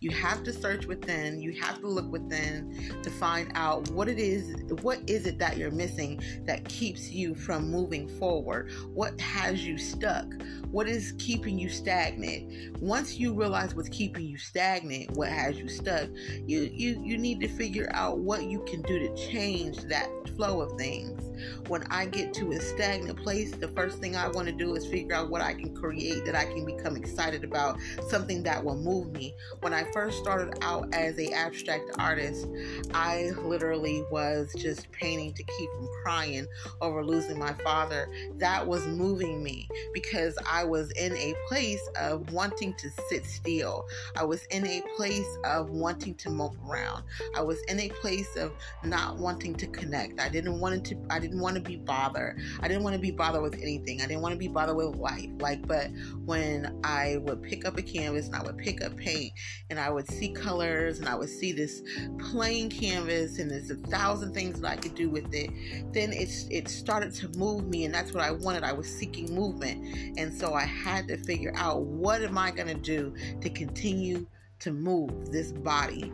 you 0.00 0.10
have 0.10 0.42
to 0.44 0.52
search 0.52 0.86
within, 0.86 1.40
you 1.40 1.52
have 1.60 1.80
to 1.80 1.88
look 1.88 2.10
within 2.10 2.94
to 3.02 3.10
find 3.10 3.50
out 3.54 3.90
what 3.90 4.08
it 4.08 4.18
is, 4.18 4.54
what 4.82 4.98
is 5.08 5.26
it 5.26 5.38
that 5.38 5.56
you're 5.56 5.70
missing 5.70 6.20
that 6.46 6.64
keeps 6.68 7.10
you 7.10 7.34
from 7.34 7.70
moving 7.70 8.08
forward? 8.18 8.70
What 8.92 9.20
has 9.20 9.64
you 9.64 9.78
stuck? 9.78 10.26
What 10.70 10.88
is 10.88 11.14
keeping 11.18 11.58
you 11.58 11.68
stagnant? 11.68 12.80
Once 12.80 13.18
you 13.18 13.34
realize 13.34 13.74
what's 13.74 13.88
keeping 13.88 14.26
you 14.26 14.38
stagnant, 14.38 15.10
what 15.12 15.28
has 15.28 15.58
you 15.58 15.68
stuck, 15.68 16.08
you 16.46 16.70
you 16.72 17.00
you 17.02 17.18
need 17.18 17.40
to 17.40 17.48
figure 17.48 17.90
out 17.92 18.18
what 18.18 18.44
you 18.44 18.60
can 18.60 18.82
do 18.82 18.98
to 18.98 19.16
change 19.16 19.78
that 19.84 20.08
flow 20.36 20.60
of 20.60 20.78
things. 20.78 21.20
When 21.68 21.84
I 21.90 22.06
get 22.06 22.32
to 22.34 22.52
a 22.52 22.60
stagnant 22.60 23.18
place, 23.18 23.52
the 23.52 23.68
first 23.68 23.98
thing 23.98 24.16
I 24.16 24.28
want 24.28 24.46
to 24.46 24.52
do 24.52 24.74
is 24.74 24.86
figure 24.86 25.14
out 25.14 25.30
what 25.30 25.42
I 25.42 25.54
can 25.54 25.74
create 25.74 26.24
that 26.24 26.34
I 26.34 26.44
can 26.44 26.64
become 26.64 26.96
excited 26.96 27.44
about, 27.44 27.78
something 28.08 28.42
that 28.44 28.64
will 28.64 28.76
move 28.76 29.12
me. 29.12 29.34
When 29.60 29.69
I 29.74 29.84
first 29.92 30.18
started 30.18 30.58
out 30.62 30.92
as 30.94 31.18
a 31.18 31.32
abstract 31.32 31.90
artist, 31.98 32.46
I 32.92 33.30
literally 33.42 34.04
was 34.10 34.52
just 34.56 34.90
painting 34.92 35.32
to 35.34 35.42
keep 35.42 35.70
from 35.72 35.88
crying 36.02 36.46
over 36.80 37.04
losing 37.04 37.38
my 37.38 37.52
father. 37.64 38.08
That 38.38 38.66
was 38.66 38.86
moving 38.86 39.42
me 39.42 39.68
because 39.92 40.36
I 40.46 40.64
was 40.64 40.90
in 40.92 41.16
a 41.16 41.34
place 41.48 41.80
of 42.00 42.30
wanting 42.32 42.74
to 42.74 42.90
sit 43.08 43.26
still. 43.26 43.86
I 44.16 44.24
was 44.24 44.44
in 44.46 44.66
a 44.66 44.82
place 44.96 45.38
of 45.44 45.70
wanting 45.70 46.14
to 46.16 46.30
mope 46.30 46.56
around. 46.68 47.04
I 47.34 47.42
was 47.42 47.60
in 47.68 47.80
a 47.80 47.88
place 47.88 48.36
of 48.36 48.52
not 48.84 49.18
wanting 49.18 49.54
to 49.56 49.66
connect. 49.66 50.20
I 50.20 50.28
didn't 50.28 50.60
want 50.60 50.84
to 50.86 50.96
I 51.10 51.18
didn't 51.18 51.40
want 51.40 51.56
to 51.56 51.62
be 51.62 51.76
bothered. 51.76 52.40
I 52.60 52.68
didn't 52.68 52.82
want 52.82 52.94
to 52.94 53.00
be 53.00 53.10
bothered 53.10 53.42
with 53.42 53.54
anything. 53.54 54.00
I 54.00 54.06
didn't 54.06 54.22
want 54.22 54.32
to 54.32 54.38
be 54.38 54.48
bothered 54.48 54.76
with 54.76 54.96
life. 54.96 55.30
Like 55.38 55.66
but 55.66 55.90
when 56.24 56.80
I 56.84 57.18
would 57.22 57.42
pick 57.42 57.64
up 57.64 57.78
a 57.78 57.82
canvas 57.82 58.26
and 58.26 58.36
I 58.36 58.42
would 58.42 58.58
pick 58.58 58.82
up 58.82 58.96
paint 58.96 59.32
and 59.70 59.78
I 59.78 59.90
would 59.90 60.08
see 60.08 60.30
colors 60.30 60.98
and 60.98 61.08
I 61.08 61.14
would 61.14 61.28
see 61.28 61.52
this 61.52 61.82
plain 62.18 62.68
canvas 62.70 63.38
and 63.38 63.50
there's 63.50 63.70
a 63.70 63.76
thousand 63.76 64.34
things 64.34 64.60
that 64.60 64.70
I 64.70 64.76
could 64.76 64.94
do 64.94 65.08
with 65.08 65.32
it, 65.32 65.50
then 65.92 66.12
it's 66.12 66.46
it 66.50 66.68
started 66.68 67.14
to 67.14 67.28
move 67.38 67.66
me 67.66 67.84
and 67.84 67.94
that's 67.94 68.12
what 68.12 68.24
I 68.24 68.30
wanted. 68.30 68.64
I 68.64 68.72
was 68.72 68.88
seeking 68.88 69.34
movement. 69.34 70.18
And 70.18 70.32
so 70.32 70.54
I 70.54 70.64
had 70.64 71.08
to 71.08 71.16
figure 71.16 71.52
out 71.56 71.82
what 71.82 72.22
am 72.22 72.38
I 72.38 72.50
gonna 72.50 72.74
do 72.74 73.14
to 73.40 73.50
continue 73.50 74.26
to 74.60 74.72
move 74.72 75.32
this 75.32 75.52
body, 75.52 76.12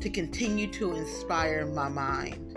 to 0.00 0.10
continue 0.10 0.66
to 0.72 0.94
inspire 0.94 1.66
my 1.66 1.88
mind, 1.88 2.56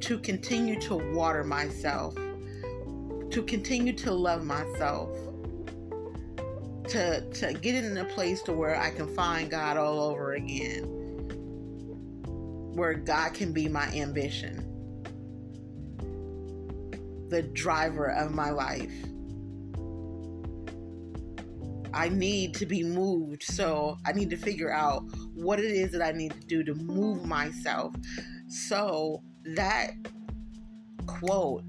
to 0.00 0.18
continue 0.18 0.80
to 0.80 0.96
water 1.14 1.44
myself, 1.44 2.14
to 2.14 3.42
continue 3.46 3.92
to 3.92 4.12
love 4.12 4.44
myself 4.44 5.08
to 6.90 7.20
to 7.30 7.54
get 7.54 7.74
in 7.74 7.96
a 7.96 8.04
place 8.04 8.42
to 8.42 8.52
where 8.52 8.76
I 8.76 8.90
can 8.90 9.12
find 9.14 9.50
God 9.50 9.76
all 9.76 10.00
over 10.00 10.34
again. 10.34 10.84
Where 12.74 12.94
God 12.94 13.34
can 13.34 13.52
be 13.52 13.68
my 13.68 13.86
ambition. 13.88 14.66
The 17.28 17.42
driver 17.42 18.06
of 18.06 18.32
my 18.32 18.50
life. 18.50 18.92
I 21.92 22.08
need 22.08 22.54
to 22.54 22.66
be 22.66 22.84
moved, 22.84 23.42
so 23.42 23.98
I 24.06 24.12
need 24.12 24.30
to 24.30 24.36
figure 24.36 24.72
out 24.72 25.02
what 25.34 25.58
it 25.58 25.72
is 25.72 25.90
that 25.92 26.02
I 26.02 26.12
need 26.12 26.32
to 26.32 26.46
do 26.46 26.62
to 26.62 26.74
move 26.74 27.24
myself. 27.24 27.94
So 28.46 29.22
that 29.56 29.92
quote 31.06 31.68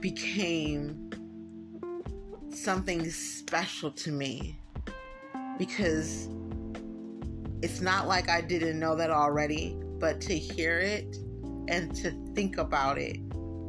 became 0.00 1.10
something 2.54 3.10
special 3.10 3.90
to 3.90 4.12
me 4.12 4.58
because 5.58 6.28
it's 7.62 7.80
not 7.80 8.08
like 8.08 8.28
I 8.28 8.40
didn't 8.40 8.78
know 8.78 8.96
that 8.96 9.10
already, 9.10 9.76
but 9.98 10.20
to 10.22 10.36
hear 10.36 10.78
it 10.78 11.16
and 11.68 11.94
to 11.96 12.10
think 12.34 12.58
about 12.58 12.98
it, 12.98 13.18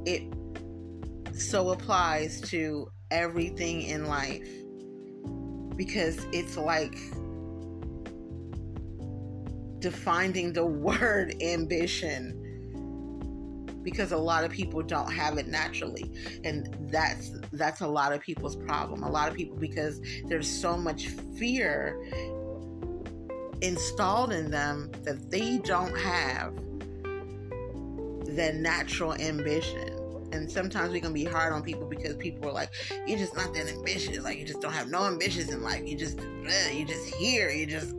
it 0.06 0.24
so 1.34 1.70
applies 1.70 2.42
to 2.50 2.90
everything 3.12 3.84
in 3.84 4.06
life 4.06 4.48
because 5.76 6.26
it's 6.32 6.58
like 6.58 6.98
defining 9.80 10.54
the 10.54 10.66
word 10.66 11.36
ambition 11.42 12.43
because 13.84 14.12
a 14.12 14.18
lot 14.18 14.44
of 14.44 14.52
people 14.52 14.82
don't 14.82 15.12
have 15.12 15.38
it 15.38 15.48
naturally. 15.48 16.12
And 16.44 16.76
that's 16.90 17.32
that's 17.52 17.82
a 17.82 17.88
lot 17.88 18.14
of 18.14 18.22
people's 18.22 18.56
problem. 18.56 19.04
A 19.04 19.10
lot 19.10 19.30
of 19.30 19.36
people 19.36 19.58
because 19.58 20.02
there's 20.26 20.48
so 20.48 20.78
much 20.78 21.08
fear 21.38 22.02
installed 23.62 24.34
in 24.34 24.52
them 24.52 24.92
that 25.04 25.30
they 25.30 25.58
don't 25.60 25.98
have 25.98 26.56
the 28.36 28.52
natural 28.54 29.14
ambition 29.16 29.93
and 30.34 30.52
sometimes 30.52 30.92
we 30.92 31.00
can 31.00 31.14
be 31.14 31.24
hard 31.24 31.54
on 31.54 31.62
people 31.62 31.86
because 31.86 32.16
people 32.16 32.50
are 32.50 32.54
like, 32.54 32.72
you're 33.06 33.20
just 33.20 33.36
not 33.36 33.54
that 33.54 33.68
ambitious. 33.68 34.24
Like 34.24 34.40
you 34.40 34.46
just 34.46 34.62
don't 34.62 34.74
have 34.74 34.90
no 34.90 35.06
ambitions 35.06 35.52
in 35.52 35.62
life. 35.62 35.84
You 35.86 35.96
just, 35.96 36.20
you 36.74 36.86
just 36.86 37.14
here. 37.16 37.50
You 37.50 37.68
just, 37.68 37.94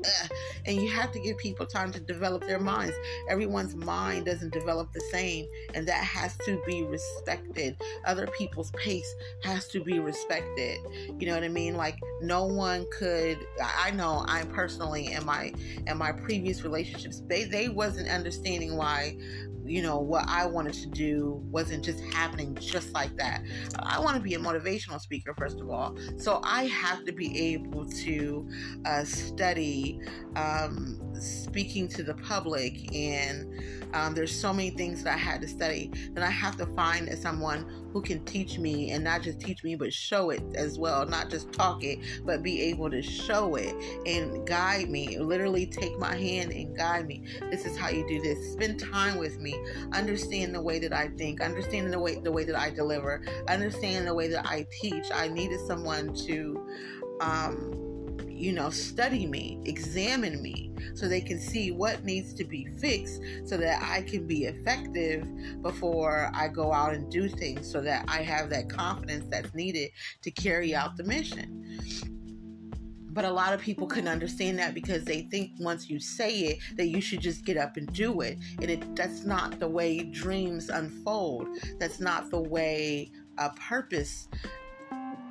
and 0.66 0.76
you 0.76 0.90
have 0.90 1.12
to 1.12 1.20
give 1.20 1.38
people 1.38 1.64
time 1.64 1.92
to 1.92 2.00
develop 2.00 2.44
their 2.46 2.58
minds. 2.58 2.94
Everyone's 3.30 3.76
mind 3.76 4.26
doesn't 4.26 4.52
develop 4.52 4.92
the 4.92 5.00
same, 5.12 5.46
and 5.74 5.86
that 5.86 6.02
has 6.02 6.36
to 6.38 6.60
be 6.66 6.82
respected. 6.82 7.76
Other 8.04 8.26
people's 8.26 8.72
pace 8.72 9.14
has 9.44 9.68
to 9.68 9.82
be 9.82 10.00
respected. 10.00 10.78
You 11.18 11.26
know 11.26 11.34
what 11.34 11.44
I 11.44 11.48
mean? 11.48 11.76
Like 11.76 11.98
no 12.20 12.44
one 12.44 12.86
could. 12.90 13.38
I 13.62 13.92
know 13.92 14.24
I 14.26 14.44
personally 14.46 15.12
in 15.12 15.24
my 15.24 15.52
in 15.86 15.96
my 15.98 16.12
previous 16.12 16.64
relationships, 16.64 17.22
they 17.28 17.44
they 17.44 17.68
wasn't 17.68 18.08
understanding 18.08 18.76
why 18.76 19.16
you 19.64 19.82
know, 19.82 19.98
what 19.98 20.24
I 20.28 20.46
wanted 20.46 20.74
to 20.74 20.86
do 20.88 21.42
wasn't 21.50 21.84
just 21.84 22.00
happening 22.12 22.54
just 22.60 22.92
like 22.92 23.16
that. 23.16 23.42
I 23.78 23.98
want 24.00 24.16
to 24.16 24.22
be 24.22 24.34
a 24.34 24.38
motivational 24.38 25.00
speaker, 25.00 25.34
first 25.36 25.60
of 25.60 25.70
all. 25.70 25.96
So 26.18 26.40
I 26.44 26.64
have 26.66 27.04
to 27.04 27.12
be 27.12 27.54
able 27.54 27.86
to 27.86 28.48
uh, 28.84 29.04
study 29.04 30.00
um, 30.36 31.00
speaking 31.18 31.88
to 31.88 32.02
the 32.02 32.14
public, 32.14 32.94
and 32.94 33.62
um, 33.94 34.14
there's 34.14 34.38
so 34.38 34.52
many 34.52 34.70
things 34.70 35.02
that 35.04 35.14
I 35.14 35.18
had 35.18 35.40
to 35.42 35.48
study. 35.48 35.90
Then 36.12 36.22
I 36.22 36.30
have 36.30 36.56
to 36.58 36.66
find 36.66 37.12
someone 37.18 37.83
who 37.94 38.02
can 38.02 38.22
teach 38.24 38.58
me 38.58 38.90
and 38.90 39.04
not 39.04 39.22
just 39.22 39.40
teach 39.40 39.62
me 39.62 39.76
but 39.76 39.92
show 39.92 40.30
it 40.30 40.42
as 40.56 40.78
well. 40.78 41.06
Not 41.06 41.30
just 41.30 41.52
talk 41.52 41.84
it 41.84 42.00
but 42.26 42.42
be 42.42 42.60
able 42.62 42.90
to 42.90 43.00
show 43.00 43.54
it 43.54 43.72
and 44.04 44.44
guide 44.46 44.90
me. 44.90 45.16
Literally 45.16 45.64
take 45.64 45.96
my 45.98 46.14
hand 46.14 46.50
and 46.50 46.76
guide 46.76 47.06
me. 47.06 47.22
This 47.52 47.64
is 47.64 47.76
how 47.78 47.90
you 47.90 48.06
do 48.08 48.20
this. 48.20 48.52
Spend 48.52 48.80
time 48.80 49.16
with 49.16 49.38
me. 49.38 49.54
Understand 49.92 50.54
the 50.54 50.60
way 50.60 50.80
that 50.80 50.92
i 50.92 51.06
think. 51.16 51.40
Understand 51.40 51.92
the 51.92 52.00
way 52.00 52.16
the 52.16 52.32
way 52.32 52.42
that 52.42 52.58
i 52.58 52.68
deliver. 52.68 53.22
Understand 53.48 54.08
the 54.08 54.14
way 54.14 54.26
that 54.26 54.44
i 54.44 54.66
teach. 54.82 55.06
I 55.14 55.28
needed 55.28 55.60
someone 55.60 56.12
to 56.26 56.66
um 57.20 57.83
you 58.44 58.52
know, 58.52 58.68
study 58.68 59.24
me, 59.24 59.58
examine 59.64 60.42
me, 60.42 60.70
so 60.94 61.08
they 61.08 61.22
can 61.22 61.40
see 61.40 61.70
what 61.70 62.04
needs 62.04 62.34
to 62.34 62.44
be 62.44 62.66
fixed 62.78 63.22
so 63.46 63.56
that 63.56 63.82
I 63.82 64.02
can 64.02 64.26
be 64.26 64.44
effective 64.44 65.26
before 65.62 66.30
I 66.34 66.48
go 66.48 66.70
out 66.70 66.92
and 66.92 67.10
do 67.10 67.26
things 67.26 67.70
so 67.70 67.80
that 67.80 68.04
I 68.06 68.20
have 68.22 68.50
that 68.50 68.68
confidence 68.68 69.24
that's 69.30 69.54
needed 69.54 69.92
to 70.20 70.30
carry 70.30 70.74
out 70.74 70.98
the 70.98 71.04
mission. 71.04 71.80
But 73.14 73.24
a 73.24 73.30
lot 73.30 73.54
of 73.54 73.62
people 73.62 73.86
couldn't 73.86 74.08
understand 74.08 74.58
that 74.58 74.74
because 74.74 75.04
they 75.04 75.22
think 75.22 75.52
once 75.58 75.88
you 75.88 75.98
say 75.98 76.40
it 76.40 76.58
that 76.76 76.88
you 76.88 77.00
should 77.00 77.20
just 77.20 77.46
get 77.46 77.56
up 77.56 77.78
and 77.78 77.90
do 77.94 78.20
it. 78.20 78.38
And 78.60 78.70
it 78.70 78.94
that's 78.94 79.24
not 79.24 79.58
the 79.58 79.68
way 79.68 80.02
dreams 80.02 80.68
unfold. 80.68 81.46
That's 81.78 82.00
not 82.00 82.30
the 82.30 82.40
way 82.40 83.10
a 83.38 83.50
purpose 83.50 84.28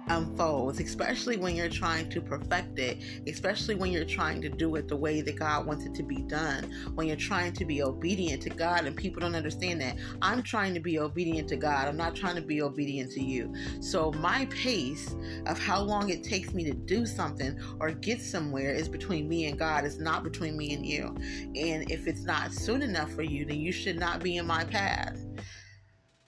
unfolds, 0.07 0.79
especially 0.79 1.37
when 1.37 1.55
you're 1.55 1.69
trying 1.69 2.09
to 2.09 2.21
perfect 2.21 2.77
it, 2.79 2.97
especially 3.27 3.75
when 3.75 3.91
you're 3.91 4.05
trying 4.05 4.41
to 4.41 4.49
do 4.49 4.75
it 4.75 4.87
the 4.87 4.95
way 4.95 5.21
that 5.21 5.37
God 5.37 5.65
wants 5.65 5.85
it 5.85 5.93
to 5.95 6.03
be 6.03 6.17
done, 6.23 6.71
when 6.95 7.07
you're 7.07 7.15
trying 7.15 7.53
to 7.53 7.65
be 7.65 7.81
obedient 7.83 8.41
to 8.43 8.49
God, 8.49 8.85
and 8.85 8.95
people 8.95 9.21
don't 9.21 9.35
understand 9.35 9.81
that. 9.81 9.97
I'm 10.21 10.43
trying 10.43 10.73
to 10.73 10.79
be 10.79 10.99
obedient 10.99 11.47
to 11.49 11.55
God, 11.55 11.87
I'm 11.87 11.97
not 11.97 12.15
trying 12.15 12.35
to 12.35 12.41
be 12.41 12.61
obedient 12.61 13.11
to 13.13 13.23
you. 13.23 13.53
So, 13.79 14.11
my 14.13 14.45
pace 14.47 15.15
of 15.45 15.59
how 15.59 15.81
long 15.81 16.09
it 16.09 16.23
takes 16.23 16.53
me 16.53 16.63
to 16.65 16.73
do 16.73 17.05
something 17.05 17.57
or 17.79 17.91
get 17.91 18.21
somewhere 18.21 18.73
is 18.73 18.89
between 18.89 19.27
me 19.29 19.45
and 19.45 19.57
God, 19.57 19.85
it's 19.85 19.99
not 19.99 20.23
between 20.23 20.57
me 20.57 20.73
and 20.73 20.85
you. 20.85 21.15
And 21.55 21.89
if 21.89 22.07
it's 22.07 22.23
not 22.23 22.51
soon 22.51 22.81
enough 22.81 23.11
for 23.13 23.23
you, 23.23 23.45
then 23.45 23.59
you 23.59 23.71
should 23.71 23.97
not 23.97 24.21
be 24.21 24.37
in 24.37 24.45
my 24.45 24.63
path 24.63 25.19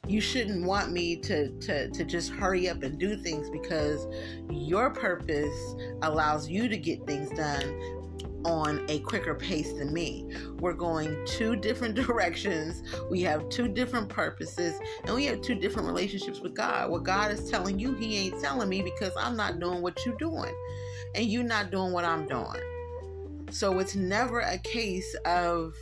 you 0.08 0.22
shouldn't 0.22 0.66
want 0.66 0.91
me 0.91 1.16
to, 1.16 1.49
to 1.60 1.89
to 1.89 2.03
just 2.03 2.32
hurry 2.32 2.70
up 2.70 2.84
and 2.84 2.99
do 2.99 3.16
things 3.16 3.49
because 3.49 4.08
your 4.49 4.89
purpose 4.89 5.76
allows 6.03 6.49
you 6.49 6.68
to 6.68 6.78
get 6.78 7.06
things 7.06 7.30
done 7.32 8.03
on 8.45 8.86
a 8.89 8.99
quicker 8.99 9.34
pace 9.34 9.74
than 9.74 9.91
me. 9.91 10.28
We're 10.60 10.74
going 10.74 11.26
two 11.26 11.56
different 11.56 11.95
directions. 12.08 12.84
We 13.10 13.22
have 13.24 13.49
two 13.49 13.68
different 13.68 14.08
purposes 14.08 14.80
and 15.06 15.16
we 15.16 15.26
have 15.26 15.41
two 15.41 15.56
different 15.56 15.88
relationships 15.88 16.39
with 16.39 16.53
God. 16.53 16.91
What 16.91 17.03
God 17.03 17.32
is 17.32 17.49
telling 17.49 17.80
you, 17.80 17.95
He 17.95 18.18
ain't 18.18 18.39
telling 18.41 18.70
me 18.70 18.82
because 18.82 19.14
I'm 19.20 19.36
not 19.36 19.60
doing 19.60 19.82
what 19.82 20.06
you're 20.06 20.16
doing 20.16 20.53
and 21.16 21.26
you're 21.26 21.43
not 21.43 21.72
doing 21.72 21.91
what 21.91 22.06
I'm 22.06 22.28
doing. 22.28 22.62
So 23.52 23.80
it's 23.80 23.96
never 23.96 24.41
a 24.41 24.58
case 24.58 25.16
of 25.26 25.74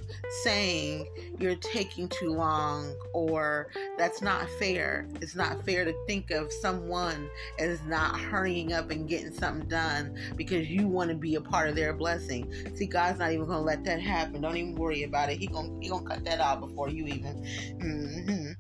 saying 0.43 1.07
you're 1.39 1.55
taking 1.55 2.09
too 2.09 2.32
long 2.32 2.93
or 3.14 3.68
that's 3.97 4.22
not 4.22 4.49
fair. 4.59 5.07
It's 5.22 5.36
not 5.36 5.64
fair 5.66 5.86
to 5.86 5.93
think 6.05 6.32
of 6.32 6.51
someone 6.51 7.30
as 7.59 7.82
not 7.84 8.20
hurrying 8.20 8.74
up 8.74 8.91
and 8.91 9.07
getting 9.07 9.34
something 9.34 9.68
done 9.68 10.16
because 10.36 10.70
you 10.70 10.88
want 10.88 11.09
to 11.09 11.16
be 11.16 11.36
a 11.36 11.41
part 11.41 11.70
of 11.70 11.76
their 11.76 11.93
blessing. 11.93 12.51
See, 12.76 12.86
God's 12.86 13.20
not 13.20 13.32
even 13.32 13.45
going 13.45 13.59
to 13.59 13.64
let 13.64 13.84
that 13.86 14.01
happen. 14.01 14.41
Don't 14.41 14.57
even 14.57 14.76
worry 14.76 15.03
about 15.03 15.30
it. 15.30 15.38
He 15.38 15.47
going 15.47 15.82
he 15.82 15.89
going 15.89 16.05
to 16.05 16.09
cut 16.09 16.26
that 16.26 16.39
out 16.39 16.59
before 16.59 16.89
you 16.89 17.07
even. 17.07 17.43
Mm-hmm. 17.80 18.51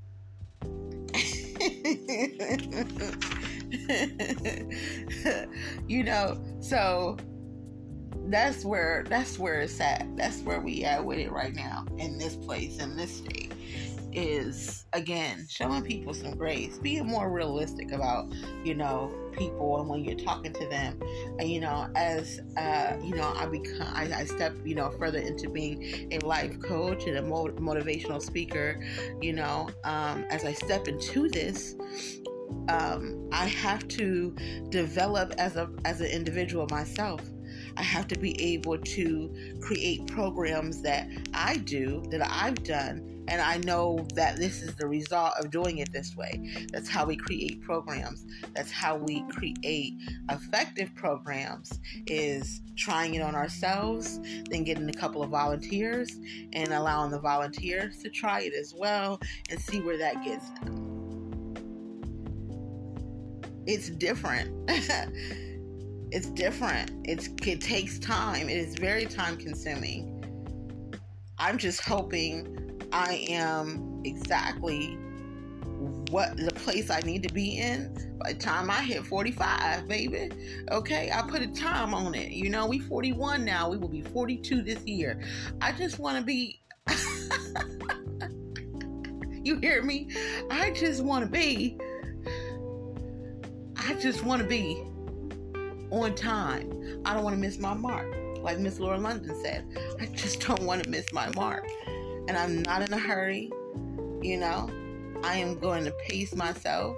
you 5.87 6.03
know, 6.03 6.37
so 6.59 7.17
that's 8.27 8.65
where 8.65 9.05
that's 9.09 9.37
where 9.37 9.61
it's 9.61 9.79
at. 9.79 10.07
That's 10.15 10.41
where 10.41 10.61
we 10.61 10.83
at 10.83 11.03
with 11.03 11.19
it 11.19 11.31
right 11.31 11.53
now 11.53 11.85
in 11.97 12.17
this 12.17 12.35
place 12.35 12.79
in 12.79 12.95
this 12.95 13.17
state 13.17 13.53
is 14.15 14.85
again 14.93 15.45
showing 15.49 15.83
people 15.83 16.13
some 16.13 16.35
grace, 16.35 16.77
being 16.77 17.05
more 17.05 17.29
realistic 17.29 17.91
about 17.91 18.31
you 18.63 18.75
know 18.75 19.13
people 19.31 19.79
and 19.79 19.89
when 19.89 20.03
you're 20.03 20.17
talking 20.17 20.53
to 20.53 20.67
them. 20.67 20.99
And 21.39 21.49
you 21.49 21.59
know, 21.59 21.87
as 21.95 22.39
uh, 22.57 22.97
you 23.01 23.15
know, 23.15 23.33
I 23.35 23.45
become 23.47 23.87
I, 23.93 24.11
I 24.13 24.25
step 24.25 24.55
you 24.63 24.75
know 24.75 24.91
further 24.91 25.19
into 25.19 25.49
being 25.49 26.09
a 26.11 26.19
life 26.19 26.59
coach 26.61 27.05
and 27.05 27.17
a 27.17 27.21
motivational 27.21 28.21
speaker. 28.21 28.83
You 29.21 29.33
know, 29.33 29.69
um, 29.83 30.25
as 30.29 30.45
I 30.45 30.53
step 30.53 30.87
into 30.87 31.27
this, 31.29 31.75
um, 32.69 33.27
I 33.31 33.47
have 33.47 33.87
to 33.89 34.35
develop 34.69 35.33
as 35.37 35.55
a 35.55 35.69
as 35.85 36.01
an 36.01 36.07
individual 36.07 36.67
myself. 36.69 37.21
I 37.77 37.83
have 37.83 38.07
to 38.09 38.17
be 38.17 38.39
able 38.41 38.77
to 38.77 39.57
create 39.61 40.07
programs 40.07 40.81
that 40.81 41.07
I 41.33 41.57
do, 41.57 42.03
that 42.11 42.21
I've 42.29 42.63
done, 42.63 43.13
and 43.27 43.41
I 43.41 43.57
know 43.57 44.05
that 44.15 44.37
this 44.37 44.61
is 44.61 44.75
the 44.75 44.87
result 44.87 45.33
of 45.39 45.49
doing 45.49 45.77
it 45.77 45.91
this 45.91 46.15
way. 46.15 46.67
That's 46.71 46.89
how 46.89 47.05
we 47.05 47.15
create 47.15 47.61
programs. 47.61 48.25
That's 48.53 48.71
how 48.71 48.97
we 48.97 49.23
create 49.29 49.95
effective 50.29 50.93
programs 50.95 51.79
is 52.07 52.61
trying 52.75 53.15
it 53.15 53.21
on 53.21 53.35
ourselves, 53.35 54.19
then 54.49 54.63
getting 54.63 54.89
a 54.89 54.93
couple 54.93 55.23
of 55.23 55.29
volunteers 55.29 56.11
and 56.51 56.73
allowing 56.73 57.11
the 57.11 57.19
volunteers 57.19 57.99
to 57.99 58.09
try 58.09 58.41
it 58.41 58.53
as 58.53 58.73
well 58.77 59.19
and 59.49 59.59
see 59.59 59.79
where 59.79 59.97
that 59.97 60.23
gets 60.23 60.49
them. 60.59 60.89
It's 63.65 63.89
different. 63.89 64.69
it's 66.13 66.27
different. 66.27 66.91
It's 67.05 67.27
it 67.45 67.59
takes 67.59 67.97
time. 67.97 68.47
It 68.47 68.57
is 68.57 68.75
very 68.75 69.05
time 69.05 69.35
consuming. 69.35 70.23
I'm 71.39 71.57
just 71.57 71.81
hoping 71.81 72.79
I 72.91 73.25
am 73.27 74.01
exactly 74.05 74.99
what 76.11 76.37
the 76.37 76.51
place 76.51 76.91
I 76.91 76.99
need 76.99 77.23
to 77.23 77.33
be 77.33 77.57
in 77.57 78.13
by 78.21 78.33
the 78.33 78.39
time 78.39 78.69
I 78.69 78.83
hit 78.83 79.03
45, 79.03 79.87
baby. 79.87 80.29
Okay, 80.71 81.11
I 81.11 81.23
put 81.23 81.41
a 81.41 81.47
time 81.47 81.95
on 81.95 82.13
it. 82.13 82.31
You 82.31 82.51
know, 82.51 82.67
we 82.67 82.77
41 82.77 83.43
now. 83.43 83.71
We 83.71 83.77
will 83.77 83.89
be 83.89 84.03
42 84.03 84.61
this 84.61 84.85
year. 84.85 85.19
I 85.61 85.71
just 85.71 85.97
want 85.97 86.19
to 86.19 86.23
be 86.23 86.61
You 89.43 89.57
hear 89.57 89.81
me? 89.81 90.09
I 90.51 90.71
just 90.71 91.03
want 91.03 91.25
to 91.25 91.29
be 91.29 91.79
I 93.75 93.95
just 93.95 94.23
want 94.23 94.41
to 94.43 94.47
be 94.47 94.81
on 95.93 96.15
time. 96.15 97.01
I 97.05 97.13
don't 97.13 97.23
want 97.23 97.35
to 97.35 97.39
miss 97.39 97.59
my 97.59 97.73
mark. 97.73 98.07
Like 98.39 98.59
Miss 98.59 98.79
Laura 98.79 98.97
London 98.97 99.35
said, 99.41 99.65
I 100.01 100.07
just 100.07 100.41
don't 100.41 100.63
want 100.63 100.83
to 100.83 100.89
miss 100.89 101.13
my 101.13 101.29
mark. 101.35 101.67
And 102.27 102.31
I'm 102.31 102.61
not 102.63 102.81
in 102.81 102.91
a 102.91 102.97
hurry, 102.97 103.51
you 104.21 104.37
know. 104.37 104.69
I 105.23 105.37
am 105.37 105.57
going 105.59 105.85
to 105.85 105.91
pace 105.91 106.35
myself 106.35 106.97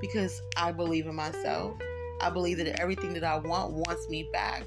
because 0.00 0.40
I 0.56 0.70
believe 0.70 1.06
in 1.06 1.14
myself. 1.14 1.74
I 2.20 2.30
believe 2.30 2.58
that 2.58 2.80
everything 2.80 3.14
that 3.14 3.24
I 3.24 3.38
want 3.38 3.72
wants 3.72 4.08
me 4.08 4.28
back. 4.32 4.64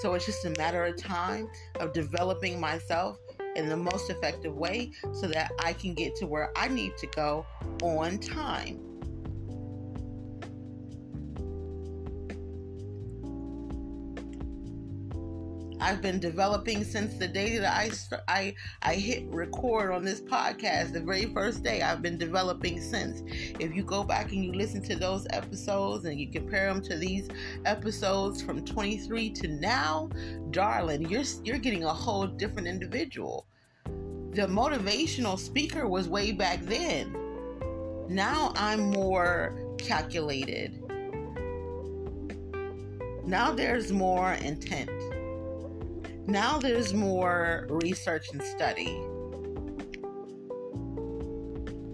So 0.00 0.14
it's 0.14 0.26
just 0.26 0.44
a 0.44 0.50
matter 0.50 0.84
of 0.84 0.96
time 0.96 1.48
of 1.80 1.92
developing 1.92 2.60
myself 2.60 3.18
in 3.56 3.68
the 3.68 3.76
most 3.76 4.10
effective 4.10 4.54
way 4.54 4.92
so 5.12 5.26
that 5.28 5.52
I 5.58 5.72
can 5.72 5.94
get 5.94 6.14
to 6.16 6.26
where 6.26 6.52
I 6.56 6.68
need 6.68 6.96
to 6.98 7.06
go 7.08 7.46
on 7.82 8.18
time. 8.18 8.91
I've 15.82 16.00
been 16.00 16.20
developing 16.20 16.84
since 16.84 17.14
the 17.14 17.26
day 17.26 17.58
that 17.58 17.74
I 17.74 17.90
I 18.28 18.54
I 18.82 18.94
hit 18.94 19.24
record 19.26 19.90
on 19.90 20.04
this 20.04 20.20
podcast. 20.20 20.92
The 20.92 21.00
very 21.00 21.26
first 21.26 21.64
day 21.64 21.82
I've 21.82 22.02
been 22.02 22.18
developing 22.18 22.80
since. 22.80 23.24
If 23.58 23.74
you 23.74 23.82
go 23.82 24.04
back 24.04 24.30
and 24.30 24.44
you 24.44 24.52
listen 24.52 24.80
to 24.82 24.94
those 24.94 25.26
episodes 25.30 26.04
and 26.04 26.20
you 26.20 26.30
compare 26.30 26.72
them 26.72 26.82
to 26.82 26.96
these 26.96 27.28
episodes 27.64 28.40
from 28.40 28.64
23 28.64 29.30
to 29.30 29.48
now, 29.48 30.08
darling, 30.52 31.08
you're 31.08 31.24
you're 31.42 31.58
getting 31.58 31.82
a 31.82 31.92
whole 31.92 32.28
different 32.28 32.68
individual. 32.68 33.46
The 33.84 34.46
motivational 34.46 35.36
speaker 35.36 35.88
was 35.88 36.08
way 36.08 36.30
back 36.30 36.60
then. 36.62 37.12
Now 38.08 38.52
I'm 38.54 38.90
more 38.90 39.74
calculated. 39.78 40.78
Now 43.24 43.52
there's 43.52 43.90
more 43.90 44.34
intent 44.34 44.90
now 46.26 46.58
there's 46.58 46.94
more 46.94 47.66
research 47.68 48.28
and 48.32 48.42
study. 48.42 49.00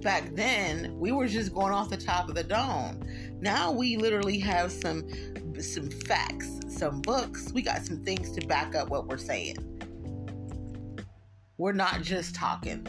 Back 0.03 0.35
then, 0.35 0.95
we 0.99 1.13
were 1.13 1.27
just 1.27 1.53
going 1.53 1.73
off 1.73 1.91
the 1.91 1.97
top 1.97 2.29
of 2.29 2.35
the 2.35 2.45
dome. 2.45 3.01
Now 3.41 3.73
we 3.73 3.97
literally 3.97 4.39
have 4.39 4.71
some 4.71 5.09
some 5.61 5.91
facts, 5.91 6.61
some 6.69 7.01
books. 7.01 7.53
We 7.53 7.63
got 7.63 7.85
some 7.85 8.05
things 8.05 8.31
to 8.33 8.47
back 8.47 8.75
up 8.75 8.91
what 8.91 9.09
we're 9.09 9.19
saying. 9.19 9.57
We're 11.57 11.73
not 11.73 12.03
just 12.03 12.35
talking. 12.35 12.87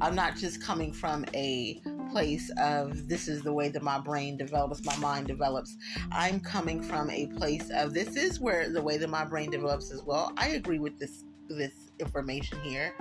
I'm 0.00 0.14
not 0.14 0.36
just 0.36 0.62
coming 0.62 0.92
from 0.92 1.24
a 1.32 1.80
place 2.12 2.50
of 2.58 3.08
this 3.08 3.26
is 3.26 3.42
the 3.42 3.52
way 3.52 3.70
that 3.70 3.82
my 3.82 3.98
brain 3.98 4.36
develops, 4.36 4.84
my 4.84 4.96
mind 4.98 5.26
develops. 5.26 5.76
I'm 6.12 6.38
coming 6.40 6.82
from 6.82 7.10
a 7.10 7.26
place 7.38 7.70
of 7.70 7.94
this 7.94 8.16
is 8.16 8.38
where 8.38 8.68
the 8.68 8.82
way 8.82 8.98
that 8.98 9.08
my 9.08 9.24
brain 9.24 9.50
develops 9.50 9.90
as 9.90 10.02
well. 10.02 10.32
I 10.36 10.48
agree 10.48 10.78
with 10.78 10.98
this 10.98 11.24
this 11.48 11.90
information 11.98 12.58
here, 12.60 12.94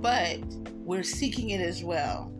but 0.00 0.38
we're 0.84 1.02
seeking 1.02 1.50
it 1.50 1.60
as 1.60 1.84
well. 1.84 2.32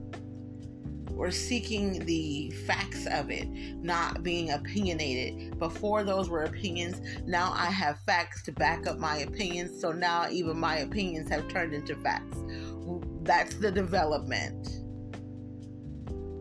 We're 1.10 1.32
seeking 1.32 2.04
the 2.06 2.52
facts 2.66 3.06
of 3.06 3.30
it, 3.30 3.48
not 3.82 4.22
being 4.22 4.52
opinionated. 4.52 5.58
Before 5.58 6.04
those 6.04 6.28
were 6.28 6.44
opinions, 6.44 7.00
now 7.26 7.52
I 7.54 7.66
have 7.66 7.98
facts 8.06 8.42
to 8.44 8.52
back 8.52 8.86
up 8.86 8.98
my 8.98 9.18
opinions. 9.18 9.80
So 9.80 9.90
now 9.90 10.28
even 10.30 10.56
my 10.56 10.78
opinions 10.78 11.28
have 11.30 11.48
turned 11.48 11.74
into 11.74 11.96
facts. 11.96 12.38
That's 13.22 13.56
the 13.56 13.72
development 13.72 14.87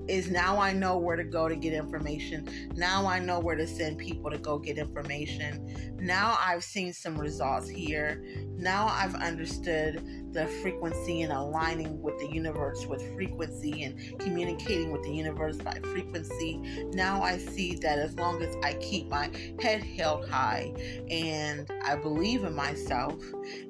is 0.08 0.30
now 0.30 0.60
I 0.60 0.74
know 0.74 0.98
where 0.98 1.16
to 1.16 1.24
go 1.24 1.48
to 1.48 1.56
get 1.56 1.74
information. 1.74 2.48
Now 2.76 3.06
I 3.06 3.20
know 3.20 3.40
where 3.40 3.56
to 3.56 3.68
send 3.68 3.98
people 3.98 4.32
to 4.32 4.38
go 4.38 4.58
get 4.58 4.78
information. 4.78 5.98
Now 6.00 6.38
I've 6.40 6.64
seen 6.64 6.94
some 6.94 7.18
results 7.18 7.70
here. 7.70 8.24
Now 8.58 8.88
I've 8.88 9.16
understood 9.16 10.34
the 10.34 10.48
frequency 10.62 11.22
and 11.22 11.32
aligning 11.32 12.02
with 12.02 12.18
the 12.20 12.28
universe 12.28 12.86
with 12.86 13.02
frequency 13.16 13.84
and 13.84 14.20
communicating 14.20 14.92
with 14.92 15.04
the 15.04 15.12
universe 15.12 15.58
by 15.58 15.80
frequency. 15.84 16.58
Now 16.94 17.22
I 17.22 17.38
see 17.38 17.76
that 17.76 18.00
as 18.00 18.16
long 18.16 18.42
as 18.42 18.56
I 18.64 18.74
keep 18.76 19.10
my 19.10 19.30
head 19.62 19.84
held 19.84 20.30
high 20.30 20.74
and 21.10 21.70
I 21.84 21.96
believe 21.96 22.44
in 22.44 22.56
myself 22.56 23.24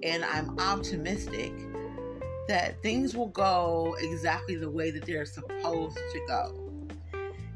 and 0.03 0.23
I'm 0.25 0.57
optimistic 0.59 1.53
that 2.47 2.81
things 2.81 3.15
will 3.15 3.27
go 3.27 3.95
exactly 3.99 4.55
the 4.55 4.69
way 4.69 4.91
that 4.91 5.05
they're 5.05 5.25
supposed 5.25 5.97
to 5.97 6.21
go. 6.27 6.53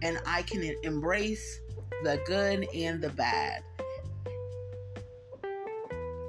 And 0.01 0.19
I 0.25 0.41
can 0.43 0.63
embrace 0.83 1.59
the 2.03 2.19
good 2.25 2.67
and 2.73 3.01
the 3.01 3.09
bad. 3.09 3.63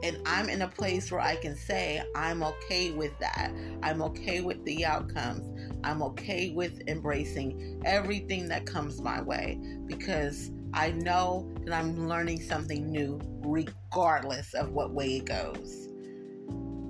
And 0.05 0.21
I'm 0.27 0.49
in 0.49 0.63
a 0.63 0.69
place 0.69 1.13
where 1.13 1.21
I 1.21 1.37
can 1.37 1.57
say, 1.57 2.03
I'm 2.15 2.43
okay 2.43 2.91
with 2.91 3.17
that. 3.21 3.53
I'm 3.83 4.03
okay 4.03 4.41
with 4.41 4.65
the 4.65 4.85
outcomes. 4.85 5.49
I'm 5.85 6.03
okay 6.03 6.51
with 6.51 6.83
embracing 6.89 7.83
everything 7.85 8.49
that 8.49 8.67
comes 8.67 9.01
my 9.01 9.23
way 9.23 9.61
because 9.87 10.51
I 10.75 10.91
know 10.91 11.53
that 11.65 11.75
I'm 11.75 12.09
learning 12.09 12.41
something 12.43 12.91
new 12.91 13.21
regardless 13.45 14.55
of 14.55 14.73
what 14.73 14.93
way 14.93 15.17
it 15.17 15.25
goes 15.25 15.92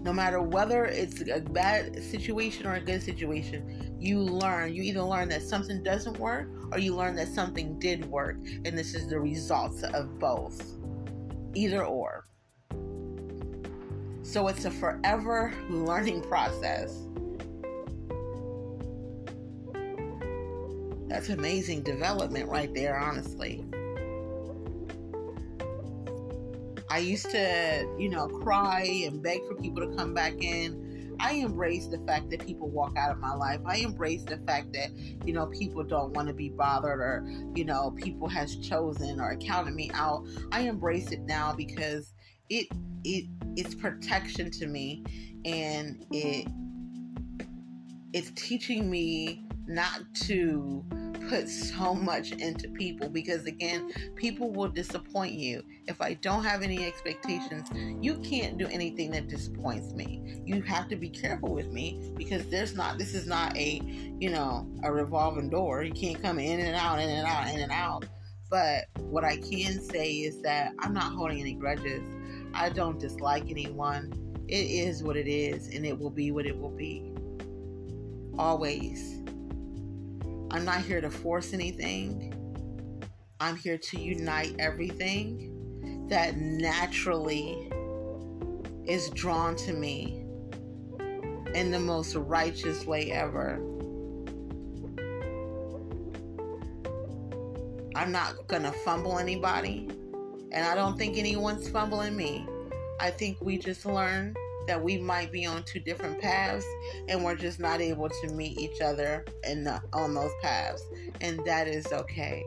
no 0.03 0.13
matter 0.13 0.43
whether 0.43 0.85
it's 0.85 1.21
a 1.21 1.41
bad 1.41 2.03
situation 2.03 2.67
or 2.67 2.75
a 2.75 2.81
good 2.81 3.03
situation, 3.03 3.95
you 4.01 4.19
learn. 4.19 4.75
You 4.75 4.83
either 4.83 5.03
learn 5.03 5.29
that 5.29 5.43
something 5.43 5.83
doesn't 5.83 6.19
work 6.19 6.49
or 6.73 6.79
you 6.79 6.97
learn 6.97 7.15
that 7.17 7.29
something 7.29 7.79
did 7.79 8.05
work. 8.07 8.37
And 8.65 8.77
this 8.77 8.95
is 8.95 9.09
the 9.09 9.21
results 9.21 9.85
of 9.85 10.19
both. 10.19 10.61
Either 11.55 11.85
or. 11.85 12.25
So 14.25 14.49
it's 14.49 14.65
a 14.65 14.71
forever 14.71 15.53
learning 15.69 16.23
process. 16.23 17.07
That's 21.07 21.29
amazing 21.29 21.83
development 21.83 22.49
right 22.49 22.73
there, 22.75 22.99
honestly. 22.99 23.65
I 26.93 26.99
used 26.99 27.30
to, 27.30 27.88
you 27.99 28.11
know, 28.11 28.28
cry 28.28 28.82
and 29.07 29.22
beg 29.22 29.47
for 29.49 29.55
people 29.55 29.80
to 29.80 29.97
come 29.97 30.12
back 30.12 30.34
in. 30.43 31.16
I 31.20 31.32
embrace 31.36 31.86
the 31.86 31.97
fact 32.07 32.28
that 32.28 32.47
people 32.47 32.68
walk 32.68 32.99
out 32.99 33.11
of 33.11 33.18
my 33.18 33.34
life. 33.34 33.61
I 33.64 33.76
embrace 33.76 34.24
the 34.24 34.36
fact 34.47 34.74
that, 34.74 34.90
you 35.24 35.32
know, 35.32 35.47
people 35.47 35.84
don't 35.84 36.12
want 36.12 36.28
to 36.28 36.34
be 36.34 36.51
bothered 36.51 37.01
or, 37.01 37.26
you 37.55 37.64
know, 37.64 37.93
people 37.93 38.28
has 38.28 38.57
chosen 38.57 39.20
or 39.20 39.34
counted 39.36 39.74
me 39.74 39.90
out. 39.95 40.26
I 40.53 40.62
embrace 40.62 41.12
it 41.12 41.20
now 41.20 41.55
because 41.55 42.12
it 42.51 42.66
it 43.05 43.24
it's 43.57 43.74
protection 43.74 44.51
to 44.51 44.66
me 44.66 45.03
and 45.47 46.05
it 46.11 46.47
it's 48.12 48.32
teaching 48.36 48.90
me 48.90 49.47
not 49.75 50.03
to 50.14 50.85
put 51.29 51.49
so 51.49 51.95
much 51.95 52.33
into 52.33 52.68
people 52.68 53.09
because 53.09 53.47
again 53.47 53.93
people 54.16 54.53
will 54.53 54.68
disappoint 54.68 55.33
you. 55.33 55.62
If 55.87 56.01
i 56.01 56.14
don't 56.14 56.45
have 56.45 56.62
any 56.62 56.85
expectations 56.85 57.68
you 58.01 58.16
can't 58.18 58.59
do 58.59 58.66
anything 58.68 59.11
that 59.12 59.29
disappoints 59.29 59.93
me. 59.93 60.43
You 60.45 60.62
have 60.62 60.89
to 60.89 60.97
be 60.97 61.09
careful 61.09 61.55
with 61.55 61.68
me 61.68 62.12
because 62.16 62.47
there's 62.47 62.75
not 62.75 62.99
this 62.99 63.14
is 63.14 63.27
not 63.27 63.57
a 63.57 63.81
you 64.18 64.31
know 64.31 64.68
a 64.83 64.93
revolving 64.93 65.49
door. 65.51 65.83
You 65.83 65.93
can't 65.93 66.20
come 66.20 66.39
in 66.39 66.61
and 66.61 66.77
out 66.77 67.01
in 67.01 67.09
and 67.09 67.27
out 67.27 67.49
in 67.49 67.61
and 67.61 67.73
out. 67.73 68.07
But 68.51 68.87
what 68.99 69.25
i 69.25 69.37
can 69.37 69.81
say 69.81 70.12
is 70.12 70.43
that 70.43 70.73
i'm 70.81 70.93
not 70.93 71.12
holding 71.12 71.41
any 71.41 71.55
grudges. 71.55 72.03
I 72.55 72.68
don't 72.68 72.99
dislike 72.99 73.45
anyone. 73.49 74.12
It 74.49 74.66
is 74.66 75.03
what 75.03 75.16
it 75.16 75.29
is 75.29 75.68
and 75.68 75.87
it 75.87 75.99
will 75.99 76.11
be 76.11 76.31
what 76.31 76.47
it 76.47 76.59
will 76.59 76.77
be. 76.77 77.11
Always 78.39 79.23
I'm 80.53 80.67
not 80.67 80.83
here 80.83 81.01
to 81.01 81.11
force 81.11 81.55
anything. 81.55 82.35
I'm 83.41 83.57
here 83.57 83.79
to 83.79 83.99
unite 83.99 84.55
everything 84.59 86.07
that 86.09 86.37
naturally 86.37 87.73
is 88.85 89.09
drawn 89.11 89.57
to 89.57 89.73
me 89.73 90.27
in 91.55 91.71
the 91.71 91.81
most 91.81 92.15
righteous 92.15 92.85
way 92.85 93.11
ever. 93.13 93.55
I'm 97.95 98.13
not 98.13 98.47
going 98.47 98.63
to 98.63 98.73
fumble 98.85 99.19
anybody, 99.19 99.89
and 100.51 100.67
I 100.67 100.75
don't 100.75 100.99
think 100.99 101.17
anyone's 101.17 101.67
fumbling 101.69 102.15
me. 102.15 102.47
I 103.01 103.11
think 103.11 103.41
we 103.41 103.57
just 103.57 103.87
learn 103.87 104.35
that 104.67 104.83
we 104.83 104.99
might 104.99 105.33
be 105.33 105.47
on 105.47 105.63
two 105.65 105.81
different 105.81 106.21
paths 106.21 106.65
and 107.09 107.23
we're 107.23 107.35
just 107.35 107.59
not 107.59 107.81
able 107.81 108.09
to 108.09 108.29
meet 108.29 108.59
each 108.59 108.81
other 108.81 109.25
in 109.45 109.65
the, 109.65 109.81
on 109.93 110.15
those 110.15 110.33
paths. 110.43 110.83
And 111.21 111.45
that 111.45 111.69
is 111.69 111.87
okay. 111.93 112.45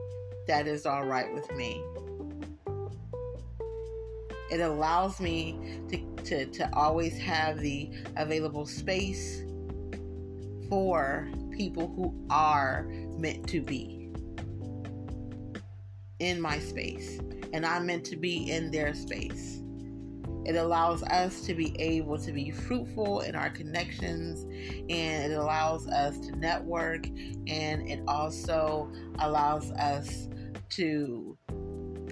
That 0.48 0.68
is 0.68 0.86
all 0.86 1.06
right 1.06 1.32
with 1.34 1.54
me. 1.56 1.84
It 4.52 4.62
allows 4.62 5.20
me 5.20 5.80
to, 5.90 6.24
to, 6.24 6.46
to 6.46 6.70
always 6.76 7.18
have 7.18 7.60
the 7.60 7.92
available 8.16 8.66
space 8.66 9.44
for 10.70 11.30
people 11.52 11.88
who 11.96 12.14
are 12.30 12.88
meant 13.18 13.48
to 13.50 13.62
be 13.62 14.10
in 16.20 16.40
my 16.40 16.60
space. 16.60 17.20
And 17.54 17.66
i'm 17.66 17.86
meant 17.86 18.04
to 18.06 18.18
be 18.18 18.52
in 18.52 18.70
their 18.70 18.94
space 18.94 19.62
it 20.46 20.56
allows 20.56 21.04
us 21.04 21.42
to 21.42 21.54
be 21.54 21.76
able 21.80 22.18
to 22.20 22.32
be 22.32 22.52
fruitful 22.52 23.22
in 23.22 23.36
our 23.36 23.50
connections 23.50 24.44
and 24.90 25.32
it 25.32 25.36
allows 25.36 25.88
us 25.88 26.20
to 26.20 26.36
network 26.36 27.08
and 27.48 27.90
it 27.90 28.02
also 28.08 28.92
allows 29.20 29.72
us 29.72 30.28
to 30.70 31.38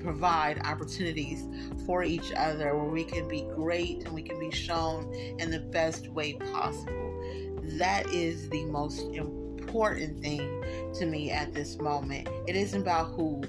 provide 0.03 0.59
opportunities 0.65 1.47
for 1.85 2.03
each 2.03 2.31
other 2.35 2.75
where 2.75 2.89
we 2.89 3.03
can 3.03 3.27
be 3.27 3.47
great 3.55 4.03
and 4.03 4.13
we 4.13 4.21
can 4.21 4.39
be 4.39 4.51
shown 4.51 5.13
in 5.39 5.49
the 5.49 5.59
best 5.59 6.09
way 6.09 6.33
possible. 6.33 7.01
That 7.77 8.07
is 8.07 8.49
the 8.49 8.65
most 8.65 9.01
important 9.13 10.21
thing 10.21 10.91
to 10.95 11.05
me 11.05 11.31
at 11.31 11.53
this 11.53 11.79
moment. 11.79 12.27
It 12.47 12.55
isn't 12.55 12.81
about 12.81 13.13
who 13.13 13.43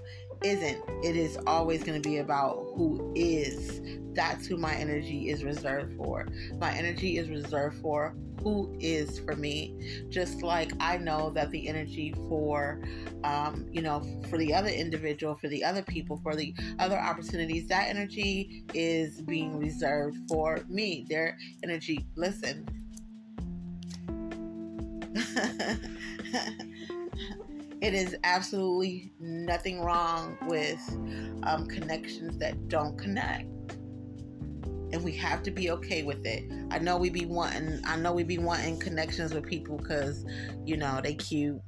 isn't. 0.44 0.78
It 1.02 1.16
is 1.16 1.38
always 1.46 1.82
going 1.82 2.00
to 2.00 2.08
be 2.08 2.18
about 2.18 2.66
who 2.76 3.12
is. 3.16 3.80
That's 4.12 4.46
who 4.46 4.56
my 4.56 4.74
energy 4.74 5.30
is 5.30 5.42
reserved 5.42 5.96
for. 5.96 6.28
My 6.60 6.72
energy 6.72 7.16
is 7.16 7.30
reserved 7.30 7.80
for 7.80 8.14
who 8.42 8.76
is 8.78 9.18
for 9.20 9.34
me. 9.34 10.04
Just 10.10 10.42
like 10.42 10.72
I 10.78 10.98
know 10.98 11.30
that 11.30 11.50
the 11.50 11.66
energy 11.66 12.14
for, 12.28 12.80
um, 13.24 13.66
you 13.72 13.80
know, 13.80 14.02
for 14.28 14.36
the 14.36 14.52
other 14.52 14.68
individual, 14.68 15.34
for 15.34 15.48
the 15.48 15.64
other 15.64 15.82
people, 15.82 16.20
for 16.22 16.36
the 16.36 16.54
other 16.78 16.98
opportunities, 16.98 17.66
that 17.68 17.88
energy 17.88 18.64
is 18.74 19.22
being 19.22 19.58
reserved 19.58 20.18
for 20.28 20.60
me. 20.68 21.06
Their 21.08 21.38
energy, 21.62 22.06
listen. 22.16 22.68
it 27.84 27.92
is 27.92 28.16
absolutely 28.24 29.12
nothing 29.20 29.82
wrong 29.82 30.38
with 30.46 30.80
um, 31.42 31.66
connections 31.66 32.38
that 32.38 32.68
don't 32.68 32.96
connect. 32.98 33.46
And 34.92 35.04
we 35.04 35.12
have 35.12 35.42
to 35.42 35.50
be 35.50 35.70
okay 35.70 36.02
with 36.02 36.24
it. 36.24 36.50
I 36.70 36.78
know 36.78 36.96
we 36.96 37.10
be 37.10 37.26
wanting 37.26 37.80
i 37.84 37.94
know 37.96 38.12
we 38.12 38.24
be 38.24 38.38
wanting 38.38 38.80
connections 38.80 39.34
with 39.34 39.44
people 39.44 39.76
because 39.76 40.24
you 40.64 40.76
know 40.76 41.00
they 41.02 41.14
cute 41.14 41.60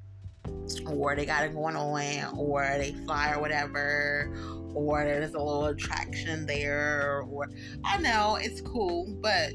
or 0.87 1.15
they 1.15 1.27
got 1.27 1.45
it 1.45 1.55
going 1.55 1.77
on 1.77 2.37
or 2.37 2.63
they 2.79 2.93
fly 3.05 3.33
or 3.33 3.41
whatever 3.41 4.33
or 4.75 5.05
there's 5.05 5.35
a 5.35 5.39
little 5.39 5.67
attraction 5.67 6.45
there 6.47 7.23
or 7.31 7.49
i 7.85 7.99
know 7.99 8.37
it's 8.41 8.61
cool 8.61 9.07
but 9.21 9.53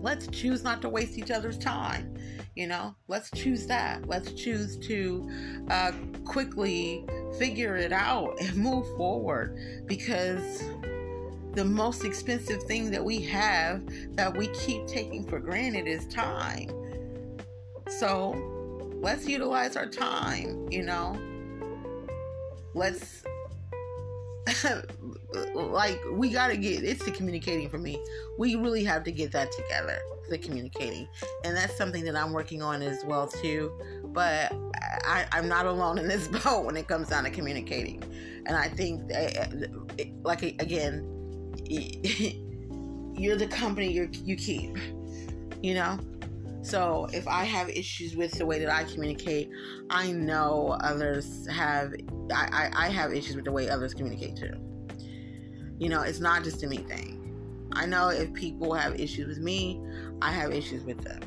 let's 0.00 0.26
choose 0.28 0.62
not 0.62 0.80
to 0.82 0.88
waste 0.88 1.18
each 1.18 1.30
other's 1.30 1.58
time 1.58 2.14
you 2.54 2.68
know, 2.68 2.94
let's 3.08 3.30
choose 3.30 3.66
that. 3.66 4.06
Let's 4.08 4.32
choose 4.32 4.76
to 4.78 5.28
uh, 5.70 5.92
quickly 6.24 7.04
figure 7.38 7.76
it 7.76 7.92
out 7.92 8.36
and 8.40 8.56
move 8.56 8.86
forward 8.96 9.58
because 9.86 10.62
the 11.54 11.64
most 11.64 12.04
expensive 12.04 12.62
thing 12.64 12.90
that 12.90 13.04
we 13.04 13.20
have 13.22 13.82
that 14.16 14.36
we 14.36 14.48
keep 14.48 14.86
taking 14.86 15.24
for 15.24 15.38
granted 15.38 15.86
is 15.86 16.06
time. 16.06 16.70
So 17.88 18.30
let's 19.00 19.26
utilize 19.26 19.76
our 19.76 19.86
time, 19.86 20.68
you 20.70 20.82
know. 20.82 21.18
Let's 22.74 23.22
like 25.54 26.00
we 26.12 26.30
got 26.30 26.48
to 26.48 26.56
get 26.56 26.82
it's 26.82 27.04
the 27.04 27.12
communicating 27.12 27.68
for 27.68 27.78
me. 27.78 28.02
We 28.38 28.56
really 28.56 28.84
have 28.84 29.04
to 29.04 29.12
get 29.12 29.30
that 29.32 29.52
together 29.52 29.98
the 30.28 30.38
communicating. 30.38 31.08
And 31.44 31.56
that's 31.56 31.76
something 31.76 32.04
that 32.04 32.16
I'm 32.16 32.32
working 32.32 32.62
on 32.62 32.82
as 32.82 33.04
well 33.04 33.26
too. 33.26 33.72
But 34.04 34.52
I, 35.04 35.26
am 35.32 35.48
not 35.48 35.66
alone 35.66 35.98
in 35.98 36.08
this 36.08 36.28
boat 36.44 36.64
when 36.64 36.76
it 36.76 36.88
comes 36.88 37.08
down 37.08 37.24
to 37.24 37.30
communicating. 37.30 38.02
And 38.46 38.56
I 38.56 38.68
think, 38.68 39.10
eh, 39.12 39.30
eh, 39.34 39.46
that, 39.46 40.10
like 40.22 40.42
again, 40.42 41.10
you're 43.16 43.36
the 43.36 43.46
company 43.46 43.92
you 43.92 44.08
you 44.12 44.36
keep. 44.36 44.76
You 45.62 45.74
know. 45.74 45.98
So 46.62 47.08
if 47.12 47.28
I 47.28 47.44
have 47.44 47.68
issues 47.68 48.16
with 48.16 48.32
the 48.32 48.46
way 48.46 48.58
that 48.58 48.72
I 48.72 48.84
communicate, 48.84 49.50
I 49.90 50.12
know 50.12 50.78
others 50.80 51.46
have. 51.48 51.92
I, 52.34 52.70
I, 52.74 52.86
I 52.86 52.88
have 52.88 53.12
issues 53.12 53.36
with 53.36 53.44
the 53.44 53.52
way 53.52 53.68
others 53.68 53.92
communicate 53.92 54.36
too. 54.36 54.54
You 55.78 55.88
know, 55.90 56.02
it's 56.02 56.20
not 56.20 56.44
just 56.44 56.62
a 56.62 56.66
me 56.66 56.78
thing. 56.78 57.13
I 57.74 57.86
know 57.86 58.08
if 58.08 58.32
people 58.34 58.74
have 58.74 58.98
issues 59.00 59.28
with 59.28 59.38
me, 59.38 59.80
I 60.22 60.30
have 60.32 60.52
issues 60.52 60.84
with 60.84 61.02
them. 61.02 61.20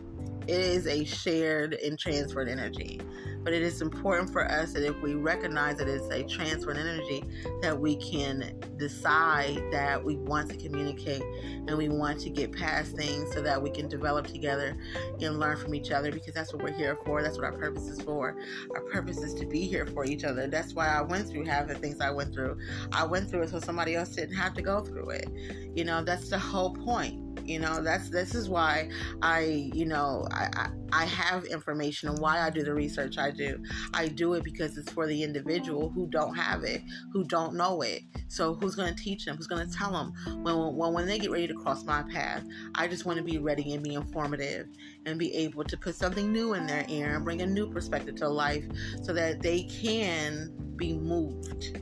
It 0.47 0.59
is 0.59 0.87
a 0.87 1.03
shared 1.03 1.73
and 1.73 1.99
transferred 1.99 2.49
energy. 2.49 3.01
But 3.47 3.53
it 3.53 3.61
is 3.61 3.81
important 3.81 4.29
for 4.29 4.45
us 4.45 4.73
that 4.73 4.83
if 4.83 5.01
we 5.01 5.13
recognize 5.13 5.77
that 5.77 5.87
it's 5.87 6.09
a 6.09 6.21
transferred 6.21 6.75
energy, 6.75 7.23
that 7.61 7.79
we 7.79 7.95
can 7.95 8.59
decide 8.75 9.63
that 9.71 10.03
we 10.03 10.17
want 10.17 10.49
to 10.49 10.57
communicate 10.57 11.21
and 11.21 11.77
we 11.77 11.87
want 11.87 12.19
to 12.19 12.29
get 12.29 12.51
past 12.51 12.97
things 12.97 13.31
so 13.33 13.41
that 13.41 13.61
we 13.61 13.69
can 13.69 13.87
develop 13.87 14.27
together 14.27 14.75
and 15.21 15.39
learn 15.39 15.55
from 15.55 15.73
each 15.73 15.91
other 15.91 16.11
because 16.11 16.33
that's 16.33 16.51
what 16.51 16.61
we're 16.61 16.73
here 16.73 16.97
for. 17.05 17.23
That's 17.23 17.37
what 17.37 17.45
our 17.45 17.53
purpose 17.53 17.87
is 17.87 18.01
for. 18.01 18.35
Our 18.75 18.81
purpose 18.81 19.19
is 19.19 19.33
to 19.35 19.45
be 19.45 19.61
here 19.61 19.85
for 19.85 20.03
each 20.03 20.25
other. 20.25 20.47
That's 20.47 20.73
why 20.73 20.89
I 20.89 21.01
went 21.01 21.29
through 21.29 21.45
half 21.45 21.69
the 21.69 21.75
things 21.75 22.01
I 22.01 22.11
went 22.11 22.33
through. 22.33 22.57
I 22.91 23.05
went 23.05 23.29
through 23.29 23.43
it 23.43 23.51
so 23.51 23.61
somebody 23.61 23.95
else 23.95 24.09
didn't 24.09 24.35
have 24.35 24.55
to 24.55 24.61
go 24.61 24.81
through 24.81 25.11
it. 25.11 25.29
You 25.73 25.85
know, 25.85 26.03
that's 26.03 26.29
the 26.29 26.37
whole 26.37 26.73
point 26.73 27.26
you 27.45 27.59
know 27.59 27.81
that's 27.81 28.09
this 28.09 28.35
is 28.35 28.49
why 28.49 28.89
i 29.21 29.69
you 29.73 29.85
know 29.85 30.27
I, 30.31 30.49
I, 30.55 30.69
I 30.91 31.05
have 31.05 31.45
information 31.45 32.09
and 32.09 32.19
why 32.19 32.41
i 32.41 32.49
do 32.49 32.63
the 32.63 32.73
research 32.73 33.17
i 33.17 33.31
do. 33.31 33.61
I 33.93 34.07
do 34.07 34.33
it 34.33 34.43
because 34.43 34.77
it's 34.77 34.91
for 34.91 35.07
the 35.07 35.23
individual 35.23 35.89
who 35.89 36.07
don't 36.07 36.35
have 36.35 36.63
it 36.63 36.81
who 37.11 37.23
don't 37.23 37.55
know 37.55 37.81
it. 37.81 38.01
So 38.27 38.55
who's 38.55 38.75
going 38.75 38.93
to 38.93 39.03
teach 39.03 39.25
them? 39.25 39.37
Who's 39.37 39.47
going 39.47 39.67
to 39.67 39.75
tell 39.75 39.91
them? 39.91 40.13
When, 40.43 40.75
when 40.75 40.93
when 40.93 41.05
they 41.05 41.19
get 41.19 41.31
ready 41.31 41.47
to 41.47 41.53
cross 41.53 41.83
my 41.83 42.03
path 42.03 42.43
i 42.75 42.87
just 42.87 43.05
want 43.05 43.17
to 43.17 43.23
be 43.23 43.37
ready 43.37 43.73
and 43.73 43.83
be 43.83 43.93
informative 43.93 44.67
and 45.05 45.17
be 45.17 45.33
able 45.35 45.63
to 45.63 45.77
put 45.77 45.95
something 45.95 46.31
new 46.31 46.53
in 46.53 46.65
their 46.67 46.85
ear 46.89 47.15
and 47.15 47.23
bring 47.23 47.41
a 47.41 47.45
new 47.45 47.71
perspective 47.71 48.15
to 48.15 48.27
life 48.27 48.65
so 49.03 49.13
that 49.13 49.41
they 49.41 49.63
can 49.63 50.53
be 50.75 50.93
moved. 50.93 51.79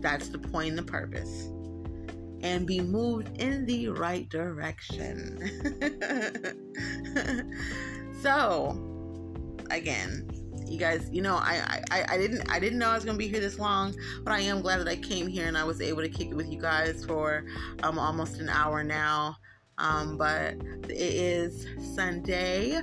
That's 0.00 0.28
the 0.28 0.38
point 0.38 0.70
and 0.70 0.78
the 0.78 0.82
purpose 0.82 1.50
and 2.46 2.64
be 2.64 2.80
moved 2.80 3.40
in 3.40 3.66
the 3.66 3.88
right 3.88 4.28
direction. 4.28 5.36
so, 8.22 8.78
again, 9.70 10.30
you 10.64 10.78
guys, 10.78 11.08
you 11.10 11.22
know, 11.22 11.36
I, 11.36 11.82
I 11.90 12.04
I 12.10 12.16
didn't 12.16 12.48
I 12.48 12.60
didn't 12.60 12.78
know 12.78 12.88
I 12.88 12.94
was 12.94 13.04
gonna 13.04 13.18
be 13.18 13.26
here 13.26 13.40
this 13.40 13.58
long, 13.58 13.96
but 14.22 14.32
I 14.32 14.40
am 14.40 14.62
glad 14.62 14.78
that 14.78 14.88
I 14.88 14.96
came 14.96 15.26
here 15.26 15.48
and 15.48 15.58
I 15.58 15.64
was 15.64 15.80
able 15.80 16.02
to 16.02 16.08
kick 16.08 16.28
it 16.28 16.34
with 16.34 16.48
you 16.50 16.60
guys 16.60 17.04
for 17.04 17.44
um 17.82 17.98
almost 17.98 18.38
an 18.38 18.48
hour 18.48 18.84
now. 18.84 19.36
Um, 19.78 20.16
but 20.16 20.54
it 20.88 20.90
is 20.90 21.66
Sunday. 21.94 22.80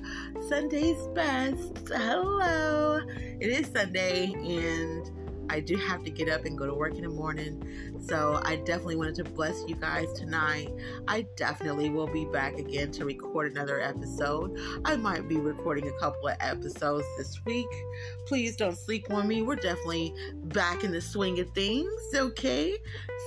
Sunday's 0.48 1.08
best. 1.16 1.88
Hello. 1.88 3.00
It 3.08 3.48
is 3.48 3.68
Sunday 3.68 4.32
and 4.34 5.23
I 5.50 5.60
do 5.60 5.76
have 5.78 6.04
to 6.04 6.10
get 6.10 6.30
up 6.30 6.46
and 6.46 6.58
go 6.58 6.66
to 6.66 6.74
work 6.74 6.96
in 6.96 7.04
the 7.04 7.10
morning. 7.10 8.00
So 8.06 8.42
I 8.44 8.58
definitely 8.58 8.96
wanted 8.96 9.16
to 9.16 9.24
bless 9.24 9.64
you 9.68 9.76
guys 9.76 10.12
tonight. 10.14 10.74
I 11.08 11.26
definitely 11.36 11.90
will 11.90 12.08
be 12.08 12.26
back 12.26 12.58
again 12.58 12.92
to 12.92 13.06
record 13.06 13.52
another 13.52 13.80
episode. 13.82 14.58
I 14.86 14.96
might 14.96 15.28
be 15.28 15.38
recording 15.38 15.88
a 15.88 16.00
couple 16.00 16.28
of 16.28 16.38
episodes 16.40 17.06
this 17.18 17.40
week. 17.46 17.68
Please 18.26 18.56
don't 18.56 18.78
sleep 18.78 19.12
on 19.12 19.28
me. 19.28 19.42
We're 19.42 19.56
definitely 19.56 20.14
back 20.46 20.84
in 20.84 20.92
the 20.92 21.02
swing 21.02 21.40
of 21.40 21.50
things, 21.52 21.92
okay? 22.14 22.78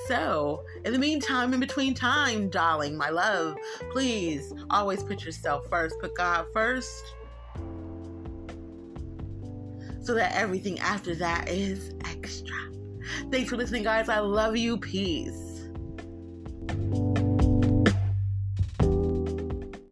So, 0.07 0.65
in 0.85 0.93
the 0.93 0.99
meantime, 0.99 1.53
in 1.55 1.61
between 1.61 1.95
time, 1.95 2.49
darling, 2.49 2.97
my 2.97 3.11
love, 3.11 3.57
please 3.91 4.53
always 4.71 5.03
put 5.03 5.25
yourself 5.25 5.67
first, 5.69 5.99
put 6.01 6.15
God 6.15 6.47
first 6.53 7.16
so 10.07 10.15
that 10.15 10.33
everything 10.35 10.79
after 10.79 11.15
that 11.17 11.49
is 11.49 11.93
extra. 12.05 12.57
Thanks 13.31 13.51
for 13.51 13.57
listening, 13.57 13.83
guys. 13.83 14.09
I 14.09 14.21
love 14.21 14.57
you. 14.57 14.79
Peace. 14.79 15.69